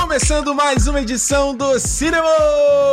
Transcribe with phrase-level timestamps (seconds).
[0.00, 2.24] Começando mais uma edição do Cinema,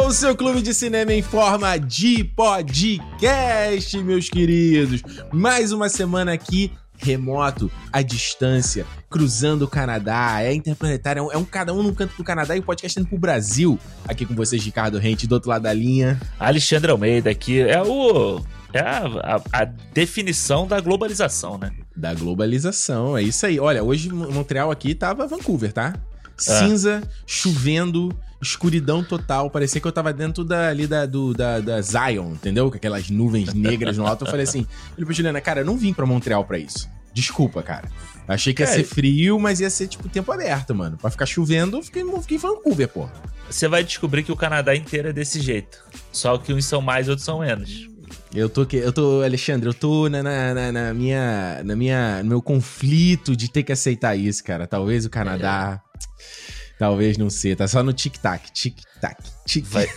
[0.06, 5.02] o seu clube de cinema em forma de podcast, meus queridos.
[5.32, 11.38] Mais uma semana aqui remoto, à distância, cruzando o Canadá, é interplanetário, é um, é
[11.38, 13.80] um cada um num canto do Canadá e o podcast indo pro Brasil.
[14.08, 16.20] Aqui com vocês, Ricardo Rente, do outro lado da linha.
[16.40, 18.42] Alexandre Almeida aqui, é o...
[18.74, 21.72] É a, a, a definição da globalização, né?
[21.96, 23.60] Da globalização, é isso aí.
[23.60, 25.94] Olha, hoje Montreal aqui tava Vancouver, tá?
[26.38, 27.10] cinza, ah.
[27.26, 29.50] chovendo, escuridão total.
[29.50, 32.70] Parecia que eu tava dentro da, ali da, do, da, da Zion, entendeu?
[32.70, 34.26] Com aquelas nuvens negras no alto.
[34.26, 36.90] Eu falei assim: falei pra Juliana, cara, eu não vim pra Montreal pra isso.
[37.14, 37.90] Desculpa, cara.
[38.28, 40.98] Achei que ia ser frio, mas ia ser, tipo, tempo aberto, mano.
[40.98, 43.10] Pra ficar chovendo, eu fiquei, fiquei em Vancouver, pô.
[43.50, 45.84] Você vai descobrir que o Canadá inteiro é desse jeito.
[46.12, 47.88] Só que uns são mais, outros são menos.
[48.36, 52.42] Eu tô, eu tô, Alexandre, eu tô na, na, na, minha, na minha, no meu
[52.42, 54.68] conflito de ter que aceitar isso, cara.
[54.68, 56.57] Talvez o Canadá, é.
[56.78, 59.66] Talvez não sei, tá só no tic-tac, tic-tac, tic.
[59.66, 59.88] Vai,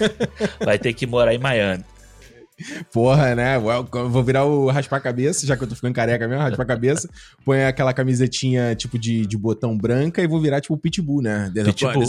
[0.64, 1.84] vai ter que morar em Miami.
[2.92, 3.58] Porra, né?
[3.58, 7.08] Vou virar o raspar-cabeça, já que eu tô ficando careca mesmo, raspar-cabeça.
[7.44, 11.50] Põe aquela camisetinha tipo de, de botão branca e vou virar tipo o Pitbull, né?
[11.72, 12.02] Pitbull.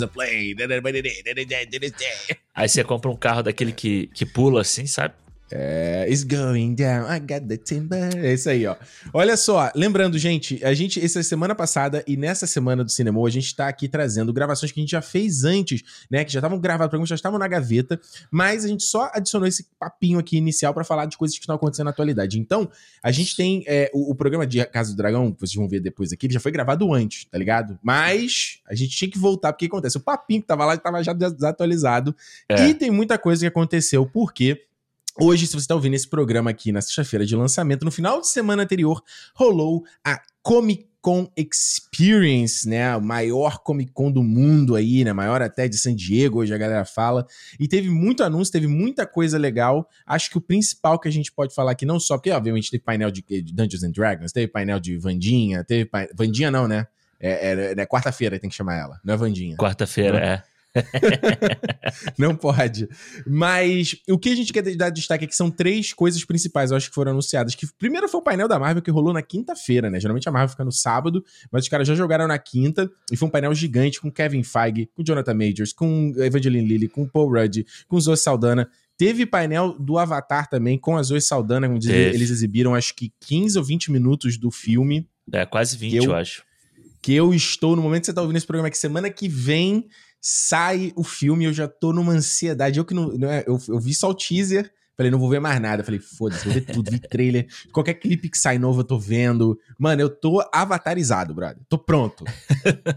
[2.53, 5.14] Aí você compra um carro daquele que, que pula assim, sabe?
[5.52, 8.10] É, it's going down, I got the timber.
[8.16, 8.76] É isso aí, ó.
[9.14, 13.30] Olha só, lembrando, gente, a gente, essa semana passada e nessa semana do cinema, a
[13.30, 16.23] gente tá aqui trazendo gravações que a gente já fez antes, né?
[16.23, 18.00] Que já estavam gravadas, já estavam na gaveta,
[18.32, 21.56] mas a gente só adicionou esse papinho aqui inicial para falar de coisas que estão
[21.56, 22.40] acontecendo na atualidade.
[22.40, 22.70] Então,
[23.04, 25.82] a gente tem é, o, o, programa de Casa do Dragão, que vocês vão ver
[25.82, 27.78] depois aqui, ele já foi gravado antes, tá ligado?
[27.84, 29.98] Mas a gente tinha que voltar, porque acontece?
[29.98, 32.16] O papinho que tava lá tava já desatualizado.
[32.48, 32.67] É.
[32.67, 34.70] E tem muita coisa que aconteceu, porque
[35.20, 38.27] Hoje, se você está ouvindo esse programa aqui na sexta-feira de lançamento, no final de
[38.27, 39.04] semana anterior,
[39.36, 42.95] rolou a Comic Con Experience, né?
[42.95, 45.11] O maior Comic Con do mundo aí, né?
[45.11, 47.26] Maior até de San Diego, hoje a galera fala.
[47.60, 49.88] E teve muito anúncio, teve muita coisa legal.
[50.05, 52.83] Acho que o principal que a gente pode falar aqui, não só porque, obviamente, teve
[52.83, 53.23] painel de,
[53.54, 55.89] Dungeons and Dragons, teve painel de Vandinha, teve.
[56.16, 56.88] Vandinha não, né?
[57.20, 59.55] É, é, é quarta-feira tem que chamar ela, não é Vandinha.
[59.58, 60.51] Quarta-feira, é.
[62.17, 62.87] não pode.
[63.27, 66.89] Mas o que a gente quer dar destaque aqui são três coisas principais, eu acho
[66.89, 67.55] que foram anunciadas.
[67.55, 69.99] Que primeiro foi o painel da Marvel que rolou na quinta-feira, né?
[69.99, 73.27] Geralmente a Marvel fica no sábado, mas os caras já jogaram na quinta e foi
[73.27, 77.65] um painel gigante com Kevin Feige, com Jonathan Majors, com Evangeline Lilly, com Paul Rudd,
[77.87, 78.70] com Zoe Saldana.
[78.98, 82.15] Teve painel do Avatar também com a Zoe Saldana, onde Teve.
[82.15, 85.08] eles exibiram acho que 15 ou 20 minutos do filme.
[85.33, 86.43] É, quase 20, eu, eu acho.
[87.02, 89.87] Que eu estou, no momento que você está ouvindo esse programa, que semana que vem
[90.21, 92.77] sai o filme, eu já tô numa ansiedade.
[92.77, 93.08] Eu que não.
[93.09, 94.71] não é, eu, eu vi só o teaser.
[94.95, 95.83] Falei, não vou ver mais nada.
[95.83, 97.48] Falei, foda-se, vou ver tudo, vi trailer.
[97.73, 99.58] Qualquer clipe que sai novo eu tô vendo.
[99.80, 101.64] Mano, eu tô avatarizado, brother.
[101.67, 102.23] Tô pronto.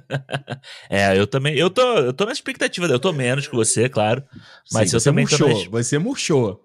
[0.90, 1.56] é, eu também.
[1.56, 2.86] Eu tô, eu tô na expectativa.
[2.86, 4.22] Eu tô menos que você, claro.
[4.70, 5.64] Mas Sim, eu também murchou, tô.
[5.64, 5.70] Na...
[5.70, 6.60] Você murchou.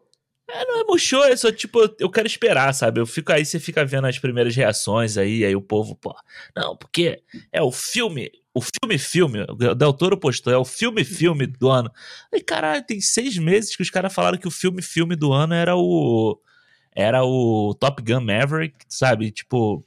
[0.49, 2.99] É, não é murchou, é só tipo, eu quero esperar, sabe?
[2.99, 6.15] Eu fico aí, você fica vendo as primeiras reações aí, aí o povo, pô,
[6.55, 7.21] não, porque
[7.51, 11.91] é o filme, o filme-filme, o Del Toro postou, é o filme-filme do ano.
[12.33, 15.75] Aí, caralho, tem seis meses que os caras falaram que o filme-filme do ano era
[15.75, 16.39] o.
[16.93, 19.31] Era o Top Gun Maverick, sabe?
[19.31, 19.85] Tipo.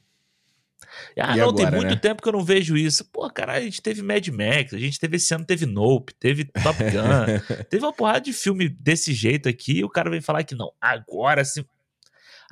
[1.17, 1.95] Ah, e não, agora, tem muito né?
[1.95, 3.05] tempo que eu não vejo isso.
[3.05, 6.45] Pô, cara, a gente teve Mad Max, a gente teve esse ano, teve Nope, teve
[6.45, 10.43] Top Gun, teve uma porrada de filme desse jeito aqui, e o cara vem falar
[10.43, 11.65] que não, agora sim.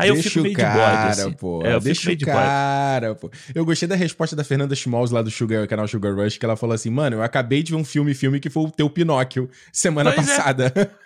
[0.02, 1.32] Aí Deixa eu fico meio cara, de bode, assim.
[1.34, 1.62] pô.
[1.64, 3.30] É, eu Deixa fico meio o cara, pô.
[3.54, 6.56] Eu gostei da resposta da Fernanda Schmalz lá do Sugar, canal Sugar Rush, que ela
[6.56, 9.48] falou assim, mano, eu acabei de ver um filme, filme que foi o teu Pinóquio,
[9.72, 10.36] semana pois é.
[10.36, 10.92] passada.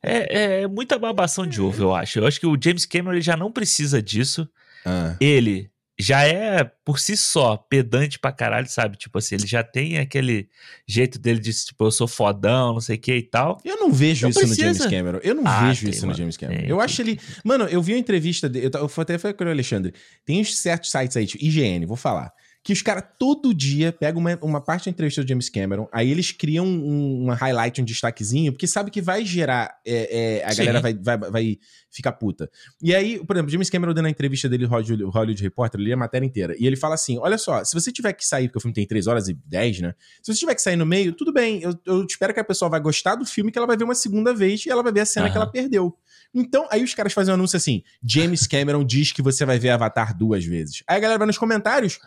[0.00, 0.60] É.
[0.60, 2.20] é, é, muita babação de ovo, eu acho.
[2.20, 4.48] Eu acho que o James Cameron ele já não precisa disso.
[4.86, 5.16] Ah.
[5.20, 5.71] Ele
[6.02, 8.96] já é, por si só, pedante pra caralho, sabe?
[8.96, 10.48] Tipo assim, ele já tem aquele
[10.86, 13.60] jeito dele de, tipo, eu sou fodão, não sei o que e tal.
[13.64, 14.66] Eu não vejo Não isso no precisa.
[14.74, 15.20] James Cameron.
[15.22, 16.18] Eu não Ah, vejo tem, isso no mano.
[16.18, 16.60] James Cameron.
[16.60, 16.84] Tem, eu tem.
[16.84, 17.20] acho ele.
[17.44, 18.70] Mano, eu vi uma entrevista dele.
[18.74, 19.94] Eu até falei com o Alexandre.
[20.24, 22.32] Tem uns certos sites aí, tipo IGN, vou falar.
[22.62, 26.10] Que os caras todo dia pegam uma, uma parte da entrevista do James Cameron, aí
[26.10, 29.80] eles criam um, uma highlight, um destaquezinho, porque sabe que vai gerar.
[29.84, 30.58] é, é, a Sim.
[30.58, 31.58] galera vai, vai, vai
[31.90, 32.50] ficar puta.
[32.80, 35.88] E aí, por exemplo, James Cameron dando a entrevista dele no Hollywood, Hollywood Reporter, ele
[35.88, 36.56] lê a matéria inteira.
[36.58, 38.86] E ele fala assim: olha só, se você tiver que sair, porque o filme tem
[38.86, 39.94] 3 horas e 10, né?
[40.22, 41.62] Se você tiver que sair no meio, tudo bem.
[41.62, 43.94] Eu, eu espero que a pessoa vai gostar do filme, que ela vai ver uma
[43.94, 45.42] segunda vez e ela vai ver a cena que Aham.
[45.44, 45.96] ela perdeu.
[46.34, 49.70] Então, aí os caras fazem um anúncio assim: James Cameron diz que você vai ver
[49.70, 50.82] Avatar duas vezes.
[50.86, 51.98] Aí a galera vai nos comentários.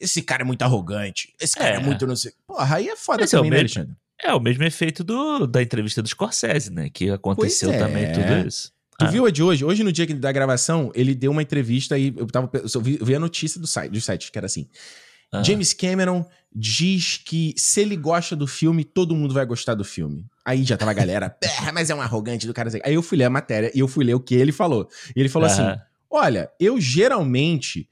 [0.00, 1.34] Esse cara é muito arrogante.
[1.40, 1.80] Esse cara é, É.
[1.80, 2.32] muito não sei.
[2.46, 4.00] Porra, aí é foda Esse é o também, né, mesmo- Alexandre?
[4.22, 6.90] É o mesmo efeito do, da entrevista do Scorsese, né?
[6.90, 7.78] Que aconteceu é.
[7.78, 8.72] também tudo isso.
[8.98, 9.10] Tu Ah.
[9.10, 9.64] viu a de hoje?
[9.64, 13.06] Hoje, no dia da gravação, ele deu uma entrevista e eu, tava, eu vi, eu
[13.06, 14.66] vi a notícia do site, do site, que era assim:
[15.32, 15.42] Ah.
[15.42, 20.26] James Cameron diz que se ele gosta do filme, todo mundo vai gostar do filme.
[20.44, 22.68] Aí já tava a galera, "Porra, mas é um arrogante do cara.
[22.84, 24.86] Aí eu fui ler a matéria e eu fui ler o que ele falou.
[25.16, 25.80] E ele falou assim: Aham.
[26.12, 27.88] Olha, eu geralmente,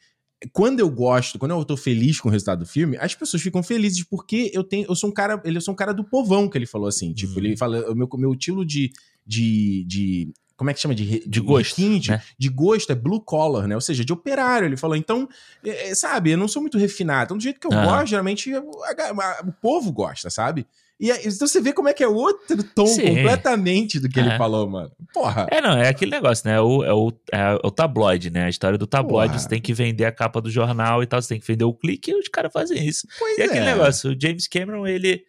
[0.53, 3.63] quando eu gosto, quando eu tô feliz com o resultado do filme, as pessoas ficam
[3.63, 6.49] felizes porque eu tenho, eu sou um cara, ele eu sou um cara do povão
[6.49, 7.39] que ele falou assim, tipo, Uhum.
[7.45, 8.93] ele fala, o meu meu estilo de
[9.27, 12.23] de, de como é que chama de re- De gosto, requinte, né?
[12.39, 13.75] de gosto é blue collar, né?
[13.75, 14.67] Ou seja, de operário.
[14.67, 15.29] Ele falou, então,
[15.65, 17.25] é, é, sabe, eu não sou muito refinado.
[17.27, 17.85] Então, do jeito que eu Aham.
[17.85, 20.67] gosto, geralmente a- a- a- o povo gosta, sabe?
[21.01, 23.07] E aí, então você vê como é que é outro tom Sim.
[23.07, 24.37] completamente do que ele É.
[24.39, 24.91] falou, mano.
[25.15, 25.47] Porra.
[25.51, 26.57] É, não, é aquele negócio, né?
[26.57, 28.45] É o, é o, é o tabloide, né?
[28.45, 29.39] A história do tabloide, Porra.
[29.39, 31.73] você tem que vender a capa do jornal e tal, você tem que vender o
[31.73, 33.07] clique e os caras fazem isso.
[33.19, 33.75] Pois E aquele é.
[33.75, 35.23] negócio, o James Cameron, ele.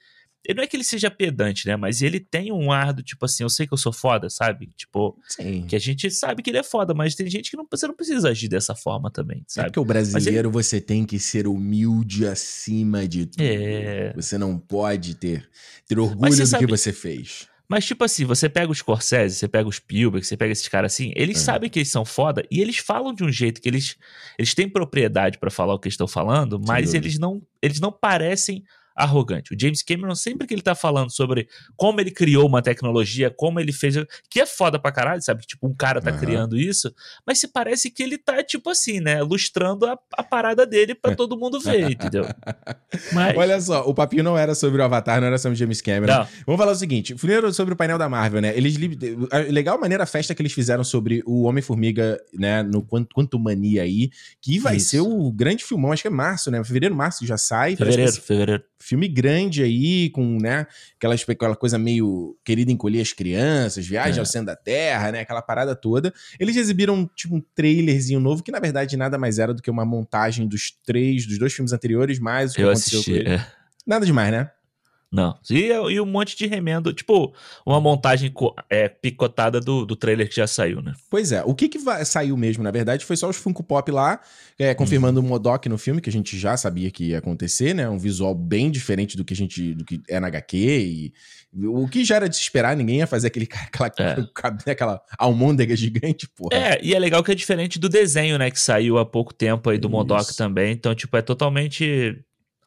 [0.46, 1.76] Ele não é que ele seja pedante, né?
[1.76, 4.68] Mas ele tem um ar do tipo assim, eu sei que eu sou foda, sabe?
[4.76, 5.66] Tipo, Sim.
[5.68, 7.94] que a gente sabe que ele é foda, mas tem gente que não, você não
[7.96, 9.68] precisa agir dessa forma também, É sabe?
[9.68, 13.42] porque o brasileiro você tem que ser humilde acima de tudo.
[13.44, 14.14] É.
[14.16, 15.48] Você não pode ter,
[15.88, 17.48] ter orgulho do sabe- que você fez.
[17.72, 20.92] Mas, tipo assim, você pega os Scorsese, você pega os Spielberg, você pega esses caras
[20.92, 21.40] assim, eles É.
[21.42, 23.96] sabem que eles são foda e eles falam de um jeito que eles,
[24.40, 28.64] eles têm propriedade pra falar o que estão falando, mas eles não, eles não parecem
[29.00, 29.52] arrogantes.
[29.56, 33.60] O James Cameron, sempre que ele tá falando sobre como ele criou uma tecnologia, como
[33.60, 33.96] ele fez,
[34.30, 35.46] que é foda pra caralho, sabe?
[35.46, 36.20] Tipo, um cara tá Aham.
[36.20, 36.94] criando isso,
[37.26, 41.16] mas se parece que ele tá, tipo assim, né, lustrando a, a parada dele pra
[41.16, 42.26] todo mundo ver, entendeu?
[43.14, 45.82] Mas, Olha só, o papinho não era sobre o Avatar, não era sobre o James
[45.82, 46.14] Cameron.
[46.14, 48.56] não, Vamos falar o seguinte: primeiro sobre o painel da Marvel, né?
[48.56, 48.76] Eles
[49.50, 52.64] legal maneira a festa que eles fizeram sobre o Homem-Formiga, né?
[52.64, 54.10] No Quanto, Quanto Mania aí,
[54.42, 54.90] que vai Isso.
[54.90, 56.64] ser o grande filmão, acho que é março, né?
[56.64, 57.76] Fevereiro, março já sai.
[57.76, 58.64] fevereiro, fevereiro.
[58.90, 60.66] Filme grande aí, com, né?
[60.98, 64.20] Aquela, aquela coisa meio querida encolher as crianças, viagem É.
[64.20, 65.20] ao centro da Terra, né?
[65.22, 66.12] Aquela parada toda.
[66.40, 69.86] Eles exibiram, tipo, um trailerzinho novo, que na verdade nada mais era do que uma
[69.86, 73.30] montagem dos três, dos dois filmes anteriores, mais o que Eu aconteceu com assisti, ele.
[73.36, 73.46] é.
[73.86, 74.50] Nada demais, né?
[75.12, 75.36] Não.
[75.50, 77.34] E, e um monte de remendo, tipo,
[77.66, 78.32] uma montagem
[78.70, 80.94] é, picotada do, do trailer que já saiu, né?
[81.10, 83.90] Pois é, o que que vai- saiu mesmo, na verdade, foi só os Funko Pop
[83.92, 84.20] lá,
[84.58, 87.90] é, confirmando o Modok no filme, que a gente já sabia que ia acontecer, né?
[87.90, 91.14] Um visual bem diferente do que a gente, do que é na HQ e
[91.66, 94.70] o que já era de se esperar, ninguém ia fazer aquele aquela, É.
[94.72, 96.56] aquela almôndega gigante, porra.
[96.56, 99.72] É, e é legal que é diferente do desenho, né, que saiu há pouco tempo
[99.72, 100.72] aí do Modok também.
[100.72, 102.16] Então, tipo, é totalmente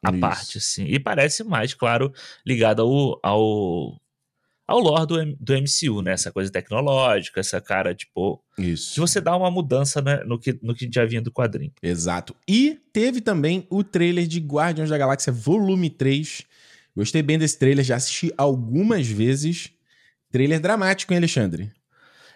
[0.03, 0.19] à Isso.
[0.19, 0.85] parte, assim.
[0.85, 2.13] E parece mais, claro,
[2.45, 4.01] ligado ao, ao,
[4.67, 6.11] ao lore do, do MCU, né?
[6.11, 8.95] Essa coisa tecnológica, essa cara, tipo, Isso.
[8.95, 11.71] de você dar uma mudança né, no, que, no que já vinha do quadrinho.
[11.81, 12.35] Exato.
[12.47, 16.43] E teve também o trailer de Guardiões da Galáxia Volume 3.
[16.95, 19.71] Gostei bem desse trailer, já assisti algumas vezes.
[20.29, 21.71] Trailer dramático, hein, Alexandre?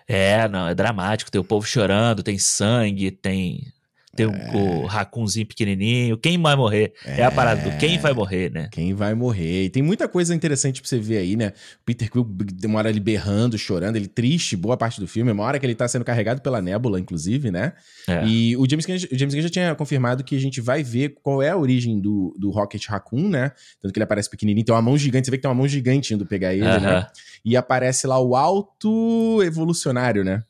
[0.08, 1.30] É, não, é dramático.
[1.30, 3.74] Tem o povo chorando, tem sangue, tem.
[4.18, 4.52] Tem o- É.
[4.56, 6.18] o racunzinho pequenininho.
[6.18, 6.92] Quem vai morrer?
[7.06, 8.68] É, a parada do quem vai morrer, né?
[8.72, 9.66] Quem vai morrer.
[9.66, 11.50] E tem muita coisa interessante pra você ver aí, né?
[11.82, 12.28] O Peter Quill,
[12.76, 15.32] hora ele berrando, chorando, ele triste, boa parte do filme.
[15.32, 17.74] Uma hora que ele tá sendo carregado pela nébula, inclusive, né?
[18.08, 18.26] É.
[18.26, 21.16] E o James, Gunn, o James Gunn já tinha confirmado que a gente vai ver
[21.22, 23.52] qual é a origem do, do Rocket Raccoon, né?
[23.80, 25.26] Tanto que ele aparece pequenininho, tem uma mão gigante.
[25.28, 26.76] Você vê que tem uma mão gigante indo pegar ele, né?
[26.76, 27.08] Aham.
[27.46, 30.44] E aparece lá o Alto Evolucionário, né?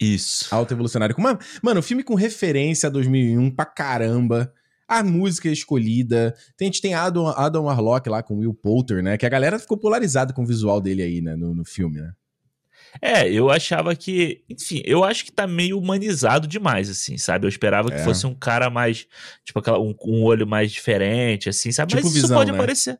[0.00, 0.52] Isso.
[0.54, 1.14] Alto Evolucionário.
[1.14, 4.52] Com uma- Mano, filme com referência a 2001 pra caramba.
[4.86, 6.34] A música escolhida.
[6.56, 9.16] Tem, a gente tem Adam, Adam Warlock lá com Will Poulter, né?
[9.16, 11.36] Que a galera ficou polarizada com o visual dele aí, né?
[11.36, 12.12] No, no filme, né?
[13.00, 14.44] É, eu achava que.
[14.48, 17.46] Enfim, eu acho que tá meio humanizado demais, assim, sabe?
[17.46, 18.04] Eu esperava que É.
[18.04, 19.06] fosse um cara mais.
[19.44, 21.90] Tipo, aquela, um, um olho mais diferente, assim, sabe?
[21.90, 22.56] Tipo Mas isso Visão, pode né?
[22.58, 22.98] aparecer.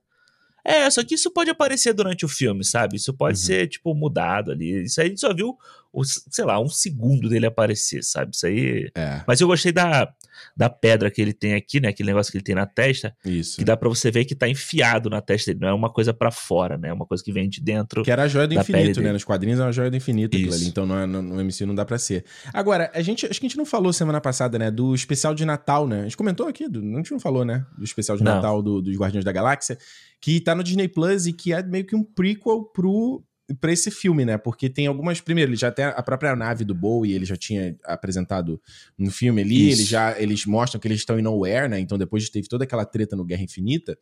[0.64, 2.96] É, só que isso pode aparecer durante o filme, sabe?
[2.96, 3.44] Isso pode Uhum.
[3.44, 4.84] ser, tipo, mudado ali.
[4.84, 5.54] Isso aí a gente só viu
[6.02, 8.32] sei lá, um segundo dele aparecer, sabe?
[8.34, 8.90] Isso aí.
[8.94, 9.22] É.
[9.26, 10.12] Mas eu gostei da,
[10.56, 11.88] da pedra que ele tem aqui, né?
[11.88, 13.56] Aquele negócio que ele tem na testa, Isso.
[13.58, 15.60] que dá pra você ver que tá enfiado na testa dele.
[15.60, 16.88] Não é uma coisa pra fora, né?
[16.88, 18.02] É uma coisa que vem de dentro.
[18.02, 19.12] Que era a joia do infinito, né?
[19.12, 20.66] Nos quadrinhos é uma joia do infinito aquilo ali.
[20.66, 22.24] Então não é- no, no MCU não dá pra ser.
[22.52, 24.70] Agora, a gente, acho que a gente não falou semana passada, né?
[24.70, 26.00] Do especial de Natal, né?
[26.00, 27.64] A gente comentou aqui, do, a gente não falou, né?
[27.78, 28.34] Do especial de Não.
[28.34, 29.76] Natal do- dos Guardiões da Galáxia,
[30.20, 33.22] que tá no Disney Plus e que é meio que um prequel pro.
[33.60, 34.38] Pra esse filme, né?
[34.38, 35.20] Porque tem algumas.
[35.20, 38.60] Primeiro, ele já tem a própria nave do Bowie, ele já tinha apresentado
[38.96, 39.68] no filme ali.
[39.68, 39.80] Isso.
[39.80, 41.78] Eles já eles mostram que eles estão em Nowhere, né?
[41.78, 43.98] Então, depois teve toda aquela treta no Guerra Infinita,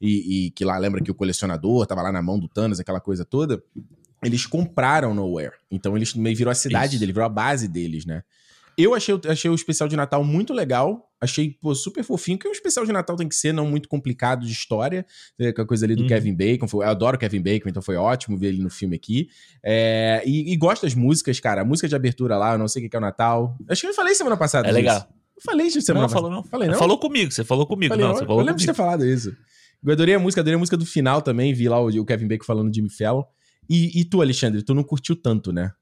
[0.00, 3.00] e, e que lá lembra que o colecionador tava lá na mão do Thanos, aquela
[3.00, 3.62] coisa toda
[4.22, 5.54] eles compraram Nowhere.
[5.70, 7.00] Então eles meio virou a cidade Isso.
[7.00, 8.22] dele, virou a base deles, né?
[8.78, 11.02] Eu achei, o- achei o especial de Natal muito legal.
[11.18, 14.44] Achei, pô, super fofinho, que um especial de Natal tem que ser, não muito complicado
[14.44, 15.06] de história.
[15.38, 16.08] É, Com a coisa ali do Uhum.
[16.08, 16.68] Kevin Bacon.
[16.68, 19.28] Foi, eu adoro o Kevin Bacon, então foi ótimo ver ele no filme aqui.
[19.64, 21.62] É, e, e gosto das músicas, cara.
[21.62, 23.56] A música de abertura lá, eu não sei o que é o Natal.
[23.68, 24.66] Acho que eu falei semana passada.
[24.66, 24.76] É disso.
[24.76, 25.08] legal.
[25.36, 26.36] Eu falei isso semana Não, falou não.
[26.38, 26.50] passada.
[26.50, 26.78] Falei, não?
[26.78, 27.94] Falou comigo, você falou comigo.
[27.94, 28.90] Falei, não, eu, você eu falou lembro de ter comigo.
[28.90, 29.34] falado isso.
[29.84, 31.54] Eu adorei a música, adorei a música do final também.
[31.54, 33.22] Vi lá o, o Kevin Bacon falando de Jimmy Fallon.
[33.68, 35.72] E, e tu, Alexandre, tu não curtiu tanto, né?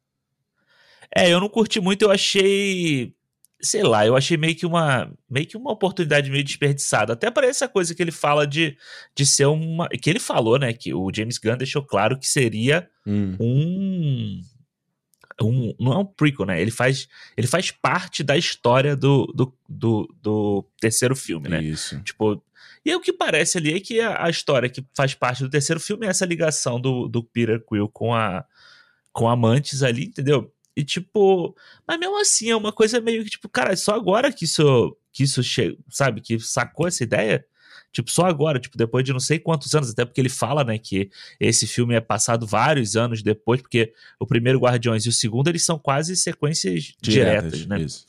[1.14, 3.14] É, eu não curti muito, eu achei.
[3.60, 7.12] Sei lá, eu achei meio que uma meio que uma oportunidade meio desperdiçada.
[7.14, 8.76] Até para essa coisa que ele fala de,
[9.14, 9.88] de ser uma.
[9.88, 10.72] Que ele falou, né?
[10.72, 13.36] Que o James Gunn deixou claro que seria Hum.
[13.38, 14.40] um.
[15.40, 16.60] um não é um prequel, né?
[16.60, 21.62] Ele faz, ele faz parte da história do, do, do, do terceiro filme, né?
[21.62, 22.00] Isso.
[22.02, 22.42] Tipo,
[22.84, 25.80] e o que parece ali é que a, a história que faz parte do terceiro
[25.80, 28.44] filme é essa ligação do, do Peter Quill com a
[29.10, 30.52] com a Mantis ali, entendeu?
[30.76, 31.54] E tipo,
[31.86, 35.22] mas mesmo assim é uma coisa meio que tipo, cara, só agora que isso que
[35.22, 37.44] isso chega, sabe, que sacou essa ideia?
[37.92, 40.76] Tipo, só agora, tipo, depois de não sei quantos anos, até porque ele fala, né,
[40.76, 45.46] que esse filme é passado vários anos depois, porque o primeiro Guardiões e o segundo,
[45.46, 47.80] eles são quase sequências diretas, né?
[47.80, 48.04] Isso.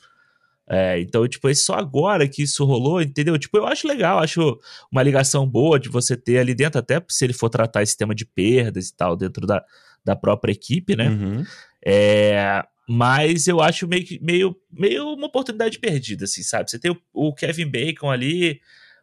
[0.67, 3.37] É, então, tipo, é só agora que isso rolou, entendeu?
[3.37, 4.59] Tipo, eu acho legal, acho
[4.91, 8.15] uma ligação boa de você ter ali dentro, até se ele for tratar esse tema
[8.15, 9.63] de perdas e tal, dentro da,
[10.03, 11.09] da própria equipe, né?
[11.09, 11.43] Uhum.
[11.85, 16.69] É, mas eu acho meio, meio, meio uma oportunidade perdida, assim, sabe?
[16.69, 18.59] Você tem o, o Kevin Bacon ali,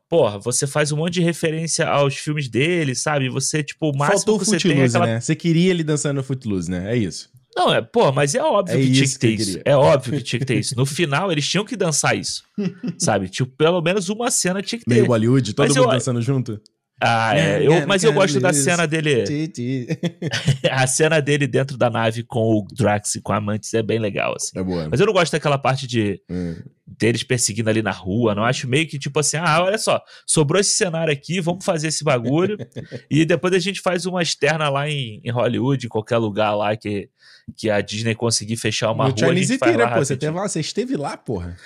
[0.08, 3.28] porra, você faz um monte de referência aos filmes dele, sabe?
[3.28, 5.20] Você, tipo, o máximo Faltou o que você tem é Footloose, aquela né?
[5.20, 6.92] Você queria ele dançando no Footloose, né?
[6.92, 7.30] É isso.
[7.54, 9.60] Não, é, pô, mas é óbvio É que tinha que ter que isso.
[9.64, 10.74] É óbvio que tinha que ter isso.
[10.74, 12.42] No final, eles tinham que dançar isso.
[12.98, 13.28] sabe?
[13.28, 14.94] Tipo, pelo menos uma cena tinha que ter.
[14.94, 16.58] Meio Bollywood, todo Mas mundo eu- dançando junto.
[17.04, 17.58] Ah, é.
[17.58, 19.24] Né, Eu, né, mas eu né, gosto da cena dele.
[20.70, 23.98] A cena dele dentro da nave com o Drax e com a Mantis é bem
[23.98, 24.56] legal, assim.
[24.58, 24.88] É boa.
[24.90, 26.54] Mas eu não gosto daquela parte de Hum.
[26.86, 28.34] deles perseguindo ali na rua.
[28.34, 31.88] Não acho meio que tipo assim, ah, olha só, sobrou esse cenário aqui, vamos fazer
[31.88, 32.56] esse bagulho.
[33.10, 36.76] e depois a gente faz uma externa lá em, em Hollywood, em qualquer lugar lá
[36.76, 37.08] que,
[37.56, 39.24] que a Disney conseguir fechar uma No rua.
[39.24, 40.04] a Chinese gente faz Theater, lá pô.
[40.04, 41.56] Você, teve lá, você esteve lá, porra.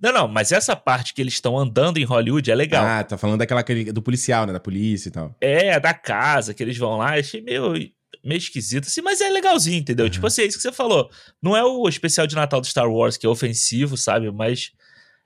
[0.00, 2.84] Não, não, mas essa parte que eles estão andando em Hollywood é legal.
[2.84, 4.52] Ah, tá falando daquela do policial, né?
[4.52, 5.34] Da polícia e tal.
[5.40, 7.72] É, da casa que eles vão lá, achei meio,
[8.22, 10.04] meio esquisito, assim, mas é legalzinho, entendeu?
[10.04, 10.10] Uhum.
[10.10, 11.10] Tipo assim, é isso que você falou.
[11.42, 14.30] Não é o especial de Natal do Star Wars, que é ofensivo, sabe?
[14.30, 14.72] Mas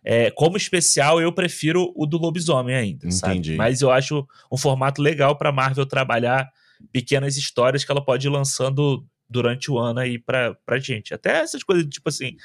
[0.05, 3.35] é, como especial, eu prefiro o do lobisomem ainda, sabe?
[3.35, 3.57] Entendi.
[3.57, 6.49] Mas eu acho um formato legal pra Marvel trabalhar
[6.93, 11.12] pequenas histórias que ela pode ir lançando durante o ano aí pra, pra gente.
[11.12, 12.37] Até essas coisas, tipo assim,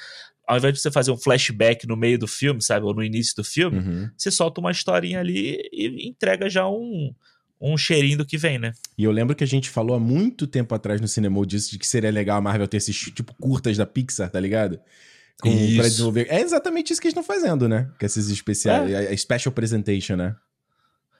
[0.46, 2.84] ao invés de você fazer um flashback no meio do filme, sabe?
[2.86, 4.10] Ou no início do filme, Uhum.
[4.16, 7.12] você solta uma historinha ali e entrega já um,
[7.60, 8.72] um cheirinho do que vem, né?
[8.96, 11.78] E eu lembro que a gente falou há muito tempo atrás no cinema disso, de
[11.78, 14.78] que seria legal a Marvel ter esses, tipo, curtas da Pixar, tá ligado?
[15.40, 15.76] Com, Isso.
[15.76, 16.26] pra desenvolver.
[16.30, 17.90] É exatamente isso que eles estão fazendo, né?
[18.00, 18.94] Com esses especiais.
[18.94, 20.34] A, a Special Presentation, né?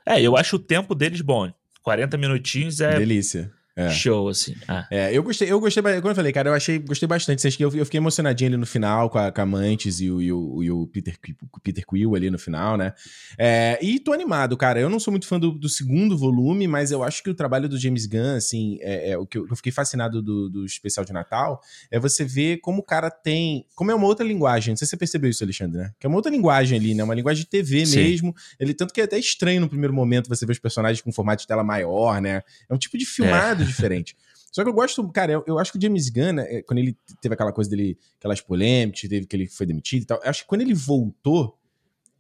[0.07, 1.53] É, eu acho o tempo deles bom.
[1.83, 3.53] 40 minutinhos é Delícia.
[3.77, 3.91] É.
[3.91, 4.57] show, assim.
[4.67, 4.87] Ah.
[4.91, 7.47] É, eu gostei, eu gostei, como eu falei, cara, eu achei, gostei bastante.
[7.55, 10.23] Que Eu, eu fiquei emocionadinho ali no final com a, com a Mantis e o,
[10.23, 11.15] e o, e o Peter,
[11.63, 12.95] Peter Quill ali no final, né?
[13.39, 14.81] É, e tô animado, cara.
[14.81, 17.69] Eu não sou muito fã do, do segundo volume, mas eu acho que o trabalho
[17.69, 21.05] do James Gunn, assim, é, é o que eu, eu fiquei fascinado do, do especial
[21.05, 23.67] de Natal, é você ver como o cara tem.
[23.75, 24.73] Como é uma outra linguagem.
[24.73, 25.91] Não sei se você percebeu isso, Alexandre, né?
[26.01, 27.05] Que é uma outra linguagem ali, né?
[27.05, 27.99] Uma linguagem de TV Sim.
[27.99, 28.35] mesmo.
[28.59, 31.43] Ele, tanto que é até estranho no primeiro momento você ver os personagens com formato
[31.43, 32.43] de tela maior, né?
[32.71, 34.17] É um tipo de filmado diferente.
[34.51, 36.97] Só que eu gosto, cara, eu, eu acho que o James Gunn, né, quando ele
[37.21, 40.43] teve aquela coisa dele, aquelas polêmicas, teve que ele foi demitido e tal, eu acho
[40.43, 41.59] que quando ele voltou,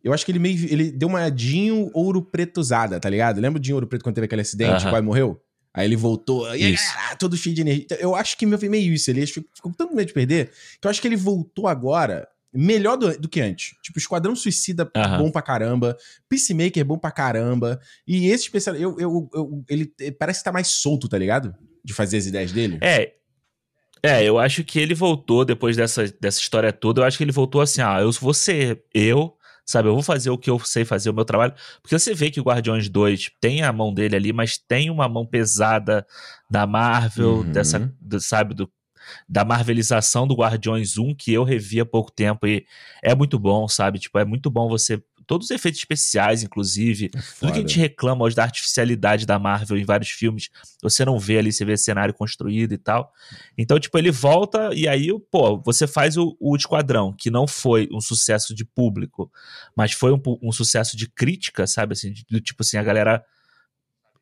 [0.05, 0.71] eu acho que ele meio.
[0.71, 3.41] Ele deu uma Dinho ouro pretosada, tá ligado?
[3.41, 4.91] Lembra o Dinho ouro preto quando teve aquele acidente, Aham.
[4.91, 5.41] quase morreu?
[5.75, 7.85] Aí ele voltou, e ah, todo cheio de energia.
[7.85, 9.11] Então, eu acho que meu meio isso.
[9.11, 10.51] Ele ficou ficou com tanto medo de perder,
[10.81, 13.75] que eu acho que ele voltou agora melhor do, do que antes.
[13.83, 15.19] Tipo, Esquadrão Suicida Aham.
[15.19, 15.97] bom pra caramba,
[16.29, 20.69] Peacemaker bom pra caramba, e esse especial, eu, eu, eu- ele parece que tá mais
[20.69, 21.55] solto, tá ligado?
[21.85, 22.79] De fazer as ideias dele.
[22.81, 23.13] É.
[24.03, 27.01] É, eu acho que ele voltou depois dessa, dessa história toda.
[27.01, 29.35] Eu acho que ele voltou assim: ah, eu vou ser eu,
[29.65, 29.89] sabe?
[29.89, 31.55] Eu vou fazer o que eu sei fazer, o meu trabalho.
[31.83, 35.09] Porque você vê que o Guardiões 2 tem a mão dele ali, mas tem uma
[35.09, 36.07] mão pesada
[36.49, 37.53] da Marvel, uhum.
[37.53, 38.55] dessa, do, sabe?
[38.55, 38.71] Do,
[39.29, 42.67] da marvelização do Guardiões 1, que eu revi há pouco tempo e
[43.03, 43.99] é muito bom, sabe?
[43.99, 47.11] Tipo, é muito bom você todos os efeitos especiais, inclusive.
[47.13, 50.49] É tudo que a gente reclama hoje da artificialidade da Marvel em vários filmes,
[50.83, 53.13] você não vê ali, você vê cenário construído e tal.
[53.59, 57.89] Então, tipo, ele volta e aí, pô, você faz o, o Esquadrão, que não foi
[57.93, 59.31] um sucesso de público,
[59.77, 61.93] mas foi um, um sucesso de crítica, sabe?
[61.93, 63.25] Assim, do tipo assim, a galera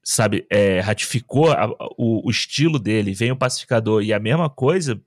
[0.04, 5.00] sabe, é, ratificou a, o, o, estilo dele, vem o Pacificador e a mesma coisa,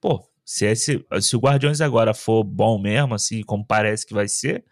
[0.00, 4.26] pô, se, esse, se o Guardiões agora for bom mesmo, assim, como parece que vai
[4.26, 4.64] ser,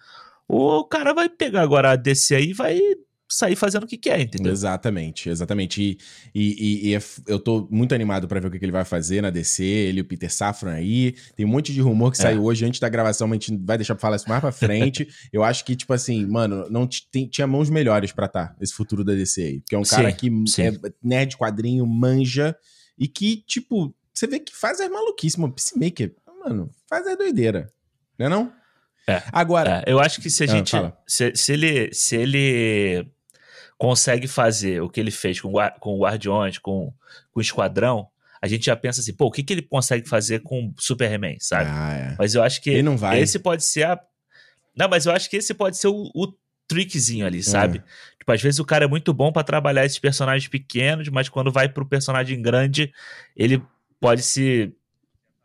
[0.49, 2.81] o cara vai pegar agora a DC aí e vai
[3.29, 4.51] sair fazendo o que quer, entendeu?
[4.51, 5.83] Exatamente, exatamente.
[5.83, 5.99] E,
[6.35, 9.21] e, e, e eu tô muito animado para ver o que, que, ele vai fazer
[9.21, 11.15] na DC, ele e o Peter Safran aí.
[11.37, 12.23] Tem um monte de rumor que é.
[12.23, 14.51] saiu hoje antes da gravação, mas a gente vai deixar pra falar isso mais pra
[14.51, 15.07] frente.
[15.33, 19.05] eu acho que, tipo assim, mano, não tem, tinha mãos melhores pra tá esse futuro
[19.05, 19.61] da DC aí.
[19.61, 20.63] Porque é um cara sim, que sim.
[20.63, 22.57] é nerd quadrinho, manja,
[22.99, 25.53] e que, tipo, você vê que faz as maluquices, mano.
[25.53, 27.71] Peacemaker, mano, faz a doideira.
[28.19, 28.53] Não é não?
[29.09, 29.23] É.
[29.33, 29.83] Agora.
[29.87, 30.77] É, eu acho que se a ah, gente.
[31.07, 33.07] se, se, ele, se ele
[33.79, 36.93] consegue fazer o que ele fez com, com o Guardiões, com,
[37.33, 38.09] com o Esquadrão,
[38.43, 41.71] a gente já pensa assim, pô, o que, que ele consegue fazer com Superman, sabe?
[41.73, 42.17] Ah, é.
[42.19, 43.21] Mas eu acho que ele não vai.
[43.21, 44.01] esse pode ser a.
[44.77, 46.33] Não, mas eu acho que esse pode ser o, o
[46.69, 47.79] trickzinho ali, sabe?
[47.79, 48.19] É.
[48.19, 51.51] Tipo, às vezes o cara é muito bom para trabalhar esses personagens pequenos, mas quando
[51.51, 52.93] vai pro personagem grande,
[53.35, 53.61] ele
[54.01, 54.73] pode se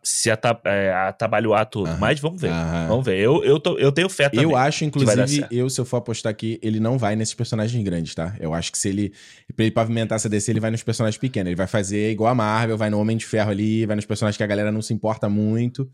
[0.03, 1.89] se ata é, atabalhoar tudo.
[1.97, 2.51] Mas vamos ver.
[2.87, 3.17] Vamos ver.
[3.19, 4.43] Eu, eu, tô, eu tenho fé também.
[4.43, 8.13] Eu acho, inclusive, eu, se eu for apostar aqui, ele não vai nesses personagens grandes,
[8.13, 8.35] tá?
[8.39, 9.13] Eu acho que se ele.
[9.55, 11.47] Pra ele pavimentar essa DC, ele vai nos personagens pequenos.
[11.47, 14.35] Ele vai fazer igual a Marvel, vai no Homem de Ferro ali, vai nos personagens
[14.35, 15.89] que a galera não se importa muito.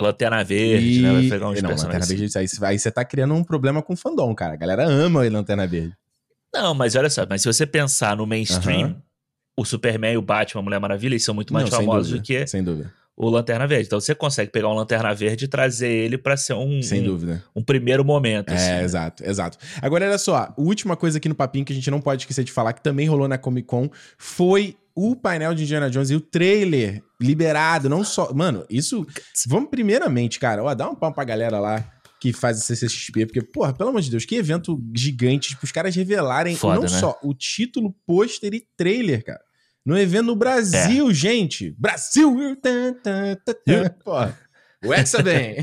[0.00, 1.02] Lanterna Verde, e...
[1.02, 1.12] né?
[1.12, 3.96] Vai pegar uns não, Lanterna Verde, aí, aí você tá criando um problema com o
[3.96, 4.54] fandom, cara.
[4.54, 5.94] A galera ama a Lanterna Verde.
[6.54, 8.96] Não, mas olha só, mas se você pensar no mainstream, uhum.
[9.58, 12.26] o Superman, o Batman, a Mulher Maravilha, eles são muito mais não, famosos dúvida, do
[12.26, 12.46] que.
[12.46, 13.86] Sem dúvida o Lanterna Verde.
[13.86, 17.44] Então você consegue pegar um Lanterna Verde e trazer ele para ser um, Sem dúvida.
[17.54, 18.50] Um, um primeiro momento.
[18.50, 18.84] É, assim, né?
[18.84, 19.58] exato, exato.
[19.82, 22.44] Agora, olha só, a última coisa aqui no papinho que a gente não pode esquecer
[22.44, 26.14] de falar, que também rolou na Comic Con, foi o painel de Indiana Jones e
[26.14, 28.32] o trailer liberado, não só.
[28.32, 29.06] Mano, isso.
[29.46, 31.84] Vamos primeiramente, cara, ó, dá um pau pra galera lá
[32.20, 35.72] que faz a CCXP, porque, porra, pelo amor de Deus, que evento gigante, tipo, os
[35.72, 36.88] caras revelarem Foda, não né?
[36.88, 39.40] só o título, pôster e trailer, cara
[39.84, 41.14] no evento no Brasil, é.
[41.14, 41.74] gente.
[41.78, 42.34] Brasil!
[44.04, 44.12] Pô,
[44.84, 45.56] o Hexa vem.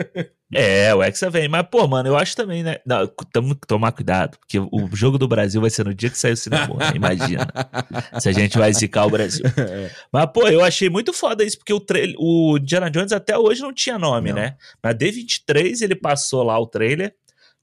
[0.54, 1.48] é, o Hexa vem.
[1.48, 2.78] Mas, pô, mano, eu acho também, né?
[2.86, 6.18] Não, temos que tomar cuidado, porque o jogo do Brasil vai ser no dia que
[6.18, 6.92] sair o cinema, né?
[6.94, 7.46] Imagina.
[8.18, 9.44] se a gente vai zicar o Brasil.
[9.46, 9.90] É.
[10.10, 11.84] Mas, pô, eu achei muito foda isso, porque o,
[12.18, 14.36] o Indiana Jones até hoje não tinha nome, não.
[14.36, 14.56] né?
[14.82, 17.14] Na D23 ele passou lá o trailer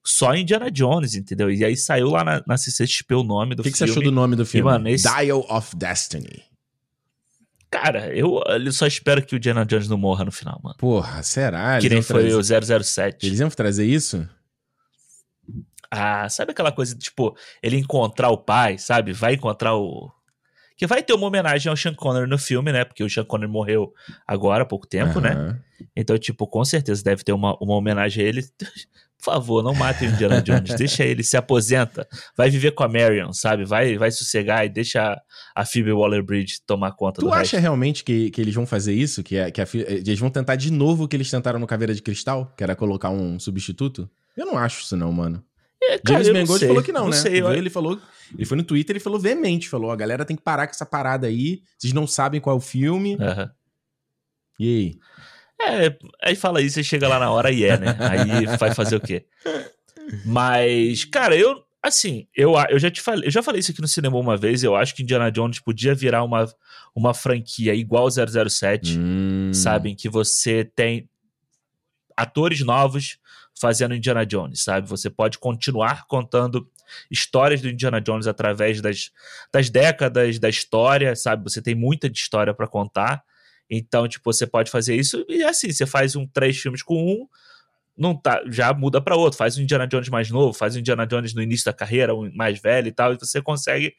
[0.04, 1.52] só Indiana Jones, entendeu?
[1.52, 3.70] E aí saiu lá na, na CCXP o nome do que filme.
[3.70, 4.70] O que você achou do nome do filme?
[4.70, 5.08] E, mano, esse...
[5.08, 6.44] Dial of Destiny.
[7.70, 10.76] Cara, eu, eu só espero que o Indiana Jones não morra no final, mano.
[10.78, 11.80] Porra, será?
[11.80, 12.80] que nem foi trazer...
[12.80, 13.26] o 007.
[13.26, 14.28] Eles iam trazer isso?
[15.90, 19.14] Ah, sabe aquela coisa, tipo, ele encontrar o pai, sabe?
[19.14, 20.12] Vai encontrar o...
[20.76, 22.84] Que vai ter uma homenagem ao Sean Connery no filme, né?
[22.84, 23.94] Porque o Sean Connery morreu
[24.28, 25.22] agora há pouco tempo, uhum.
[25.22, 25.60] né?
[25.96, 28.44] Então, tipo, com certeza deve ter uma, uma homenagem a ele.
[29.22, 30.74] Por favor, não mate o Indiana Jones.
[30.76, 32.08] deixa ele, se aposenta.
[32.36, 33.66] Vai viver com a Marion, sabe?
[33.66, 35.22] Vai, vai sossegar e deixa
[35.56, 37.60] a Phoebe Waller-Bridge tomar conta tu do acha resto.
[37.60, 39.22] realmente que, que eles vão fazer isso?
[39.22, 41.94] Que, é, que a, eles vão tentar de novo o que eles tentaram no Caveira
[41.94, 42.52] de Cristal?
[42.58, 44.10] Que era colocar um substituto?
[44.36, 45.44] Eu não acho isso não, mano.
[45.84, 47.18] É, cara, James Mangold falou que não, não né?
[47.18, 47.54] Sei, eu...
[47.54, 48.00] Ele falou...
[48.34, 50.86] Ele foi no Twitter e falou veemente, falou, a galera tem que parar com essa
[50.86, 53.16] parada aí, vocês não sabem qual é o filme.
[53.16, 53.50] Uhum.
[54.58, 55.00] E aí?
[55.64, 57.96] É, aí fala isso e chega lá na hora e é, né?
[58.00, 59.26] Aí vai fazer o quê?
[60.26, 63.88] Mas, cara, eu, assim, eu, eu já te falei, eu já falei isso aqui no
[63.88, 66.46] cinema uma vez, eu acho que Indiana Jones podia virar uma,
[66.96, 69.52] uma franquia igual 007, hum.
[69.54, 69.96] sabem?
[69.96, 71.10] Que você tem
[72.16, 73.18] atores novos
[73.60, 74.88] fazendo Indiana Jones, sabe?
[74.90, 76.68] Você pode continuar contando
[77.10, 79.12] histórias do Indiana Jones através das,
[79.52, 81.44] das décadas da história, sabe?
[81.44, 83.24] Você tem muita história para contar.
[83.74, 87.28] Então, tipo, você pode fazer isso e assim, você faz um três filmes com um,
[87.98, 91.08] não tá, já muda para outro, faz um Indiana Jones mais novo, faz um Indiana
[91.08, 93.96] Jones no início da carreira, um mais velho e tal, e você consegue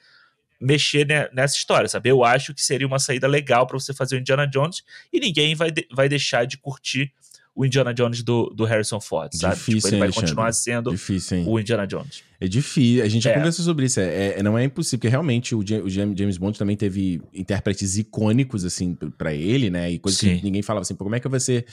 [0.61, 2.11] mexer nessa história, sabe?
[2.11, 5.55] Eu acho que seria uma saída legal para você fazer o Indiana Jones e ninguém
[5.55, 7.13] vai, de, vai deixar de curtir
[7.55, 9.55] o Indiana Jones do, do Harrison Ford, sabe?
[9.57, 10.27] Difícil, tipo, ele hein, vai Alexandre?
[10.29, 12.23] continuar sendo Difícil, o Indiana Jones.
[12.41, 13.05] É difícil.
[13.05, 13.35] A gente já É.
[13.35, 14.01] conversou sobre isso.
[14.01, 17.21] É, é- não é impossível, porque realmente o, Ja- o Jam- James Bond também teve
[17.35, 19.91] intérpretes icônicos, assim, p- pra ele, né?
[19.91, 20.39] E coisas Sim.
[20.39, 21.65] que ninguém falava assim, pô, como é que você.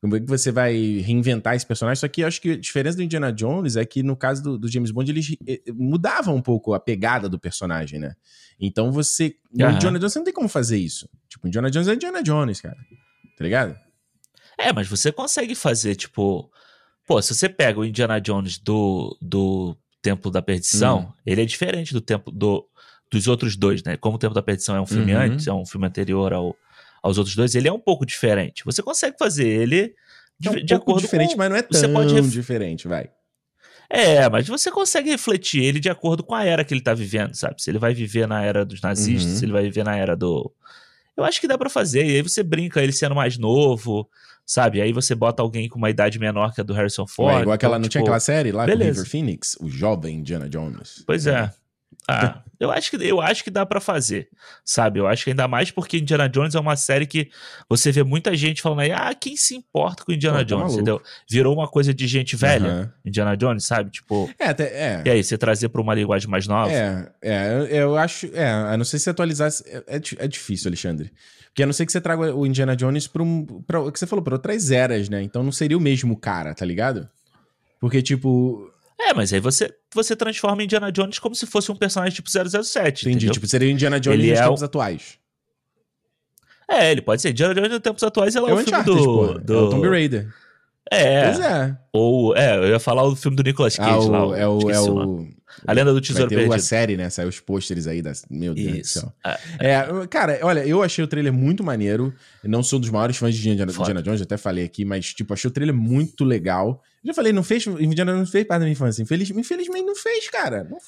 [0.00, 1.98] Como é que você vai reinventar esse personagem?
[1.98, 4.58] Só que eu acho que a diferença do Indiana Jones é que, no caso do,
[4.58, 8.12] do James Bond, eles eh, eh, mudavam um pouco a pegada do personagem, né?
[8.60, 9.34] Então você.
[9.50, 9.64] No.
[9.66, 11.08] Indiana Jones você não tem como fazer isso.
[11.28, 12.76] Tipo, Indiana Jones é Indiana Jones, cara.
[13.38, 13.76] Tá ligado?
[14.58, 16.50] É, mas você consegue fazer, tipo.
[17.06, 21.12] Pô, se você pega o Indiana Jones do, do Templo da Perdição, Hum.
[21.26, 22.66] ele é diferente do tempo do,
[23.10, 23.96] dos outros dois, né?
[23.96, 25.20] Como o Templo da Perdição é um filme Uhum.
[25.20, 26.56] antes, é um filme anterior ao,
[27.02, 28.64] aos outros dois, ele é um pouco diferente.
[28.64, 29.94] Você consegue fazer ele
[30.40, 31.38] de, É um de acordo diferente, com.
[31.38, 33.10] mas não é você tão pode ref- diferente, vai.
[33.90, 37.34] É, mas você consegue refletir ele de acordo com a era que ele tá vivendo,
[37.34, 37.62] sabe?
[37.62, 39.38] Se ele vai viver na era dos nazistas, Uhum.
[39.38, 40.50] se ele vai viver na era do.
[41.16, 42.04] Eu acho que dá pra fazer.
[42.06, 44.08] E aí você brinca ele sendo mais novo,
[44.46, 44.80] sabe?
[44.80, 47.34] Aí você bota alguém com uma idade menor que a do Harrison Ford.
[47.34, 49.02] Ué, igual aquela, então, não tinha tipo, aquela série lá com o beleza.
[49.02, 49.56] River Phoenix?
[49.60, 51.02] O jovem Indiana Jones.
[51.06, 51.50] Pois é.
[52.06, 54.28] Ah, eu acho que eu acho que dá pra fazer,
[54.64, 55.00] sabe?
[55.00, 57.30] Eu acho que ainda mais porque Indiana Jones é uma série que
[57.68, 60.62] você vê muita gente falando aí, ah, quem se importa com Indiana Pô, tá Jones,
[60.62, 60.74] maluco.
[60.80, 61.02] entendeu?
[61.28, 62.92] Virou uma coisa de gente velha, Aham.
[63.04, 63.90] Indiana Jones, sabe?
[63.90, 65.02] Tipo, É, até, é.
[65.04, 66.70] e aí você trazer pra uma linguagem mais nova?
[66.70, 68.26] É, é, eu, eu acho.
[68.34, 69.64] É, a não ser se atualizasse.
[69.66, 71.10] É, é, é difícil, Alexandre.
[71.48, 73.98] Porque a não ser que você traga o Indiana Jones pra, um, pra o que
[73.98, 75.22] você falou, pra outras eras, né?
[75.22, 77.08] Então não seria o mesmo cara, tá ligado?
[77.80, 78.70] Porque, tipo.
[78.98, 83.02] É, mas aí você, você transforma Indiana Jones como se fosse um personagem tipo 007,
[83.02, 83.16] Entendi.
[83.16, 83.32] entendeu?
[83.34, 85.18] Tipo, seria Indiana Jones Ele nos é tempos o- atuais.
[86.68, 87.30] É, ele pode ser.
[87.30, 89.54] Indiana Jones nos tempos atuais é, É o o filme do, do...
[89.54, 90.32] É o Tomb Raider.
[90.90, 91.76] É, Pois é.
[91.92, 92.36] ou...
[92.36, 94.38] É, eu ia falar o filme do Nicolas Cage Ah, o- lá.
[94.38, 94.70] é o.
[94.70, 95.26] É o
[95.66, 96.62] A Lenda do Tesouro ter o- a Perdido.
[96.66, 97.08] série, né?
[97.08, 98.02] Saiu os pôsteres aí.
[98.28, 99.00] Meu Deus do Isso.
[99.00, 99.12] céu.
[99.24, 99.38] É,
[99.70, 102.12] É, cara, olha, eu achei o trailer muito maneiro.
[102.42, 105.32] Eu não sou um dos maiores fãs de Indiana, Jones, até falei aqui, mas, tipo,
[105.32, 106.82] achei o trailer muito legal.
[107.02, 107.66] Eu já falei, não fez.
[107.66, 109.00] Indiana Jones não fez parte da minha infância.
[109.02, 110.64] Infeliz, infelizmente não fez, cara.
[110.68, 110.78] Não,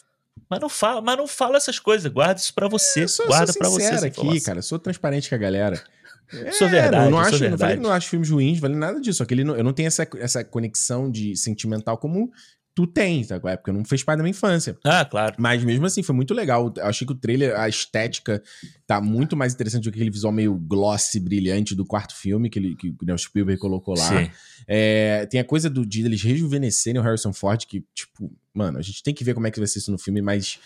[0.51, 2.11] Mas não fala, mas não fala essas coisas.
[2.13, 3.05] Guarda isso pra você.
[3.05, 3.87] eu sou, Guarda pra você.
[4.07, 4.61] aqui, cara.
[4.63, 5.83] Sou transparente com a galera.
[6.33, 7.75] Isso é É, verdade, Eu não, é acho, não falei verdade.
[7.77, 9.19] que não acho filmes ruins, não falei nada disso.
[9.19, 12.31] Só que ele não- eu não tenho essa, essa conexão de sentimental como
[12.75, 13.41] tu tens, tá?
[13.41, 14.77] Porque não fez parte da minha infância.
[14.85, 15.35] Ah, claro.
[15.39, 16.71] Mas mesmo assim, foi muito legal.
[16.77, 18.43] Eu achei que o trailer, a estética,
[18.87, 22.59] tá muito mais interessante do que aquele visual meio glossy, brilhante do quarto filme que,
[22.59, 24.31] ele, que né, o Spielberg colocou lá.
[24.69, 28.83] É, tem a coisa do, de eles rejuvenescerem o Harrison Ford, que, tipo, mano, a
[28.83, 30.59] gente tem que ver como é que vai ser isso no filme, mas.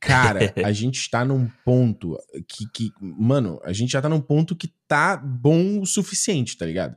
[0.00, 2.16] Cara, a gente está num ponto
[2.48, 2.92] que, que.
[3.00, 6.96] Mano, a gente já tá num ponto que tá bom o suficiente, tá ligado?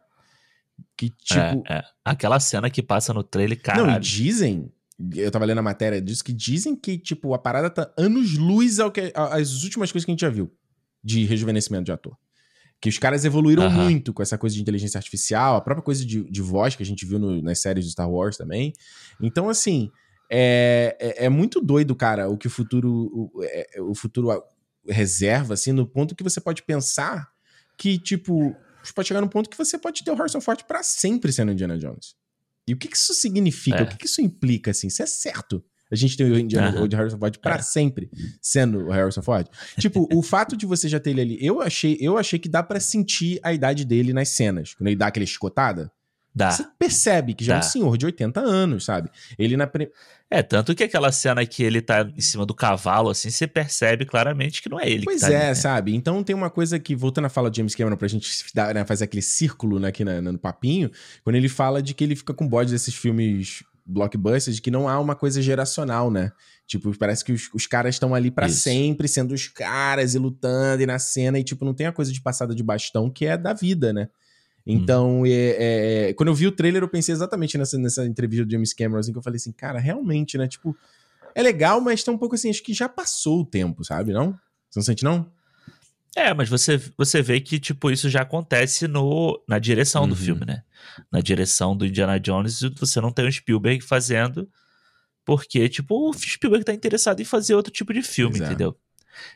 [0.97, 1.63] Que, tipo.
[1.67, 1.83] é, é.
[2.05, 3.99] Aquela cena que passa no trailer, Não, e caralho.
[3.99, 4.71] dizem,
[5.15, 8.91] eu tava lendo a matéria disso, que dizem que, tipo, a parada tá anos-luz ao
[8.91, 10.51] que, a- às últimas coisas que a gente já viu
[11.03, 12.15] de rejuvenescimento de ator.
[12.79, 13.83] Que os caras evoluíram Aham.
[13.83, 16.85] muito com essa coisa de inteligência artificial, a própria coisa de, de voz que a
[16.85, 18.73] gente viu no- nas séries de Star Wars também.
[19.21, 19.91] Então, assim,
[20.31, 22.89] é, é, é muito doido, cara, o que o futuro,
[23.33, 24.29] o, é- o futuro
[24.87, 27.29] reserva, assim, no ponto que você pode pensar
[27.77, 30.81] que, tipo, você pode chegar num ponto que você pode ter o Harrison Ford pra
[30.83, 32.15] sempre sendo Indiana Jones.
[32.67, 33.77] E o que, que isso significa?
[33.79, 33.83] É.
[33.83, 34.89] O que, que isso implica, assim?
[34.89, 36.85] Se é certo a gente ter o, Indiana, Aham.
[36.87, 37.61] o Harrison Ford pra É.
[37.61, 38.09] sempre
[38.41, 39.47] sendo o Harrison Ford?
[39.77, 42.63] tipo, o fato de você já ter ele ali, eu achei, eu achei que dá
[42.63, 44.73] pra sentir a idade dele nas cenas.
[44.73, 45.91] Quando ele dá aquela escotada,
[46.33, 46.51] Dá.
[46.51, 47.65] você percebe que já é um Dá.
[47.65, 49.09] senhor de 80 anos, sabe?
[49.37, 49.67] Ele na.
[49.67, 49.91] Pre...
[50.29, 54.05] É, tanto que aquela cena que ele tá em cima do cavalo, assim, você percebe
[54.05, 55.53] claramente que não é ele Pois que tá é, ali, né?
[55.55, 55.93] sabe?
[55.93, 58.85] Então tem uma coisa que, voltando a fala de James Cameron, pra gente dar, né,
[58.85, 60.89] fazer aquele círculo né, aqui na- no papinho,
[61.23, 64.87] quando ele fala de que ele fica com bode desses filmes blockbusters, de que não
[64.87, 66.31] há uma coisa geracional, né?
[66.65, 68.61] Tipo, parece que os, os caras estão ali pra Isso.
[68.61, 72.09] sempre, sendo os caras e lutando e na cena, e tipo, não tem a coisa
[72.13, 74.07] de passada de bastão que é da vida, né?
[74.65, 78.45] Então, é, é, é, quando eu vi o trailer, eu pensei exatamente nessa, nessa entrevista
[78.45, 80.47] do James Cameron, assim, que eu falei assim, cara, realmente, né?
[80.47, 80.75] Tipo,
[81.33, 84.13] é legal, mas tá um pouco assim, acho que já passou o tempo, sabe?
[84.13, 84.31] Não?
[84.69, 85.31] Você não sente, não?
[86.15, 90.19] É, mas você, você vê que, tipo, isso já acontece no, na direção do Uhum.
[90.19, 90.63] filme, né?
[91.11, 94.49] Na direção do Indiana Jones, você não tem o Spielberg fazendo,
[95.23, 98.43] porque, tipo, o Spielberg tá interessado em fazer outro tipo de filme, é.
[98.43, 98.77] entendeu?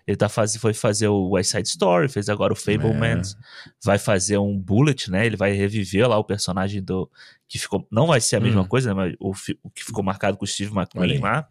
[0.08, 3.36] Ele tá faz, foi fazer o West Side Story, fez agora o Fablemans,
[3.84, 5.26] vai fazer um Bullet, né?
[5.26, 7.10] Ele vai reviver lá o personagem do.
[7.48, 7.88] que ficou.
[7.92, 8.68] Não vai ser a mesma Hum.
[8.68, 8.94] coisa, né?
[8.96, 11.48] Mas o, fi- o que ficou marcado com o Steve McQueen lá.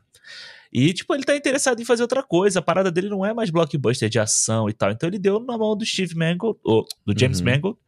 [0.73, 2.59] E, tipo, ele tá interessado em fazer outra coisa.
[2.59, 4.91] A parada dele não é mais blockbuster de ação e tal.
[4.91, 7.47] Então ele deu na mão do Steve Mangold, ou do James Uhum.
[7.47, 7.79] Mangold,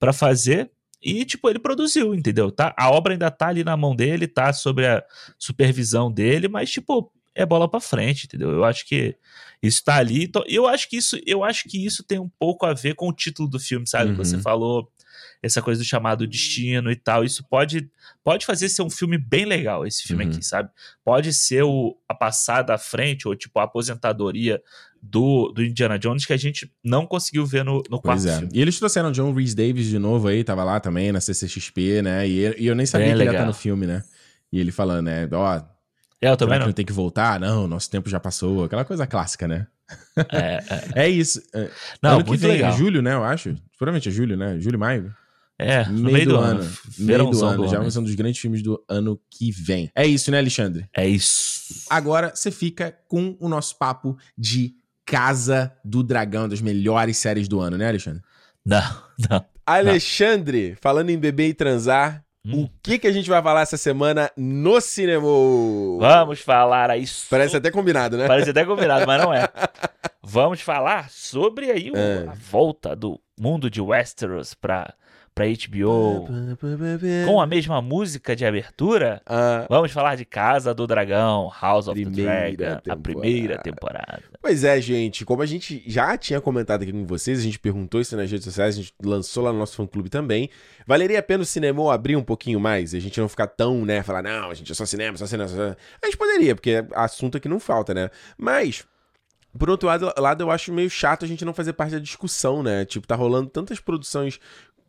[0.00, 0.68] pra fazer.
[1.00, 2.50] E, tipo, ele produziu, entendeu?
[2.50, 2.74] Tá?
[2.76, 5.04] A obra ainda tá ali na mão dele, tá sob a
[5.38, 8.50] supervisão dele, mas, tipo, é bola pra frente, entendeu?
[8.50, 9.16] Eu acho que
[9.62, 10.24] isso tá ali.
[10.24, 13.08] Então, eu acho que isso, eu acho que isso tem um pouco a ver com
[13.08, 14.10] o título do filme, sabe?
[14.10, 14.16] Uhum.
[14.16, 14.90] Você falou
[15.42, 17.24] essa coisa do chamado destino e tal.
[17.24, 17.90] Isso pode,
[18.22, 20.30] pode fazer ser um filme bem legal, esse filme Uhum.
[20.30, 20.70] aqui, sabe?
[21.04, 24.60] Pode ser o, a passada à frente, ou tipo a aposentadoria
[25.02, 28.38] do, do Indiana Jones que a gente não conseguiu ver no, no quarto é.
[28.38, 28.52] filme.
[28.54, 32.02] E eles trouxeram o John Rhys Davis de novo aí, tava lá também na CCXP,
[32.02, 32.28] né?
[32.28, 33.42] E, e eu nem sabia Bem que ele ia legal.
[33.42, 34.04] estar no filme, né?
[34.52, 35.28] E ele falando, né?
[35.32, 35.64] Ó, É,
[36.22, 36.66] eu será também que não.
[36.66, 37.40] não tem que voltar?
[37.40, 38.64] Não, nosso tempo já passou.
[38.64, 39.66] Aquela coisa clássica, né?
[40.30, 40.62] É, é.
[41.04, 41.42] É isso.
[41.54, 41.68] É,
[42.02, 42.72] Não, ano que muito vem, legal.
[42.72, 43.14] é julho, né?
[43.14, 43.54] Eu acho.
[43.76, 44.58] Provavelmente é julho, né?
[44.58, 45.14] Julho, maio.
[45.58, 46.68] É, no meio, do, ano.
[46.98, 47.68] meio do ano.
[47.68, 49.90] Já vai ser um dos grandes filmes do ano que vem.
[49.94, 50.88] É isso, né, Alexandre?
[50.96, 51.84] É isso.
[51.90, 57.60] Agora você fica com o nosso papo de Casa do Dragão, das melhores séries do
[57.60, 58.22] ano, né, Alexandre?
[58.64, 58.82] Não,
[59.30, 59.44] não.
[59.64, 62.64] Alexandre, falando em beber e transar, Hum.
[62.64, 65.26] o que, que a gente vai falar essa semana no cinema?
[66.00, 67.30] Vamos falar aí sobre...
[67.30, 68.26] Parece até combinado, né?
[68.26, 69.48] Parece até combinado, mas não é.
[70.24, 72.26] Vamos falar sobre aí o- É.
[72.28, 74.92] a volta do mundo de Westeros pra,
[75.34, 76.26] pra HBO
[77.26, 79.22] com a mesma música de abertura.
[79.26, 83.02] Ah, Vamos falar de Casa do Dragão, House of the Dragon, a temporada.
[83.02, 84.22] primeira temporada.
[84.40, 85.24] Pois é, gente.
[85.24, 88.44] Como a gente já tinha comentado aqui com vocês, a gente perguntou isso nas redes
[88.44, 90.50] sociais, a gente lançou lá no nosso fã-clube também.
[90.86, 92.94] Valeria a pena o cinema abrir um pouquinho mais?
[92.94, 95.48] A gente não ficar tão, né, falar, não, a gente é só cinema, só cinema,
[95.48, 95.76] só cinema.
[96.02, 98.10] A gente poderia, porque assunto aqui não falta, né?
[98.36, 98.84] Mas...
[99.58, 102.62] Por outro lado, lado, eu acho meio chato a gente não fazer parte da discussão,
[102.62, 102.86] né?
[102.86, 104.40] Tipo, tá rolando tantas produções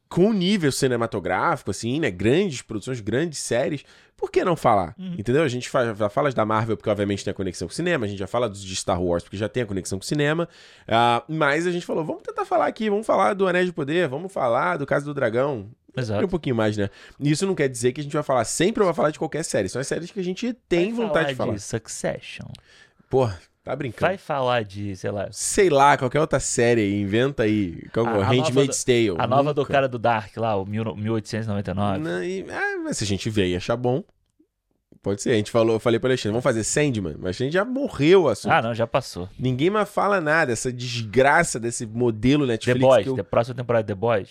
[0.10, 2.12] com nível cinematográfico, assim, né?
[2.12, 3.84] Grandes produções, grandes séries.
[4.16, 4.96] Por que não falar?
[4.98, 5.16] Uhum.
[5.18, 5.44] Entendeu?
[5.44, 8.06] A gente já fala da Marvel porque, obviamente, tem a conexão com o cinema.
[8.06, 10.08] A gente já fala dos de Star Wars porque já tem a conexão com o
[10.08, 10.48] cinema.
[10.88, 14.08] Ah, mas a gente falou, vamos tentar falar aqui, vamos falar do Anéis de Poder,
[14.08, 15.70] vamos falar do Caso do Dragão.
[15.96, 16.28] E um Exato.
[16.28, 16.90] pouquinho mais, né?
[17.20, 19.44] Isso não quer dizer que a gente vai falar sempre ou vai falar de qualquer
[19.44, 19.68] série.
[19.68, 21.54] São as séries que a gente tem Vai vontade de falar.
[21.54, 22.46] de Succession.
[23.10, 24.02] Porra, tá brincando.
[24.08, 27.82] Vai falar de, sei lá, Sei lá, qualquer outra série aí, inventa aí.
[27.94, 29.16] Como A- Handmaid's Tale.
[29.18, 29.74] a nova do Nunca.
[29.74, 32.00] cara do Dark lá, o mil- 1899.
[32.00, 34.04] Não, e- ah, mas se a gente ver e achar bom,
[35.02, 35.32] pode ser.
[35.32, 38.24] A gente falou, eu falei pro Alexandre, vamos fazer Sandman, mas a gente já morreu
[38.24, 38.52] o assunto.
[38.52, 39.30] Ah, não, já passou.
[39.40, 42.80] Ninguém mais fala nada, essa desgraça desse modelo The Netflix.
[42.82, 43.24] Boys, que eu...
[43.26, 44.30] próxima temporada The Boys.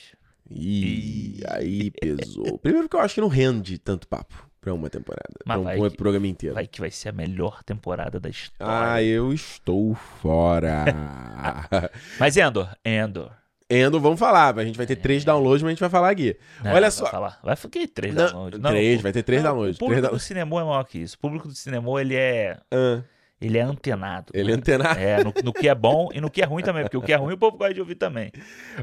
[0.51, 2.59] Ih, aí pesou.
[2.59, 5.29] Primeiro porque eu acho que não rende tanto papo pra uma temporada.
[5.45, 6.55] Mas pra um, um que- programa inteiro.
[6.55, 8.93] Vai que vai ser a melhor temporada da história.
[8.95, 10.85] Ah, eu estou fora.
[12.19, 13.31] Mas Endor, Endor.
[13.69, 14.59] Endo, vamos falar.
[14.59, 16.37] A gente vai ter três downloads, mas a gente vai falar aqui.
[16.63, 17.07] Não, Olha vai só.
[17.07, 17.39] Falar.
[17.43, 18.61] Vai ficar três Não, downloads.
[18.61, 19.77] Não, três, vai ter três não, downloads.
[19.77, 21.17] O público Três do down- cinema é maior que isso.
[21.17, 23.03] O público do cinema, ele é, Ah,
[23.43, 24.33] ele é antenado.
[24.33, 25.01] ele é antenado.
[25.01, 27.13] É, no, no que é bom e no que é ruim também, porque o que
[27.13, 28.31] é ruim o povo gosta de ouvir também.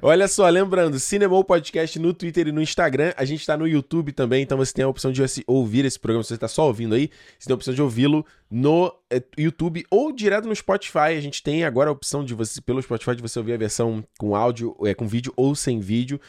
[0.01, 3.13] Olha só, lembrando, Cinemou Podcast no Twitter e no Instagram.
[3.15, 6.23] A gente tá no YouTube também, então você tem a opção de ouvir esse programa.
[6.23, 9.85] Se você tá só ouvindo aí, você tem a opção de ouvi-lo no eh, YouTube
[9.89, 11.15] ou direto no Spotify.
[11.15, 14.03] A gente tem agora a opção de você, pelo Spotify, de você ouvir a versão
[14.17, 16.19] com áudio, é, com vídeo ou sem vídeo.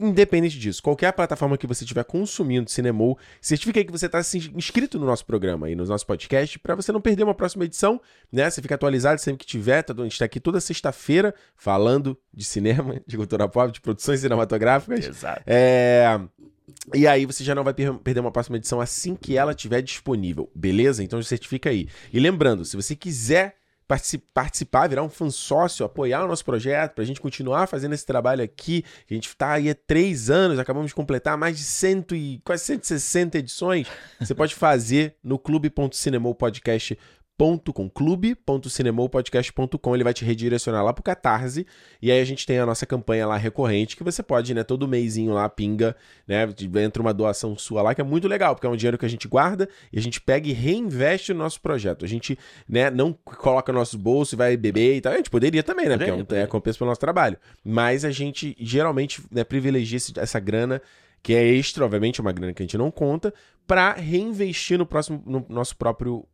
[0.00, 4.20] Independente disso, qualquer plataforma que você estiver consumindo Cinemou, certifique aí que você está
[4.54, 8.00] inscrito no nosso programa e no nosso podcast para você não perder uma próxima edição,
[8.32, 8.48] né?
[8.50, 9.82] Você fica atualizado sempre que tiver.
[9.82, 14.20] tá- A gente está aqui toda sexta-feira falando de cinema, de cultura pop, de produções
[14.20, 15.06] cinematográficas.
[15.06, 15.42] Exato.
[15.46, 16.20] É.
[16.94, 19.80] E aí você já não vai per- perder uma próxima edição assim que ela estiver
[19.82, 21.02] disponível, beleza?
[21.02, 21.88] Então certifica aí.
[22.12, 23.56] E lembrando, se você quiser
[23.86, 28.42] participar, virar um fã sócio, apoiar o nosso projeto, pra gente continuar fazendo esse trabalho
[28.42, 32.40] aqui, a gente tá aí há três anos, acabamos de completar mais de cento e,
[32.44, 33.86] quase 160 edições,
[34.20, 37.25] você pode fazer no clube.cinemopodcast.com
[37.92, 41.66] clube.cinemopodcast.com ele vai te redirecionar lá pro Catarse
[42.00, 44.88] e aí a gente tem a nossa campanha lá recorrente que você pode, né, todo
[44.88, 45.94] mêsinho lá pinga,
[46.26, 46.48] né,
[46.82, 49.08] entra uma doação sua lá que é muito legal, porque é um dinheiro que a
[49.08, 52.04] gente guarda e a gente pega e reinveste no nosso projeto.
[52.04, 55.12] A gente, né, não coloca no nosso bolso e vai beber e tal.
[55.12, 57.36] A gente poderia também, né, porque é, um, é compensa pelo nosso trabalho.
[57.64, 60.80] Mas a gente geralmente, né, privilegia essa grana
[61.22, 63.34] que é extra, obviamente, é uma grana que a gente não conta,
[63.66, 66.24] para reinvestir no próximo no nosso próprio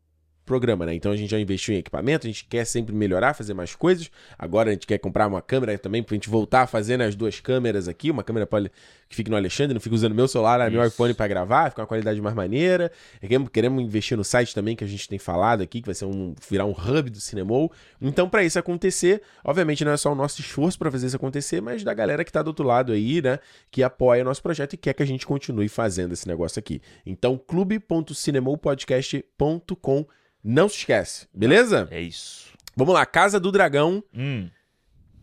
[0.45, 0.95] programa, né?
[0.95, 4.11] Então a gente já investiu em equipamento, a gente quer sempre melhorar, fazer mais coisas.
[4.39, 7.15] Agora a gente quer comprar uma câmera também pra gente voltar a fazer né, as
[7.15, 8.49] duas câmeras aqui, uma câmera
[9.09, 11.83] que fique no Alexandre, não fique usando meu celular, né, meu iPhone pra gravar, fica
[11.83, 12.91] uma qualidade mais maneira.
[13.21, 16.07] Queremos, queremos investir no site também que a gente tem falado aqui, que vai ser
[16.07, 17.71] um virar um hub do Cinemol.
[18.01, 21.61] Então para isso acontecer, obviamente não é só o nosso esforço para fazer isso acontecer,
[21.61, 23.39] mas da galera que tá do outro lado aí, né,
[23.71, 26.83] que apoia o nosso projeto e quer que a gente continue fazendo esse negócio aqui.
[27.07, 30.07] Então clube.cinemopodcast.com
[30.43, 31.89] não se esquece, beleza?
[31.91, 32.51] É isso.
[32.77, 34.03] Vamos lá, Casa do Dragão.
[34.15, 34.49] Hum,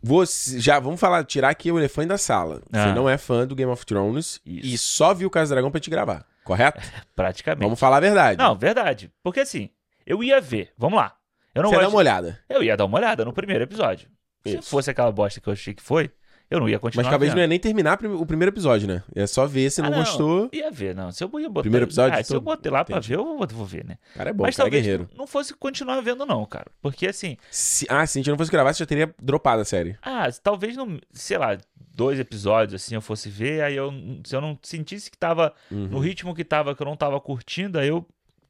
[0.01, 2.62] Você, já vamos falar, tirar aqui o elefante da sala.
[2.71, 2.93] Você Ah.
[2.95, 4.65] não é fã do Game of Thrones Isso.
[4.67, 6.79] e só viu Casa do Dragão pra te gravar, correto?
[7.15, 7.63] praticamente.
[7.63, 8.38] Vamos falar a verdade.
[8.38, 9.12] Não, verdade.
[9.21, 9.69] Porque assim,
[10.05, 10.71] eu ia ver.
[10.77, 11.15] Vamos lá.
[11.53, 12.39] Eu não Você dá gosto uma olhada.
[12.47, 14.08] Eu ia dar uma olhada no primeiro episódio.
[14.47, 14.69] Se Isso.
[14.69, 16.10] fosse aquela bosta que eu achei que foi,
[16.49, 19.03] eu não ia continuar Mas talvez não ia nem terminar o primeiro episódio, né?
[19.15, 20.49] É só ver se Ah, não, gostou.
[20.51, 21.12] Ia ver, não.
[21.12, 21.62] Se eu ia botar.
[21.63, 23.09] Primeiro episódio Ah, se eu botei lá pra Entendi.
[23.09, 23.97] ver, eu vou, ver, né?
[24.15, 25.09] Cara é bom, Mas o cara é talvez guerreiro.
[25.17, 26.67] não fosse continuar vendo, não, cara.
[26.81, 29.65] Porque assim, Se- ah, se a gente não fosse gravar, você já teria dropado a
[29.65, 29.97] série.
[30.01, 31.57] ah, talvez não, sei lá,
[31.93, 33.91] dois episódios assim eu fosse ver, aí eu
[34.23, 35.88] se eu não sentisse que tava Uhum.
[35.88, 38.05] no ritmo que tava, que eu não tava curtindo, aí eu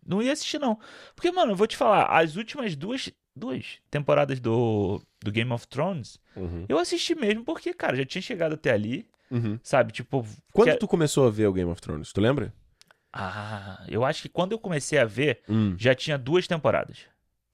[0.08, 0.80] não ia assistir não.
[1.16, 5.68] Porque, mano, eu vou te falar, as últimas duas duas temporadas do do Game of
[5.68, 6.66] Thrones, Uhum.
[6.70, 9.60] eu assisti mesmo porque, cara, já tinha chegado até ali, Uhum.
[9.62, 9.92] sabe?
[9.92, 12.12] Tipo, Quando que- tu começou a ver o Game of Thrones?
[12.14, 12.54] Tu lembra?
[13.12, 15.76] Ah, eu acho que quando eu comecei a ver, Hum.
[15.78, 17.00] já tinha duas temporadas.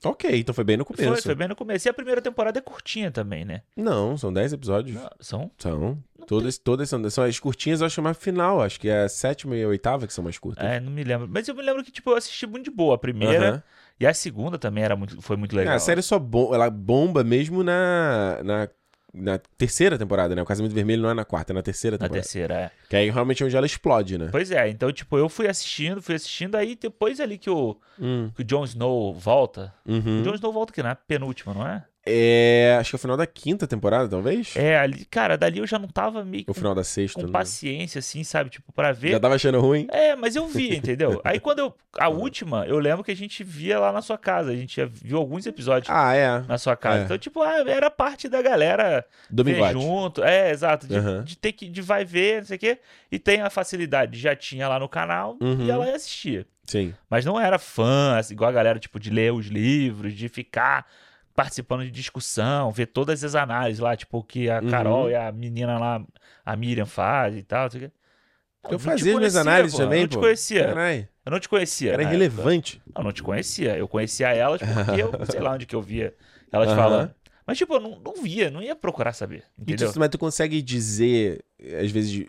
[0.04, 1.08] Ok, então foi bem no começo.
[1.08, 1.88] Foi, foi bem no começo.
[1.88, 3.62] E a primeira temporada é curtinha também, né?
[3.76, 4.96] Não, são 10 episódios.
[4.96, 5.52] Não, São.
[5.58, 5.80] São.
[6.20, 8.62] Não Todas, todas são, são as curtinhas, eu acho mais final.
[8.62, 10.64] Acho que é a sétima e a oitava que são mais curtas.
[10.64, 11.28] É, não me lembro.
[11.28, 13.50] Mas eu me lembro que, tipo, eu assisti muito de boa a primeira.
[13.50, 13.64] Aham.
[14.00, 15.76] E a segunda também era muito, foi muito É, legal.
[15.76, 18.70] a série só bom, ela bomba mesmo na, na,
[19.14, 20.42] na terceira temporada, né?
[20.42, 22.22] O Casamento Vermelho não é na quarta, é na terceira Na temporada.
[22.22, 22.72] terceira, é.
[22.90, 24.28] Que aí realmente é onde ela explode, né?
[24.32, 28.30] Pois é, então, tipo, eu fui assistindo, fui assistindo, aí depois ali que o, Hum,
[28.36, 29.74] que o Jon Snow volta.
[29.88, 30.20] uhum.
[30.20, 31.86] O Jon Snow volta aqui na penúltima, não é?
[32.08, 34.56] É, acho que é o final da quinta temporada, talvez?
[34.56, 37.20] É, ali, cara, dali eu já não tava meio O com, final da sexta.
[37.20, 37.32] com né?
[37.34, 38.52] paciência, assim, sabe?
[38.52, 39.12] Tipo, pra ver.
[39.12, 39.88] Já tava achando ruim?
[39.90, 41.20] É, mas eu vi, entendeu?
[41.26, 41.76] Aí quando eu.
[41.98, 44.52] A última, eu lembro que a gente via lá na sua casa.
[44.52, 46.42] A gente viu alguns episódios Ah, é.
[46.48, 47.02] na sua casa.
[47.02, 47.06] é.
[47.06, 50.24] Então, tipo, ah, era parte da galera Domingo ver junto.
[50.24, 50.86] É, exato.
[50.88, 51.24] De, Aham.
[51.24, 51.68] de ter que.
[51.68, 52.78] De vai ver, não sei o quê.
[53.12, 54.20] E tem a facilidade.
[54.20, 55.66] Já tinha lá no canal Uhum.
[55.66, 56.46] e ela assistia.
[56.66, 56.94] Sim.
[57.10, 60.86] Mas não era fã, assim, igual a galera, tipo, de ler os livros, de ficar
[61.36, 64.70] participando de discussão, ver todas as análises lá, tipo, que a Uhum.
[64.70, 66.04] Carol e a menina lá,
[66.46, 67.70] a Miriam faz e tal.
[67.70, 67.92] quê.
[68.64, 70.22] Eu te fazia as minhas análises pô, também, Eu não te pô.
[70.22, 70.68] conhecia.
[70.68, 71.08] Caralho.
[71.26, 71.94] Eu não te conhecia.
[71.94, 72.82] Era época.
[72.96, 73.78] Eu não te conhecia.
[73.78, 76.14] Eu conhecia elas porque eu sei lá onde que eu via
[76.52, 76.76] elas Aham.
[76.78, 77.16] falando.
[77.48, 79.44] Mas, tipo, eu não, não via, não ia procurar saber.
[79.60, 79.92] Entendeu?
[79.92, 81.46] tu, mas tu consegue dizer,
[81.80, 82.26] às vezes,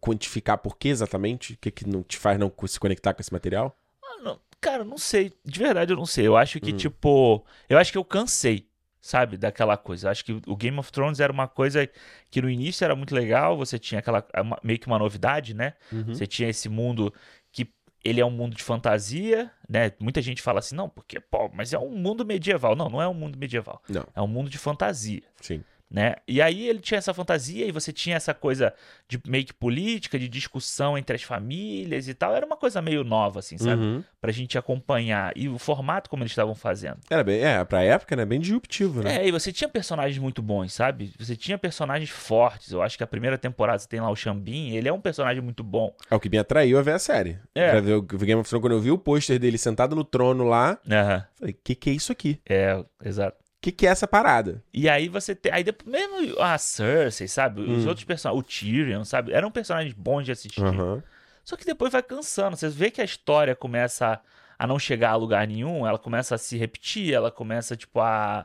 [0.00, 1.52] quantificar por que exatamente?
[1.52, 3.76] O que, que não te faz não se conectar com esse material?
[4.22, 5.32] Não- cara, não sei.
[5.44, 6.26] De verdade, eu não sei.
[6.26, 6.76] Eu acho que, Hum.
[6.76, 7.44] tipo.
[7.68, 8.66] Eu acho que eu cansei,
[9.00, 9.36] sabe?
[9.36, 10.06] Daquela coisa.
[10.06, 11.88] Eu acho que o Game of Thrones era uma coisa
[12.30, 13.56] que no início era muito legal.
[13.56, 14.26] Você tinha aquela.
[14.62, 15.74] meio que uma novidade, né?
[15.92, 16.06] Uhum.
[16.14, 17.12] Você tinha esse mundo
[17.52, 17.68] que.
[18.04, 19.92] Ele é um mundo de fantasia, né?
[19.98, 22.76] Muita gente fala assim, não, porque, pô, mas é um mundo medieval.
[22.76, 23.82] Não, não é um mundo medieval.
[23.88, 25.22] Não, É um mundo de fantasia.
[25.40, 25.62] sim.
[25.90, 26.16] Né?
[26.26, 28.74] E aí ele tinha essa fantasia e você tinha essa coisa
[29.08, 32.34] de meio que política, de discussão entre as famílias e tal.
[32.34, 33.82] Era uma coisa meio nova, assim, sabe?
[33.82, 34.04] Uhum.
[34.20, 35.32] Pra gente acompanhar.
[35.36, 36.98] E o formato como eles estavam fazendo.
[37.08, 38.24] Era bem, é, pra época, né?
[38.24, 39.18] Bem disruptivo, né?
[39.18, 41.12] É, e você tinha personagens muito bons, sabe?
[41.18, 42.72] Você tinha personagens fortes.
[42.72, 45.42] Eu acho que a primeira temporada você tem lá o Xambin, ele é um personagem
[45.42, 45.94] muito bom.
[46.10, 47.38] É o que me atraiu a ver a série.
[47.54, 47.70] É.
[47.70, 50.44] Pra ver o Game of Thrones, quando eu vi o pôster dele sentado no trono
[50.44, 51.24] lá, Aham.
[51.38, 52.40] falei, que que é isso aqui?
[52.48, 53.43] É, exato.
[53.64, 54.62] Que que é essa parada?
[54.74, 55.50] E aí você tem.
[55.50, 57.62] Aí depois, mesmo a Cersei, sabe?
[57.62, 57.88] Os Hum.
[57.88, 58.44] outros personagens.
[58.44, 59.32] O Tyrion, sabe?
[59.32, 60.60] Eram personagens bons de assistir.
[60.62, 61.02] Aham.
[61.42, 62.58] Só que depois vai cansando.
[62.58, 64.20] Você vê que a história começa
[64.58, 68.44] a não chegar a lugar nenhum, ela começa a se repetir, ela começa, tipo, a,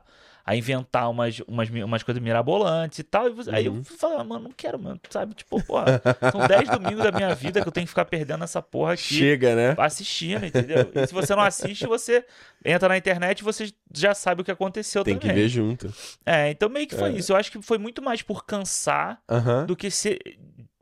[0.49, 3.27] a inventar umas, umas, umas coisas mirabolantes e tal.
[3.27, 3.83] E você- Aí eu Uhum.
[3.83, 5.35] falo, ah, mano, não quero, mano, sabe?
[5.35, 8.59] Tipo, porra, são 10 domingos da minha vida que eu tenho que ficar perdendo essa
[8.59, 9.03] porra aqui.
[9.03, 9.75] Chega, né?
[9.77, 10.91] Assistindo, entendeu?
[10.95, 12.25] E se você não assiste, você
[12.65, 15.35] entra na internet e você já sabe o que aconteceu Tem que também.
[15.43, 15.93] ver junto.
[16.25, 17.13] É, então meio que foi É.
[17.13, 17.31] isso.
[17.31, 19.67] Eu acho que foi muito mais por cansar Aham.
[19.67, 20.19] do que ser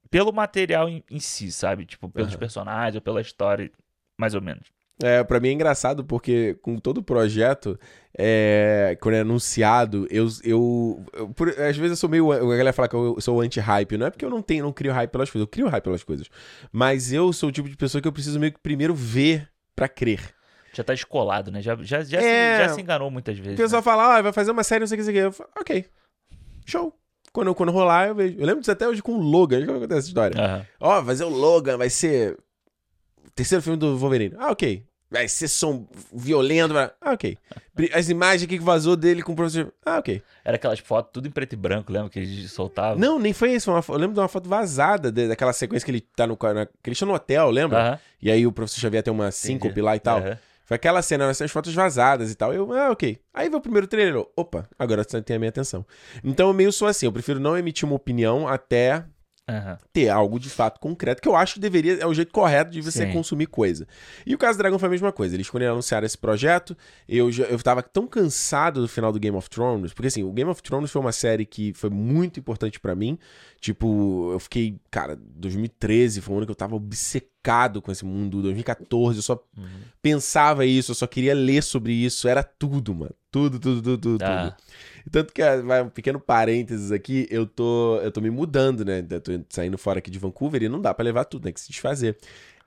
[0.09, 1.85] pelo material em, em si, sabe?
[1.85, 2.39] Tipo, pelos Aham.
[2.39, 3.69] personagens ou pela história,
[4.17, 4.63] mais ou menos.
[5.03, 7.79] É, pra mim é engraçado porque com todo o projeto,
[8.19, 12.73] é, quando é anunciado, eu, eu, eu- por- às vezes eu sou meio, a galera
[12.73, 15.29] fala que eu sou anti-hype, não é porque eu não tenho, não crio hype pelas
[15.29, 16.27] coisas, eu crio hype pelas coisas,
[16.71, 19.87] mas eu sou o tipo de pessoa que eu preciso meio que primeiro ver pra
[19.87, 20.33] crer.
[20.73, 21.61] Já tá escolado, né?
[21.61, 22.57] Já, já, já, É.
[22.57, 23.53] se, já se enganou muitas vezes.
[23.53, 23.83] O pessoal né?
[23.83, 25.31] fala, ah, vai fazer uma série, não sei o que, não sei o que, eu
[25.31, 25.85] falo, ok,
[26.65, 26.93] show.
[27.33, 28.35] Quando, quando rolar, eu vejo.
[28.39, 30.67] Eu lembro disso até hoje com o Logan, que acontece essa história.
[30.79, 32.35] Ó, vai ser o Logan, vai ser
[33.35, 34.33] terceiro filme do Wolverine.
[34.39, 34.83] Ah, ok.
[35.09, 36.73] Vai ser som violento.
[36.73, 37.37] vai- Ah, ok.
[37.93, 39.73] As imagens aqui que vazou dele com o professor.
[39.85, 40.21] Ah, ok.
[40.43, 42.97] Era aquelas fotos tudo em preto e branco, lembra que eles soltavam?
[42.99, 43.71] Não, nem foi isso.
[43.71, 46.37] uma eu lembro de uma foto vazada de- daquela sequência que ele tá no.
[46.53, 47.77] Na, que eles estão no hotel, lembra?
[48.21, 50.19] E aí o professor Xavier tem uma síncope lá e tal.
[50.65, 52.53] Foi aquela cena, essas fotos vazadas e tal.
[52.53, 53.17] Eu, ah, ok.
[53.33, 54.21] Aí veio o primeiro trailer.
[54.35, 55.85] Opa, agora você tem a minha atenção.
[56.21, 57.05] Então eu meio sou assim.
[57.05, 59.05] Eu prefiro não emitir uma opinião até
[59.49, 59.77] Aham.
[59.93, 62.81] ter algo de fato concreto, que eu acho que deveria, é o jeito correto de
[62.81, 63.13] você Sim.
[63.13, 63.87] consumir coisa.
[64.25, 65.35] E o caso do Dragon foi a mesma coisa.
[65.35, 66.75] Eles, quando eles anunciaram esse projeto,
[67.07, 70.31] eu, já, eu tava tão cansado do final do Game of Thrones, porque assim, o
[70.33, 73.17] Game of Thrones foi uma série que foi muito importante pra mim.
[73.61, 76.77] Tipo, eu fiquei, cara, 2013 foi um ano que eu tava
[77.41, 78.41] chocado com esse mundo.
[78.41, 79.65] 2014, eu só Uhum.
[80.01, 82.27] pensava isso, eu só queria ler sobre isso.
[82.27, 83.13] Era tudo, mano.
[83.31, 84.23] Tudo, tudo, tudo, tudo.
[84.23, 84.51] Ah.
[84.51, 85.11] tudo.
[85.11, 89.05] Tanto que, ah, vai um pequeno parênteses aqui, eu tô, eu tô me mudando, né?
[89.09, 91.61] Eu tô saindo fora aqui de Vancouver e não dá pra levar tudo, tem que
[91.61, 92.17] se desfazer.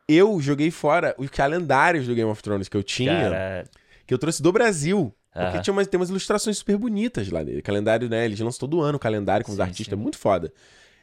[0.09, 3.65] Eu joguei fora os calendários do Game of Thrones que eu tinha, Cara,
[4.07, 5.15] que eu trouxe do Brasil.
[5.33, 5.63] Porque Aham.
[5.63, 7.63] tinha umas, tem umas ilustrações super bonitas lá nele.
[7.63, 8.25] Calendário, né?
[8.25, 9.93] Eles lançam todo ano o calendário com os Sim, artistas, sim.
[10.01, 10.53] é muito foda.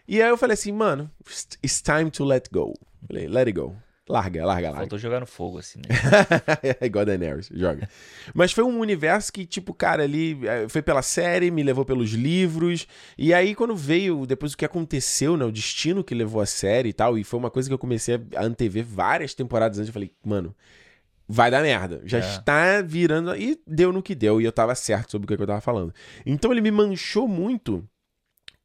[0.07, 1.09] E aí eu falei assim, mano,
[1.63, 2.73] it's time to let go.
[3.07, 3.75] Falei, let it go.
[4.09, 4.77] Larga, larga, larga.
[4.79, 5.83] faltou jogar no fogo, assim, né?
[6.79, 7.89] é igual Daenerys, joga.
[8.33, 12.11] Mas foi um universo que, tipo, cara, ele eh, foi pela série, me levou pelos
[12.11, 12.87] livros.
[13.17, 15.43] E aí, quando veio, depois do que aconteceu, né?
[15.43, 18.15] O destino que levou a série e tal, e foi uma coisa que eu comecei
[18.33, 19.89] a antever várias temporadas antes.
[19.89, 20.55] Eu falei, mano,
[21.27, 22.01] vai dar merda.
[22.05, 22.21] Já É.
[22.21, 23.35] está virando.
[23.35, 25.93] E deu no que deu, e eu tava certo sobre o que eu tava falando.
[26.25, 27.85] Então ele me manchou muito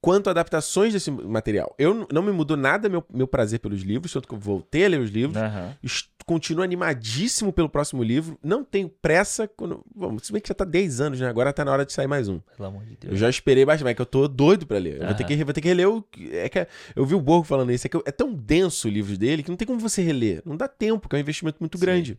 [0.03, 1.75] quanto adaptações desse material.
[1.79, 4.89] Eu não me mudou nada meu, meu prazer pelos livros, tanto que eu voltei a
[4.89, 5.41] ler os livros.
[5.83, 8.39] Est- Continuo animadíssimo pelo próximo livro.
[8.45, 9.49] Não tenho pressa.
[9.49, 9.85] Quando...
[9.93, 11.29] Vamos, se bem que já tá 10 anos, né?
[11.29, 12.39] Agora tá na hora de sair mais um.
[12.57, 13.19] Pelo amor de Eu Deus.
[13.19, 15.01] já esperei bastante, mas é que eu tô doido pra ler.
[15.01, 16.05] Eu vou ter, que, vou ter que reler o.
[16.31, 17.89] É que eu vi o Borgo falando isso.
[17.89, 20.43] É, que é tão denso o livro dele que não tem como você reler.
[20.47, 21.85] Não dá tempo, que é um investimento muito Sim.
[21.85, 22.19] grande.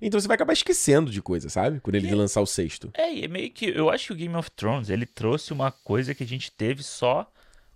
[0.00, 1.80] Então você vai acabar esquecendo de coisa, sabe?
[1.80, 2.90] Quando ele E- lançar o sexto.
[2.94, 3.66] É, e é meio que.
[3.66, 6.82] Eu acho que o Game of Thrones ele trouxe uma coisa que a gente teve
[6.82, 7.30] só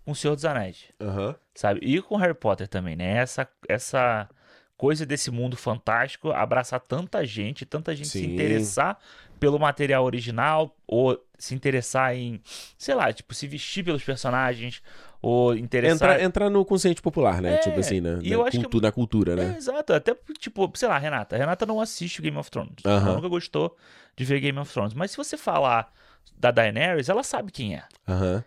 [0.04, 1.34] com o Senhor dos Anéis, Aham.
[1.54, 1.80] sabe?
[1.82, 3.18] E com Harry Potter também, né?
[3.18, 4.28] Essa, essa
[4.76, 8.32] coisa desse mundo fantástico abraçar tanta gente, tanta gente se Sim.
[8.32, 8.98] interessar
[9.40, 12.40] pelo material original, ou se interessar em,
[12.76, 14.82] sei lá, tipo, se vestir pelos personagens,
[15.20, 15.94] ou interessar.
[16.12, 17.54] Entrar, entrar no consciente popular, né?
[17.54, 19.54] É, tipo assim, na, e na eu acho que- cultu- na cultura, É, né?
[19.56, 19.92] exato.
[19.92, 21.34] Até, tipo, sei lá, Renata.
[21.36, 22.74] A Renata não assiste o Game of Thrones.
[22.84, 23.06] Aham.
[23.06, 23.76] Ela nunca gostou
[24.16, 24.94] de ver Game of Thrones.
[24.94, 25.92] Mas se você falar
[26.36, 27.82] da Daenerys, ela sabe quem é.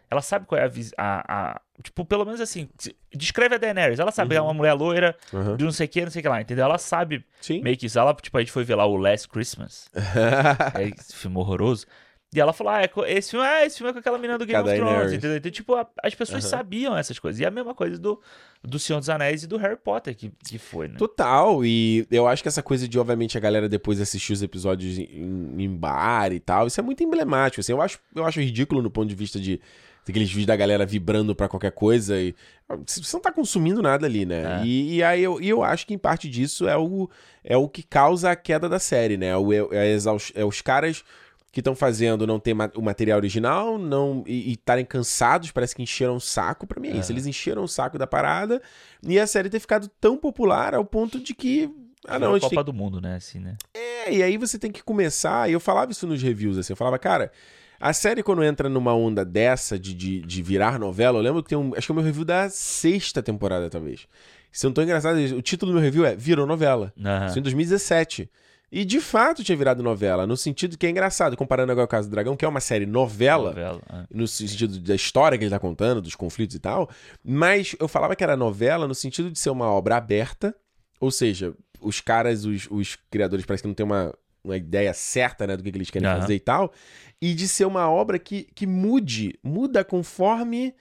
[0.09, 2.69] Ela sabe qual é a, a, a- Tipo, pelo menos assim,
[3.13, 3.99] descreve a Daenerys.
[3.99, 4.45] Ela sabe que Uhum.
[4.45, 5.15] é uma mulher loira,
[5.57, 6.63] de não sei o que, não sei o que lá, entendeu?
[6.65, 7.59] Ela sabe Sim.
[7.63, 7.97] meio que isso.
[7.97, 9.89] Ela, tipo, a gente foi ver lá o Last Christmas.
[10.75, 11.85] é esse filme horroroso.
[12.33, 14.45] E ela falou: Ah, é esse filme, ah, esse filme é com aquela menina do
[14.45, 15.35] Game Com a of Thrones, entendeu?
[15.35, 16.49] Então, tipo, a- as pessoas Aham.
[16.49, 17.41] sabiam essas coisas.
[17.41, 18.21] E a mesma coisa do,
[18.63, 20.95] do Senhor dos Anéis e do Harry Potter, que, que foi, né?
[20.97, 24.97] Total, e eu acho que essa coisa de, obviamente, a galera depois assistir os episódios
[24.97, 28.81] em, em bar e tal, isso é muito emblemático, assim, eu acho, eu acho ridículo
[28.81, 29.59] no ponto de vista de
[30.07, 32.33] aqueles vídeos da galera vibrando pra qualquer coisa e
[32.85, 34.61] você não tá consumindo nada ali, né?
[34.61, 34.65] É.
[34.65, 37.09] E, e aí eu, e eu acho que em parte disso é o,
[37.43, 39.35] é o que causa a queda da série, né?
[39.37, 39.97] O, é, é
[40.35, 41.03] é os caras
[41.51, 45.81] que estão fazendo não ter ma- o material original não e estarem cansados, parece que
[45.83, 47.11] encheram o saco pra mim é isso.
[47.11, 47.13] É.
[47.13, 48.61] Eles encheram o saco da parada
[49.03, 51.69] e a série ter ficado tão popular ao ponto de que
[52.07, 53.15] ah, não, a Virou gente tem Copa do Mundo, né?
[53.15, 53.57] Assim, né?
[53.73, 56.77] é, e aí você tem que começar, e eu falava isso nos reviews, assim, eu
[56.77, 57.31] falava, cara,
[57.79, 61.49] a série quando entra numa onda dessa de, de, de virar novela, eu lembro que
[61.49, 64.07] tem um, acho que é o meu review da sexta temporada, talvez.
[64.51, 66.91] Se eu não tô engraçado, o título do meu review é Virou Novela.
[66.99, 67.25] Aham.
[67.27, 68.29] Isso em 2017.
[68.71, 71.97] E de fato tinha virado novela, no sentido que é engraçado, comparando agora com o
[71.97, 73.81] caso do Dragão, que é uma série novela, Novela.
[73.91, 74.05] é.
[74.09, 76.89] no sentido da história que ele tá contando, dos conflitos e tal,
[77.23, 80.55] mas eu falava que era novela no sentido de ser uma obra aberta,
[81.01, 85.45] ou seja, os caras, os, os criadores parece que não tem uma, uma ideia certa,
[85.45, 86.21] né, do que, que eles querem Aham.
[86.21, 86.71] fazer e tal,
[87.21, 90.73] e de ser uma obra que, que mude, muda conforme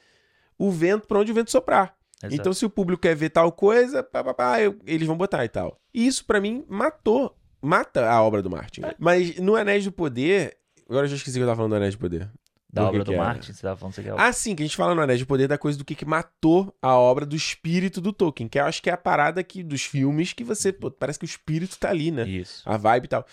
[0.57, 1.97] o vento, pra onde o vento soprar.
[2.22, 2.34] Exato.
[2.34, 5.45] Então, se o público quer ver tal coisa, pá, pá, pá, eu- eles vão botar
[5.45, 5.80] e tal.
[5.93, 8.83] E isso, pra mim, matou, mata a obra do Martin.
[8.85, 8.95] É.
[8.99, 10.57] Mas no Anéis do Poder,
[10.89, 12.29] agora eu já esqueci que eu tava falando do Anéis do Poder.
[12.73, 13.17] da do obra que do que.
[13.19, 14.11] Martin, você tava falando isso aqui.
[14.17, 16.05] Ah, sim, que a gente fala no Anéis de Poder da coisa do que, que
[16.05, 19.63] matou a obra do espírito do Tolkien, que eu acho que é a parada que,
[19.63, 22.29] dos filmes que você, pô, parece que o espírito tá ali, né?
[22.29, 22.63] Isso.
[22.65, 23.27] A vibe e tal.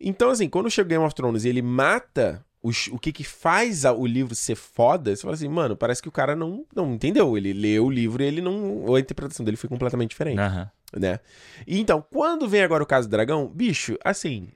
[0.00, 3.24] Então, assim, quando chega o Game of Thrones e ele mata os- o que que
[3.24, 6.64] faz a- o livro ser foda, você fala assim, mano, parece que o cara não,
[6.74, 7.36] não entendeu.
[7.36, 8.84] Ele leu o livro e ele não.
[8.84, 10.70] Ou a interpretação dele foi completamente diferente Aham.
[10.98, 11.20] Né?
[11.66, 14.48] E então, quando vem agora o caso do dragão, bicho, assim,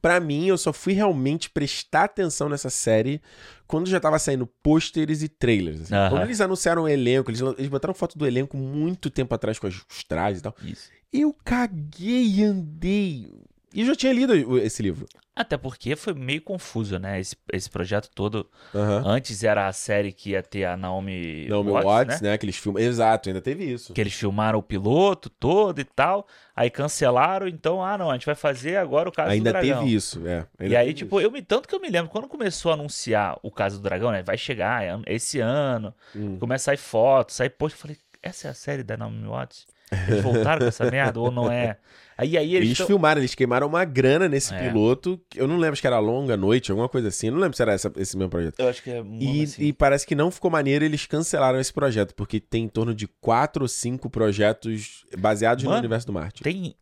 [0.00, 3.20] pra mim eu só fui realmente prestar atenção nessa série
[3.66, 5.82] quando já tava saindo pôsteres e trailers.
[5.82, 5.94] assim.
[6.10, 9.66] Quando eles anunciaram o elenco, eles, eles botaram foto do elenco muito tempo atrás com
[9.66, 10.54] as- os trajes e tal.
[10.64, 10.90] Isso.
[11.12, 13.28] Eu caguei e andei.
[13.72, 15.06] E eu já tinha lido esse livro.
[15.36, 17.20] Até porque foi meio confuso, né?
[17.20, 18.50] Esse, esse projeto todo.
[18.74, 19.04] Aham.
[19.06, 22.28] Antes era a série que ia ter a Naomi Não, meu Watts, Watts, né?
[22.28, 22.34] né?
[22.34, 22.84] Aqueles filmes.
[22.84, 23.94] Exato, ainda teve isso.
[23.94, 26.26] Que eles filmaram o piloto todo e tal.
[26.54, 29.78] Aí cancelaram, então, ah, não, a gente vai fazer agora o caso Ainda do dragão.
[29.84, 30.44] teve isso, é.
[30.58, 31.26] ainda E aí, tipo, isso.
[31.26, 34.10] eu me tanto que eu me lembro, quando começou a anunciar o caso do dragão,
[34.10, 34.22] né?
[34.22, 36.36] Vai chegar é esse ano, Hum.
[36.38, 39.64] começa a sair foto, sair post, eu falei, essa é a série da Naomi Watts?
[40.08, 41.76] Eles voltaram com essa merda ou não é?
[42.20, 44.68] Aí, aí eles, Eles tão- filmaram, eles queimaram uma grana nesse É.
[44.68, 45.18] piloto.
[45.30, 47.28] que Eu não lembro se era longa noite, alguma coisa assim.
[47.28, 48.58] Eu não lembro se era essa- esse mesmo projeto.
[48.58, 49.62] Eu acho que é E, assim.
[49.64, 53.06] e parece que não ficou maneiro, eles cancelaram esse projeto, porque tem em torno de
[53.20, 56.42] quatro ou cinco projetos baseados no Mano, universo do Marte.
[56.42, 56.74] Tem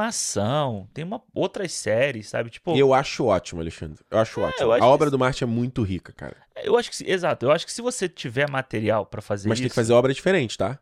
[0.00, 2.50] animação, tem uma, outras séries, sabe?
[2.50, 3.98] Tipo, Eu acho ótimo, Alexandre.
[4.10, 4.62] Eu acho ótimo.
[4.68, 6.36] eu acho a obra isso- do Marte é muito rica, cara.
[6.64, 9.64] eu acho que, exato, eu acho que se você tiver material pra fazer Mas isso...
[9.64, 10.78] tem que fazer obra diferente, tá?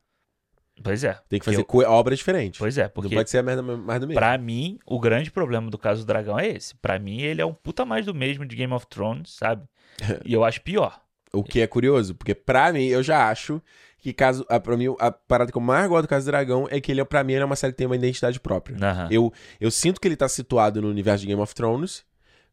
[0.82, 1.16] Pois é.
[1.28, 2.58] Tem que fazer eu- co- obra diferente.
[2.58, 4.18] Pois é, Não porque pode ser a merda mais do mesmo.
[4.20, 6.74] pra mim, o grande problema do caso do Dragão é esse.
[6.76, 9.62] Pra mim, ele é um puta mais do mesmo de Game of Thrones, sabe?
[10.24, 11.00] E eu acho pior.
[11.32, 13.60] O que é curioso, porque pra mim, eu já acho
[13.98, 14.44] que caso.
[14.48, 16.92] A, pra mim, a parada que eu mais gosto do Caso do Dragão é que
[16.92, 18.76] ele, pra mim, ele é uma série que tem uma identidade própria.
[18.80, 19.08] Aham.
[19.10, 22.04] Eu, eu sinto que ele tá situado no universo de Game of Thrones,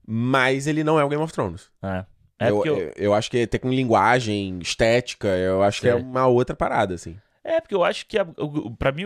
[0.05, 1.69] mas ele não é o Game of Thrones.
[1.83, 2.05] É.
[2.39, 5.93] É eu, eu, eu, eu acho que até com linguagem, estética, eu acho que é
[5.93, 7.15] uma outra parada, assim.
[7.43, 9.05] É, porque eu acho que, a, o, o- pra mim,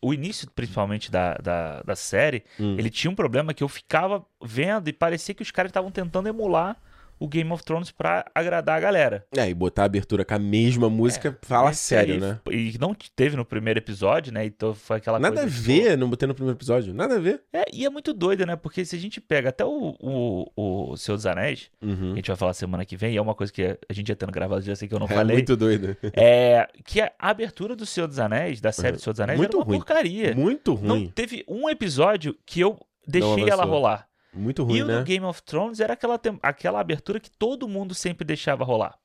[0.00, 2.76] o início, principalmente, da, da, da série, Hum.
[2.78, 6.28] ele tinha um problema que eu ficava vendo e parecia que os caras estavam tentando
[6.28, 6.76] emular
[7.18, 9.26] o Game of Thrones pra agradar a galera.
[9.36, 12.38] É, e botar a abertura com a mesma música, fala Esse sério, né?
[12.50, 14.44] E não teve no primeiro episódio, né?
[14.44, 16.92] Então foi aquela Nada a ver, não botei no primeiro episódio.
[16.94, 17.42] Nada a ver.
[17.52, 18.56] É, e é muito doido, né?
[18.56, 22.12] Porque se a gente pega até o, o, o Senhor dos Anéis, que Uhum.
[22.12, 24.14] a gente vai falar semana que vem, e é uma coisa que a gente já
[24.16, 25.36] tendo gravado, já sei que eu não É falei.
[25.36, 25.96] muito doido.
[26.14, 29.50] É que a abertura do Senhor dos Anéis, da série do Senhor dos Anéis, Muito
[29.56, 29.76] era uma ruim.
[29.78, 30.34] porcaria.
[30.34, 31.12] Muito Não ruim.
[31.14, 34.07] teve um episódio que eu deixei ela rolar.
[34.32, 34.98] Muito e ruim, o né?
[34.98, 38.98] do Game of Thrones era aquela, aquela abertura que todo mundo sempre deixava rolar.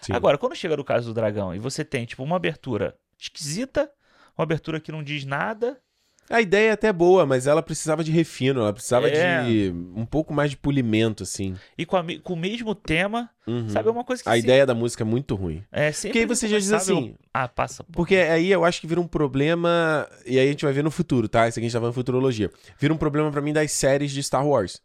[0.00, 0.12] Sim.
[0.12, 3.90] Agora, quando chega no caso do dragão e você tem, tipo, uma abertura esquisita,
[4.36, 5.80] uma abertura que não diz nada.
[6.30, 9.44] A ideia é até boa, mas ela precisava de refino, ela precisava É.
[9.44, 11.54] de um pouco mais de polimento, assim.
[11.76, 13.68] E com, a com o mesmo tema, Uhum.
[13.68, 13.88] sabe?
[13.88, 15.62] É uma coisa que A ideia da música é muito ruim.
[15.70, 16.08] é sempre.
[16.08, 17.84] Porque aí você já diz sabe, eu- assim, Ah, passa.
[17.84, 17.92] pô.
[17.92, 20.08] Porque aí eu acho que vira um problema.
[20.24, 21.46] E aí a gente vai ver no futuro, tá?
[21.46, 22.50] Isso aqui a gente tá falando futurologia.
[22.78, 24.80] Vira um problema pra mim das séries de Star Wars.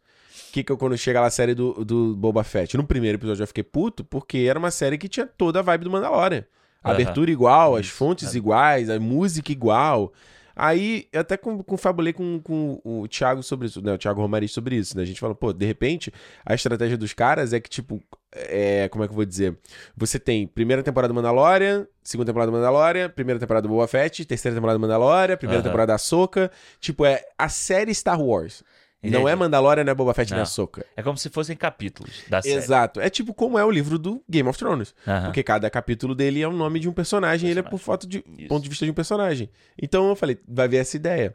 [0.52, 3.42] Que que eu, quando chega lá a série do, do Boba Fett, no primeiro episódio
[3.42, 6.44] eu fiquei puto, porque era uma série que tinha toda a vibe do Mandalorian.
[6.82, 8.38] Abertura igual, as fontes é.
[8.38, 10.12] iguais, a música igual.
[10.54, 13.92] Aí, eu até com, confabulei com, com o Thiago sobre isso, né?
[13.92, 15.02] O Thiago Romari sobre isso, né?
[15.02, 16.12] A gente falou, pô, de repente,
[16.44, 19.56] a estratégia dos caras é que, tipo, é, como é que eu vou dizer?
[19.96, 24.24] Você tem primeira temporada do Mandalorian, segunda temporada do Mandalorian, primeira temporada do Boba Fett,
[24.24, 25.68] terceira temporada do Mandalorian, primeira Aham.
[25.68, 26.50] temporada da Ahsoka.
[26.78, 28.62] Tipo, é a série Star Wars.
[29.02, 29.28] Não Entendi.
[29.30, 30.42] é Mandalorian, não é Boba Fett, Não.
[30.42, 30.84] Ahsoka.
[30.94, 32.54] É como se fossem capítulos da série.
[32.56, 33.00] Exato.
[33.00, 34.94] É tipo como é o livro do Game of Thrones.
[35.24, 37.84] Porque cada capítulo dele é o nome de um personagem, ele é por Personagem.
[37.86, 38.48] foto de Isso.
[38.48, 39.48] ponto de vista de um personagem.
[39.80, 41.34] Então eu falei, vai ver essa ideia.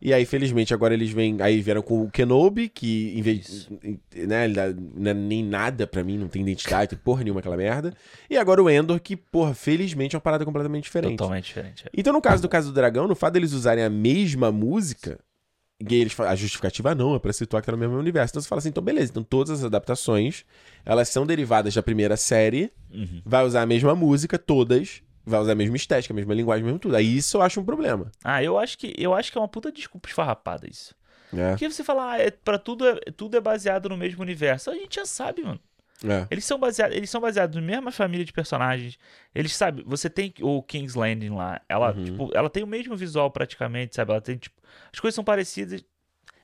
[0.00, 1.36] E aí, felizmente, agora eles vêm.
[1.40, 3.48] Aí vieram com o Kenobi, que em vez.
[3.48, 3.78] Isso.
[4.14, 4.48] Né,
[4.96, 7.94] não é nem nada pra mim, não tem identidade, tem porra nenhuma aquela merda.
[8.28, 11.16] E agora o Endor, que, porra, felizmente é uma parada completamente diferente.
[11.18, 11.84] Totalmente diferente.
[11.86, 11.90] é.
[11.96, 15.18] Então, no caso do caso do dragão, no fato deles usarem a mesma música,
[15.90, 18.32] e eles fa- a justificativa ah, não, é pra situar que tá no mesmo universo.
[18.32, 20.44] Então você fala assim, então beleza, então todas as adaptações,
[20.84, 23.20] elas são derivadas da primeira série, Uhum.
[23.24, 26.78] vai usar a mesma música, todas, vai usar a mesma estética, a mesma linguagem, mesmo
[26.78, 26.94] tudo.
[26.96, 28.10] Aí isso eu acho um problema.
[28.22, 30.94] Ah, eu acho que eu acho que é uma puta desculpa esfarrapada isso.
[31.36, 34.70] É, Porque você fala, ah, é, pra tudo é, tudo é baseado no mesmo universo.
[34.70, 35.58] A gente já sabe, mano.
[36.02, 36.26] É.
[36.30, 38.98] Eles são baseados, eles são baseados na mesma família de personagens.
[39.34, 42.04] Eles sabem, você tem o King's Landing lá, ela, Uhum.
[42.04, 44.10] tipo, ela tem o mesmo visual praticamente, sabe?
[44.12, 44.60] Ela tem tipo,
[44.92, 45.84] as coisas são parecidas.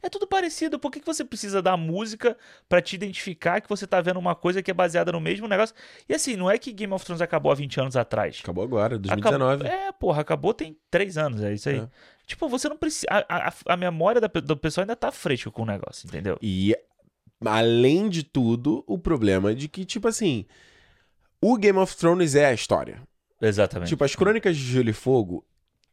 [0.03, 0.79] É tudo parecido.
[0.79, 2.35] Por que, que você precisa da música
[2.67, 5.77] pra te identificar que você tá vendo uma coisa que é baseada no mesmo negócio?
[6.09, 8.41] E assim, não é que Game of Thrones acabou há 20 anos atrás.
[8.43, 9.67] Acabou agora, 2019.
[9.67, 11.81] Acabou- é, porra, acabou tem três anos, é isso aí.
[11.81, 11.89] É.
[12.25, 13.07] Tipo, você não precisa.
[13.11, 16.39] A, a, a memória da, do pessoal ainda tá fresca com o negócio, entendeu?
[16.41, 16.75] E,
[17.45, 20.45] além de tudo, o problema de que, tipo assim,
[21.41, 23.01] o Game of Thrones é a história.
[23.41, 23.89] Exatamente.
[23.89, 25.45] Tipo, as Crônicas de Gelo e Fogo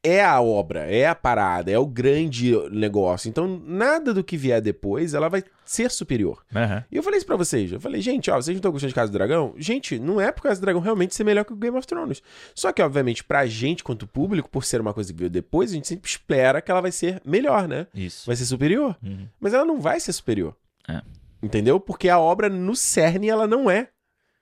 [0.04, 3.28] é a obra, é a parada, é o grande negócio.
[3.28, 6.43] Então, nada do que vier depois, ela vai ser superior.
[6.56, 6.84] Aham.
[6.91, 7.72] E eu falei isso pra vocês.
[7.72, 9.54] Eu falei, gente, ó, vocês não estão gostando de Casa do Dragão?
[9.58, 12.22] Gente, não é por Casa do Dragão realmente ser melhor que o Game of Thrones.
[12.54, 15.74] Só que, obviamente, pra gente, quanto público, por ser uma coisa que veio depois, a
[15.74, 17.88] gente sempre espera que ela vai ser melhor, né?
[17.93, 18.26] Isso.
[18.28, 18.95] Vai ser superior.
[19.04, 19.28] Uhum.
[19.39, 20.56] Mas ela não vai ser superior.
[20.88, 21.02] É.
[21.42, 21.80] Entendeu?
[21.80, 23.90] Porque a obra no cerne ela não é.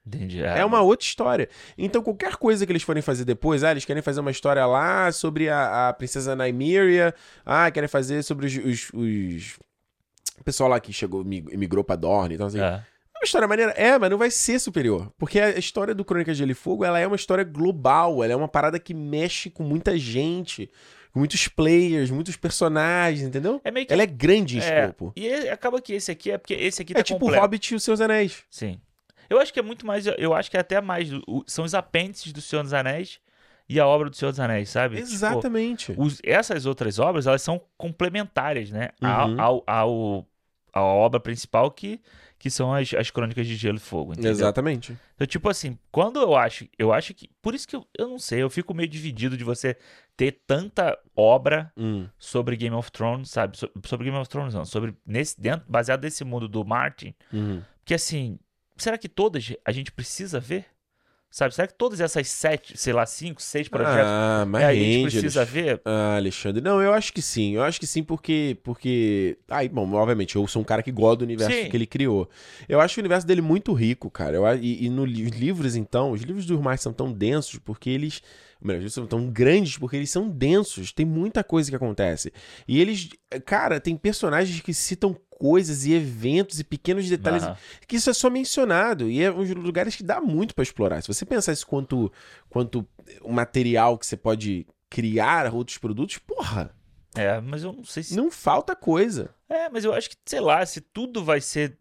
[0.06, 0.42] Entendi.
[0.42, 1.48] É uma outra história.
[1.76, 5.10] Então, qualquer coisa que eles forem fazer depois, ah, eles querem fazer uma história lá
[5.10, 7.12] sobre a, a princesa Nymeria,
[7.44, 8.56] ah, querem fazer sobre os.
[8.56, 9.58] os, os-
[10.38, 12.60] O pessoal lá que chegou, mig- migrou pra Dorne, então assim.
[12.60, 12.62] É.
[12.62, 13.18] É.
[13.18, 13.72] uma história maneira.
[13.72, 15.10] É, mas não vai ser superior.
[15.18, 18.22] Porque a história do Crônicas de Gelo e Fogo, ela é uma história global.
[18.22, 20.70] Ela é uma parada que mexe com muita gente,
[21.16, 23.58] com muitos players, muitos personagens, entendeu?
[23.64, 23.92] É meio que.
[23.94, 25.14] Ela é grande em é, escopo.
[25.16, 27.40] E é- acaba que esse aqui é porque esse aqui tá É tipo o completo.
[27.42, 28.44] Hobbit e os Seus Anéis.
[28.50, 28.78] Sim.
[29.30, 30.04] Eu acho que é muito mais.
[30.18, 31.10] Eu acho que é até mais.
[31.26, 33.18] o- São os apêndices do Senhor dos Anéis.
[33.68, 34.96] e a obra do Senhor dos Anéis, sabe?
[34.96, 35.92] Tipo, Exatamente.
[35.96, 38.90] os- essas outras obras, elas são complementares, né?
[39.02, 39.40] Uhum.
[39.40, 40.26] Ao, ao,
[40.72, 41.98] à obra principal que,
[42.38, 44.30] que são as, as Crônicas de Gelo e Fogo, entendeu?
[44.30, 44.96] Exatamente.
[45.14, 48.18] Então, tipo assim, quando eu acho, eu acho que, por isso que eu, eu não
[48.18, 49.76] sei, eu fico meio dividido de você
[50.16, 52.06] ter tanta obra Hum.
[52.18, 53.56] sobre Game of Thrones, sabe?
[53.56, 57.62] So- sobre Game of Thrones não, sobre nesse dentro, baseado nesse mundo do Martin, Uhum.
[57.84, 58.38] que assim,
[58.76, 60.66] será que todas a gente precisa ver?
[61.36, 61.54] Sabe?
[61.54, 65.10] Será que todas essas sete, sei lá, cinco, seis projetos Ah, mas é, a gente
[65.10, 65.82] precisa Alex- ver?
[65.84, 66.62] Ah, Alexandre.
[66.62, 67.54] Não, eu acho que sim.
[67.54, 68.56] Eu acho que sim porque...
[68.64, 69.36] porque...
[69.46, 71.68] Ai, bom, obviamente, eu sou um cara que gosta do universo Sim.
[71.68, 72.26] que ele criou.
[72.66, 74.34] Eu acho o universo dele muito rico, cara.
[74.34, 78.22] Eu, e e nos livros, então, os livros do Martin são tão densos porque eles...
[78.58, 80.90] Melhor, eles são tão grandes porque eles são densos.
[80.90, 82.32] Tem muita coisa que acontece.
[82.66, 83.10] E eles...
[83.44, 87.56] Cara, tem personagens que citam coisas e eventos e pequenos detalhes Aham.
[87.86, 91.02] que isso é só mencionado e é uns lugares que dá muito pra explorar.
[91.02, 92.10] Se você pensar isso quanto
[92.48, 92.86] quanto
[93.20, 96.74] o material que você pode criar outros produtos, porra,
[97.14, 98.16] É, mas eu não sei se.
[98.16, 99.30] não falta coisa.
[99.48, 101.76] É, mas eu acho que, sei lá, se tudo vai ser.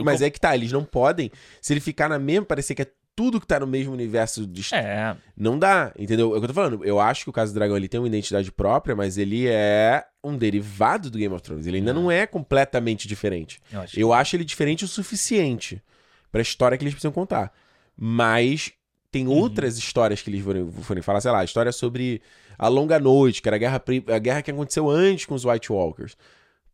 [0.00, 1.30] Mas é que tá, eles não podem,
[1.62, 4.74] se ele ficar na mesma, parecer que é tudo que tá no mesmo universo de
[4.74, 6.34] É, não dá, entendeu?
[6.34, 6.84] É o que eu tô falando.
[6.84, 10.04] Eu acho que o caso do Dragão ele tem uma identidade própria, mas ele é
[10.22, 11.66] um derivado do Game of Thrones.
[11.66, 13.60] Ele ainda não é completamente diferente.
[13.72, 14.00] eu acho.
[14.00, 15.80] Eu acho ele diferente o suficiente
[16.32, 17.52] pra história que eles precisam contar.
[17.96, 18.72] Mas
[19.10, 19.32] tem Uhum.
[19.34, 22.20] outras histórias que eles forem, forem falar, sei lá, a história sobre
[22.58, 25.70] a Longa Noite, que era a guerra, a guerra que aconteceu antes com os White
[25.72, 26.16] Walkers.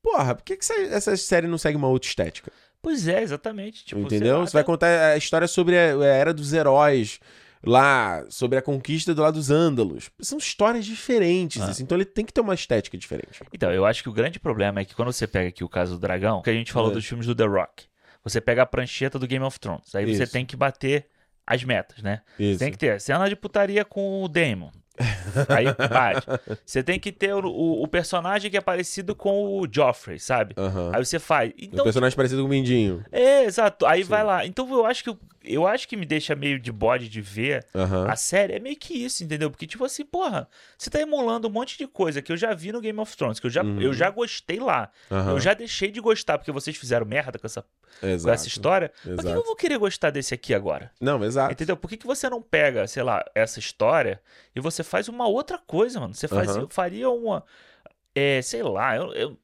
[0.03, 2.51] Porra, por que, que essa, essa série não segue uma outra estética?
[2.83, 3.85] Pois é, exatamente.
[3.85, 4.39] Tipo, entendeu?
[4.39, 7.21] lá, Você vai até- contar a história sobre a, Era dos Heróis
[7.63, 10.11] lá, sobre a conquista do lado dos Ândalos.
[10.21, 11.67] São histórias diferentes, Ah.
[11.67, 13.41] assim, então ele tem que ter uma estética diferente.
[13.53, 15.95] Então, eu acho que o grande problema é que quando você pega aqui o caso
[15.97, 16.95] do dragão, que a gente falou É.
[16.95, 17.85] dos filmes do The Rock,
[18.25, 20.33] você pega a prancheta do Game of Thrones, aí você Isso.
[20.33, 21.07] tem que bater
[21.47, 22.23] as metas, né?
[22.39, 22.59] Isso.
[22.61, 24.71] Tem que ter cena de putaria com o Daemon.
[25.49, 26.27] Aí bate.
[26.65, 30.55] Você tem que ter o, o- o personagem que é parecido com o Joffrey, sabe?
[30.57, 30.91] Aham.
[30.95, 31.53] Aí você faz.
[31.59, 33.05] Então, personagem parecido com o Mindinho.
[33.11, 33.87] é, exato.
[33.87, 34.11] Aí Sim.
[34.11, 34.47] vai lá.
[34.47, 38.07] Então eu acho que eu acho que me deixa meio de bode de ver Aham.
[38.11, 38.53] a série.
[38.55, 39.51] É meio que isso, entendeu?
[39.51, 42.73] Porque, tipo assim, porra, você tá emulando um monte de coisa que eu já vi
[42.73, 43.81] no Game of Thrones, que eu já, Uhum.
[43.81, 44.91] eu já gostei lá.
[45.11, 45.33] aham.
[45.33, 47.65] Eu já deixei de gostar, porque vocês fizeram merda com essa,
[48.01, 48.35] com Exato.
[48.35, 48.89] essa história.
[49.03, 49.47] Por que eu Exato.
[49.47, 50.91] vou querer gostar desse aqui agora?
[51.01, 51.53] Não, exato.
[51.53, 51.77] Entendeu?
[51.77, 54.21] Por que, que você não pega, sei lá, essa história
[54.55, 56.15] e você faz uma outra coisa, mano?
[56.15, 56.67] Você Aham.
[56.71, 57.45] faria uma.
[58.15, 59.39] É, sei lá, eu, eu-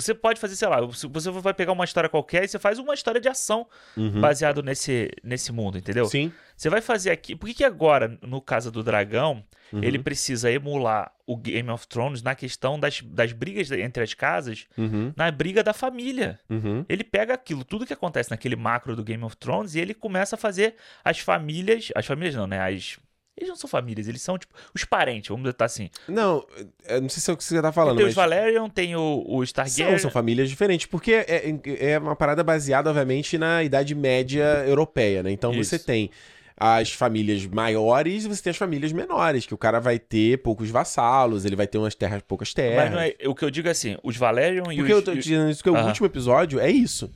[0.00, 2.94] você pode fazer, sei lá, você vai pegar uma história qualquer e você faz uma
[2.94, 4.20] história de ação Uhum.
[4.20, 6.06] baseado nesse, nesse mundo, entendeu?
[6.06, 6.32] Sim.
[6.56, 7.36] Você vai fazer aqui.
[7.36, 9.82] Por que, que agora, no caso do dragão, Uhum.
[9.84, 14.66] ele precisa emular o Game of Thrones na questão das, das brigas entre as casas,
[14.78, 15.12] Uhum.
[15.16, 16.40] na briga da família?
[16.48, 16.84] Uhum.
[16.88, 20.36] Ele pega aquilo, tudo que acontece naquele macro do Game of Thrones, e ele começa
[20.36, 20.74] a fazer
[21.04, 21.90] as famílias.
[21.94, 22.58] As famílias não, né?
[22.60, 22.98] As.
[23.38, 25.88] Eles não são famílias, eles são, tipo, os parentes, vamos botar assim.
[26.08, 26.44] Não,
[26.86, 28.12] eu não sei se é o que você tá falando, tem mas...
[28.12, 29.90] os Valerion, tem o, o Stargaryen.
[29.90, 34.64] São, são famílias diferentes, porque é, é é uma parada baseada, obviamente, na Idade Média
[34.66, 35.30] Europeia, né?
[35.30, 35.70] Então Isso.
[35.70, 36.10] você tem
[36.56, 40.68] as famílias maiores e você tem as famílias menores, que o cara vai ter poucos
[40.70, 42.84] vassalos, ele vai ter umas terras, poucas terras.
[42.84, 44.98] Mas não é, o que eu digo é assim, os Valerion e Porque os.
[44.98, 45.86] eu tô dizendo isso, porque o Aham.
[45.86, 47.10] último episódio é isso.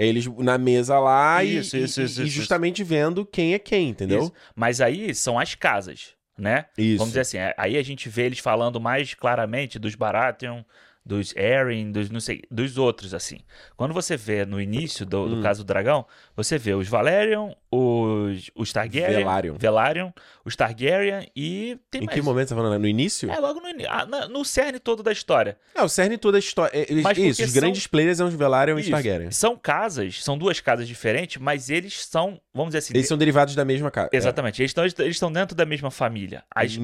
[0.00, 3.52] É eles na mesa lá e- Isso, e, isso, isso, e isso, justamente vendo quem
[3.52, 4.32] é quem, entendeu?
[4.54, 6.66] Mas aí são as casas, né?
[6.78, 6.98] Isso.
[6.98, 10.62] Vamos dizer assim, é- aí a gente vê eles falando mais claramente dos Baratheon,
[11.08, 13.38] dos Arryn, dos não sei, dos outros assim.
[13.76, 15.42] Quando você vê no início do, do Hum.
[15.42, 16.04] caso do dragão,
[16.36, 19.54] você vê os Valerion, os os Targaryen, Velaryon.
[19.58, 20.10] Velaryon,
[20.44, 22.14] os Targaryen e tem Em mais.
[22.14, 22.78] que momento você tá falando?
[22.80, 23.30] No início?
[23.30, 25.56] É logo no, ini- ah, no cerne todo da história.
[25.74, 26.70] É, o cerne toda a história.
[26.78, 28.88] é, Mas isso, os são- grandes players são os Velaryon e os.
[28.90, 29.30] Targaryen.
[29.30, 33.54] São casas, são duas casas diferentes, mas eles são, vamos dizer assim, Eles são derivados
[33.54, 34.10] da mesma casa.
[34.12, 36.44] exatamente, eles estão eles estão dentro da mesma família.
[36.54, 36.78] As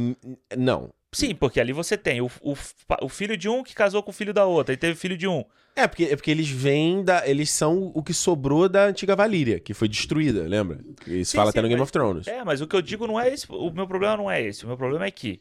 [0.57, 0.91] Não.
[1.15, 2.55] Sim, porque ali você tem o, o,
[3.03, 5.27] o filho de um que casou com o filho da outra, e teve filho de
[5.27, 5.45] um.
[5.77, 7.27] É porque, é porque eles vêm da.
[7.29, 10.79] Eles são o que sobrou da antiga Valíria, que foi destruída, lembra?
[11.07, 12.27] Isso Sim, fala sim, até no Game mas- of Thrones.
[12.29, 13.47] É, mas o que eu digo não é esse.
[13.51, 14.65] O meu problema não é esse.
[14.65, 15.41] O meu problema é que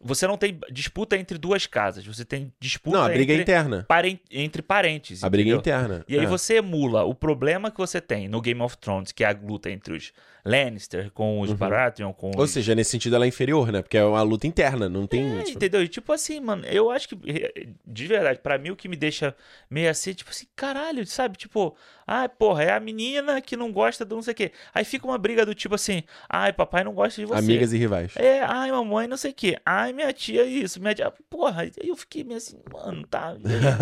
[0.00, 2.04] você não tem disputa entre duas casas.
[2.06, 3.86] Você tem disputa Não, a briga é entre, interna.
[4.30, 5.22] entre parentes.
[5.22, 5.60] A briga é entendeu?
[5.60, 6.04] interna.
[6.08, 6.28] E aí é.
[6.28, 9.70] você emula o problema que você tem no Game of Thrones, que é a luta
[9.70, 10.12] entre os
[10.44, 12.32] Lannister com os Baratheon, com Uhum.
[12.36, 12.50] Ou os...
[12.50, 13.80] seja, nesse sentido ela é inferior, né?
[13.80, 15.38] Porque é uma luta interna, não tem.
[15.38, 15.82] É, tipo, entendeu?
[15.82, 18.96] E tipo assim, mano, eu acho que, eh, de verdade, pra mim o que me
[18.96, 19.34] deixa
[19.70, 21.38] meio assim, tipo assim, caralho, sabe?
[21.38, 21.74] Tipo,
[22.06, 24.52] ai, porra, é a menina que não gosta do não sei o quê.
[24.74, 27.38] Aí fica uma briga do tipo assim, ai, papai não gosta de você.
[27.38, 28.12] amigas e rivais.
[28.16, 29.56] É, ai, mamãe não sei o quê.
[29.64, 31.10] Ai, minha tia isso, minha tia...
[31.30, 33.34] Porra, aí eu fiquei meio assim, mano, tá...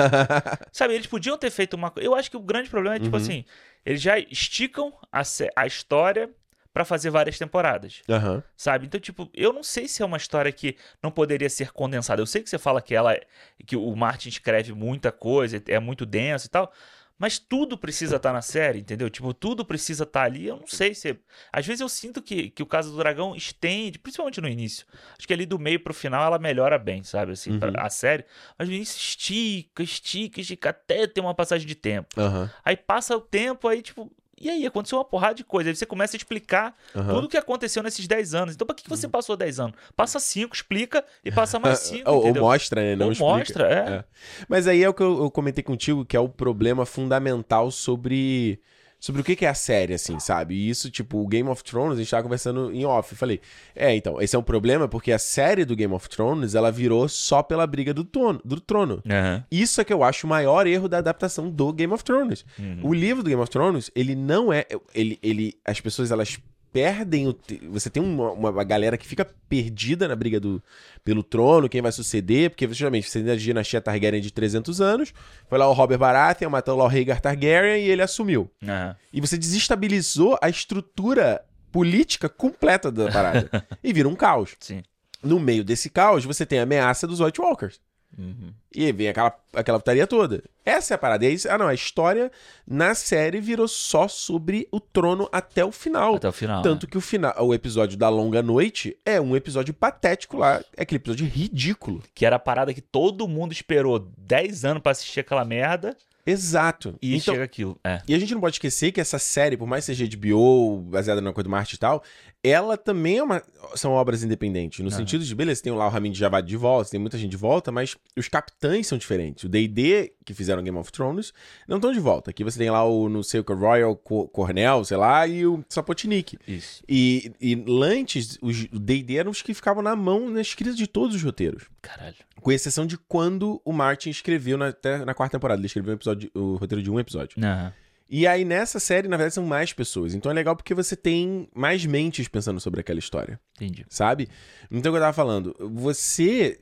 [0.71, 2.07] Sabe, eles podiam ter feito uma coisa...
[2.09, 3.23] Eu acho que o grande problema é, tipo Uhum.
[3.23, 3.45] assim,
[3.85, 5.23] eles já esticam a,
[5.57, 6.31] a história
[6.73, 8.43] pra fazer várias temporadas, Aham.
[8.57, 8.87] sabe?
[8.87, 12.23] Então, tipo, eu não sei se é uma história que não poderia ser condensada.
[12.23, 13.19] Eu sei que você fala que ela
[13.67, 16.73] que o Martin escreve muita coisa, é muito denso e tal,
[17.19, 19.09] mas tudo precisa estar na série, entendeu?
[19.09, 20.47] Tipo, tudo precisa estar ali.
[20.47, 21.17] Eu não sei se.
[21.53, 24.85] Às vezes eu sinto que, que o caso do dragão estende, principalmente no início.
[25.17, 27.33] Acho que ali do meio pro final ela melhora bem, sabe?
[27.33, 27.75] Assim, pra- Uhum.
[27.79, 28.25] a série.
[28.59, 32.09] Mas no início estica, estica, estica, até ter uma passagem de tempo.
[32.19, 32.51] Aham.
[32.65, 34.11] Aí passa o tempo, aí, tipo.
[34.43, 35.71] E aí, aconteceu uma porrada de coisa.
[35.71, 37.15] Aí você começa a explicar Aham.
[37.15, 38.55] tudo o que aconteceu nesses 10 anos.
[38.57, 39.77] Então, pra que que você passou 10 anos?
[39.97, 42.11] Passa 5, explica e passa mais 5.
[42.11, 42.97] ou, ou mostra, né?
[42.97, 43.33] Não Ou explica.
[43.33, 43.89] mostra, é.
[43.99, 44.05] É.
[44.49, 48.61] Mas aí é o que eu, eu comentei contigo, que é o problema fundamental sobre.
[49.03, 50.55] Sobre o que é a série, assim, sabe?
[50.55, 53.11] E isso, tipo, o Game of Thrones, a gente tava conversando em off.
[53.11, 53.41] Eu falei,
[53.75, 57.09] é, então, esse é um problema porque a série do Game of Thrones, ela virou
[57.09, 58.41] só pela briga do trono.
[58.45, 59.03] Do trono.
[59.05, 59.45] Aham.
[59.51, 62.45] Isso é que eu acho o maior erro da adaptação do Game of Thrones.
[62.57, 62.79] Uhum.
[62.85, 64.67] O livro do Game of Thrones, ele não é.
[64.95, 66.39] Ele, ele, as pessoas, elas
[66.73, 67.33] perdem o.
[67.33, 70.63] te- Você tem uma, uma galera que fica perdida na briga do,
[71.05, 75.13] pelo trono, quem vai suceder, porque, justamente, você tem a dinastia Targaryen de 300 anos,
[75.49, 78.51] foi lá o Robert Baratheon, matou lá o Rhaegar Targaryen e ele assumiu.
[78.63, 78.97] Aham.
[79.13, 83.67] E você desestabilizou a estrutura política completa da parada.
[83.83, 84.57] e vira um caos.
[84.61, 84.83] Sim.
[85.23, 87.81] No meio desse caos, você tem a ameaça dos White Walkers.
[88.19, 88.53] Uhum.
[88.75, 90.43] E aí vem aquela, aquela putaria toda.
[90.65, 91.27] Essa é a parada.
[91.27, 92.31] Aí, ah, não, a história
[92.67, 96.17] na série virou só sobre o trono até o final.
[96.17, 96.63] Até o final.
[96.63, 100.63] Tanto que o final, o episódio da Longa Noite é um episódio patético lá.
[100.77, 102.03] É aquele episódio ridículo.
[102.15, 105.97] Que era a parada que todo mundo esperou 10 anos pra assistir aquela merda
[106.27, 106.97] Exato.
[107.03, 107.79] e então, chega aquilo.
[107.85, 108.01] É.
[108.07, 111.21] E a gente não pode esquecer que essa série, por mais que seja HBO, baseada
[111.21, 112.03] na coisa do Marte e tal,
[112.45, 113.43] ela também é uma,
[113.75, 114.81] são obras independentes.
[114.81, 114.97] No Aham.
[114.99, 117.71] sentido de, beleza, tem lá o Ramin Djawadi de volta, tem muita gente de volta,
[117.71, 119.45] mas os capitães são diferentes.
[119.45, 121.33] O D&D, que fizeram Game of Thrones,
[121.69, 122.31] não estão de volta.
[122.31, 125.47] Aqui você tem lá o, não sei o que, Royal Co- Cornell, sei lá, e
[125.47, 126.39] o Sapotnik.
[126.47, 126.83] Isso.
[126.89, 130.87] E, e antes, os o D&D eram os que ficavam na mão, na escrita de
[130.87, 131.65] todos os roteiros.
[131.81, 132.17] Caralho.
[132.43, 135.97] Com exceção de quando o Martin escreveu, na, até na quarta temporada, ele escreveu um
[135.97, 137.39] episódio, o roteiro de um episódio.
[137.43, 137.73] Aham.
[138.15, 140.13] E aí, nessa série, na verdade, são mais pessoas.
[140.15, 143.87] Então é legal porque você tem mais mentes pensando sobre aquela história, Entendi.
[143.89, 144.29] sabe?
[144.71, 146.59] Então, o que eu tava falando, você.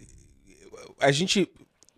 [1.00, 1.50] A gente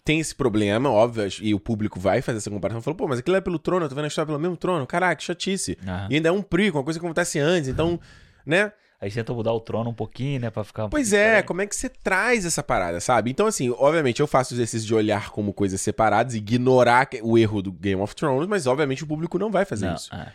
[0.05, 2.80] tem esse problema, óbvio, e o público vai fazer essa comparação.
[2.80, 4.87] Falou, pô, mas aquilo é pelo trono, eu tô vendo a história pelo mesmo trono.
[4.87, 5.76] Caraca, que chatice.
[5.87, 6.09] Aham.
[6.11, 8.01] E ainda é um prequel, uma coisa que acontece antes, então,
[8.47, 8.72] né?
[9.03, 10.48] Aí tenta mudar o trono um pouquinho, né?
[10.48, 11.46] Pra ficar um Pois é, diferente.
[11.48, 13.32] como é que você traz essa parada, sabe?
[13.32, 17.72] Então, assim, obviamente eu faço exercício de olhar como coisas separadas, ignorar o erro do
[17.72, 20.14] Game of Thrones, mas obviamente o público não vai fazer Não, isso.
[20.14, 20.32] é.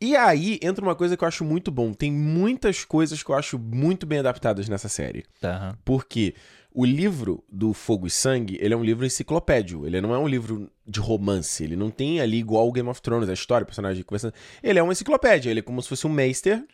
[0.00, 1.92] E aí entra uma coisa que eu acho muito bom.
[1.92, 5.24] Tem muitas coisas que eu acho muito bem adaptadas nessa série.
[5.40, 5.76] Tá.
[5.84, 6.34] Porque
[6.72, 9.84] o livro do Fogo e Sangue, ele é um livro enciclopédio.
[9.86, 11.62] Ele não é um livro de romance.
[11.64, 14.32] Ele não tem ali igual o Game of Thrones, a história, o personagem conversando.
[14.62, 15.50] Ele é uma enciclopédia.
[15.50, 16.64] Ele é como se fosse um meister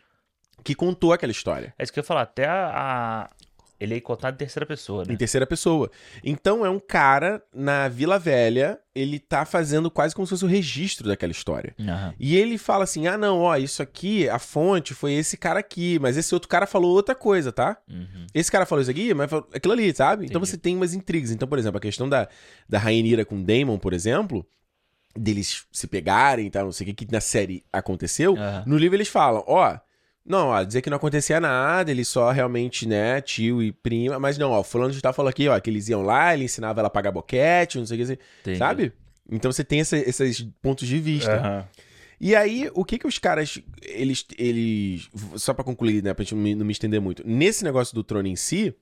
[0.65, 1.75] que contou aquela história.
[1.79, 2.23] É isso que eu ia falar.
[2.23, 2.71] Até a.
[2.75, 3.31] a-
[3.81, 5.12] Ele é contado em terceira pessoa, né?
[5.12, 5.91] Em terceira pessoa.
[6.23, 10.49] Então é um cara na Vila Velha, ele tá fazendo quase como se fosse o
[10.49, 11.75] registro daquela história.
[11.81, 12.15] Aham.
[12.19, 15.99] E ele fala assim: ah, não, ó, isso aqui, a fonte foi esse cara aqui,
[16.01, 17.77] mas esse outro cara falou outra coisa, tá?
[17.91, 18.27] Uhum.
[18.33, 20.25] Esse cara falou isso aqui, mas falou aquilo ali, sabe?
[20.25, 20.51] Então Entendi.
[20.53, 21.31] você tem umas intrigas.
[21.33, 22.29] Então, por exemplo, a questão da,
[22.69, 24.47] da Rainira com Daemon, por exemplo,
[25.17, 28.37] deles se pegarem e tal, não sei o que, que na série aconteceu.
[28.37, 28.62] Aham.
[28.67, 29.77] No livro eles falam: ó.
[30.27, 34.39] Não, ó, dizer que não acontecia nada, ele só realmente, né, tio e prima, mas
[34.39, 36.87] não, ó, fulano de tal falou aqui, ó, que eles iam lá, ele ensinava ela
[36.87, 38.59] a pagar boquete, não sei o que, Entendi.
[38.59, 38.93] sabe?
[39.31, 41.37] Então você tem essa- esses pontos de vista.
[41.37, 41.68] Aham.
[42.20, 46.35] E aí, o que que os caras, eles, eles só pra concluir, né, pra gente
[46.35, 48.75] não me, não me estender muito, nesse negócio do trono em si,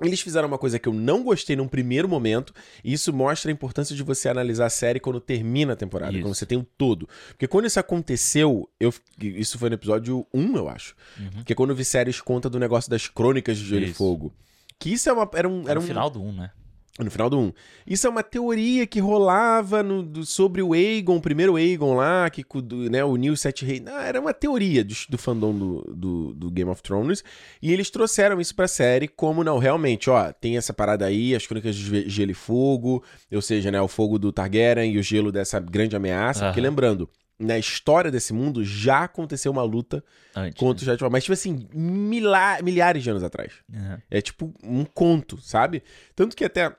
[0.00, 2.52] eles fizeram uma coisa que eu não gostei num primeiro momento,
[2.84, 6.22] e isso mostra a importância de você analisar a série quando termina a temporada, Isso.
[6.22, 7.08] quando você tem o todo.
[7.28, 11.30] Porque quando isso aconteceu, eu, isso foi no episódio 1, eu acho, Uhum.
[11.36, 13.94] porque quando o Viserys conta do negócio das crônicas de Gelo e.
[13.94, 14.34] Fogo,
[14.78, 15.60] que isso é uma, era um...
[15.62, 16.50] Era Era no um final do 1, né?
[16.98, 17.52] No final do 1.
[17.86, 22.28] Isso é uma teoria que rolava no- do- sobre o Aegon, o primeiro Aegon lá,
[22.30, 23.82] que do- né, uniu os sete reis.
[23.86, 27.22] Ah, era uma teoria do, do fandom do, do, Game of Thrones.
[27.60, 31.46] E eles trouxeram isso pra série como, não, realmente, ó, tem essa parada aí, as
[31.46, 35.02] crônicas de Ge- gelo e fogo, ou seja, né, o fogo do Targaryen e o
[35.02, 36.46] gelo dessa grande ameaça.
[36.46, 36.68] Porque Aham.
[36.70, 40.02] lembrando, na história desse mundo já aconteceu uma luta
[40.34, 40.58] Antes.
[40.58, 43.52] contra os White Walkers, mas tipo assim, milha- milhares de anos atrás.
[43.68, 43.78] né?
[43.90, 44.02] Aham.
[44.10, 45.82] É tipo um conto, sabe?
[46.14, 46.74] Tanto que até.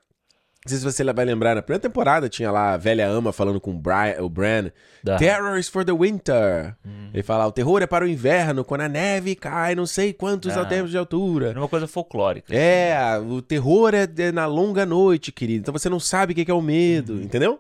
[0.74, 3.60] Não sei se você vai lembrar, na primeira temporada tinha lá a velha ama falando
[3.62, 4.72] com o, Brian, o Bran.
[5.04, 5.18] Dá.
[5.18, 6.76] Terror is for the winter.
[7.14, 10.56] Ele fala, o terror é para o inverno, quando a neve cai não sei quantos
[10.56, 10.60] Ah.
[10.60, 11.50] altermos de altura.
[11.52, 12.54] Era uma coisa folclórica.
[12.54, 15.62] É, o terror é, na longa noite, querido.
[15.62, 17.60] Então você não sabe o que é o medo, entendeu?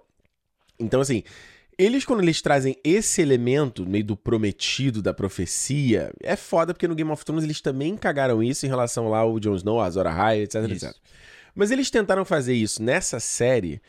[0.79, 1.23] Então, assim,
[1.77, 6.95] eles, quando eles trazem esse elemento, meio do prometido, da profecia, é foda, porque no
[6.95, 10.07] Game of Thrones eles também cagaram isso em relação lá ao Jon Snow, a Azor
[10.07, 10.85] Ahai, etc, Isso.
[10.87, 10.95] etc.
[11.57, 13.81] Mas eles tentaram fazer isso nessa série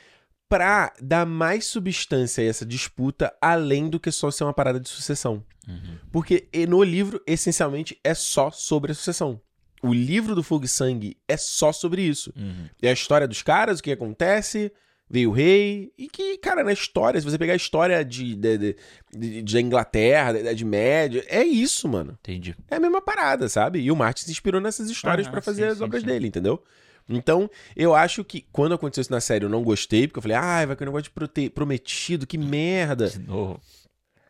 [0.48, 4.88] pra dar mais substância a essa disputa, além do que só ser uma parada de
[4.88, 5.44] sucessão.
[5.68, 5.98] Uhum.
[6.10, 9.40] Porque no livro, essencialmente, é só sobre a sucessão.
[9.82, 12.32] O livro do Fogo e Sangue é só sobre isso.
[12.34, 12.66] Uhum.
[12.80, 14.72] É a história dos caras, o que acontece,
[15.08, 18.58] veio o rei, e que, cara, na história, se você pegar a história de, de,
[18.58, 18.76] de,
[19.14, 22.16] de- de Inglaterra, da Idade Média, é isso, mano.
[22.20, 22.56] Entendi.
[22.70, 23.80] É a mesma parada, sabe?
[23.80, 26.06] E o Martin se inspirou nessas histórias Aham, pra fazer sim, as sim, obras sim.
[26.08, 26.64] dele, entendeu?
[27.08, 30.36] Então, eu acho que quando aconteceu isso na série, eu não gostei, porque eu falei,
[30.36, 33.08] ai, vai que negócio de prometido, que merda.
[33.08, 33.60] De novo.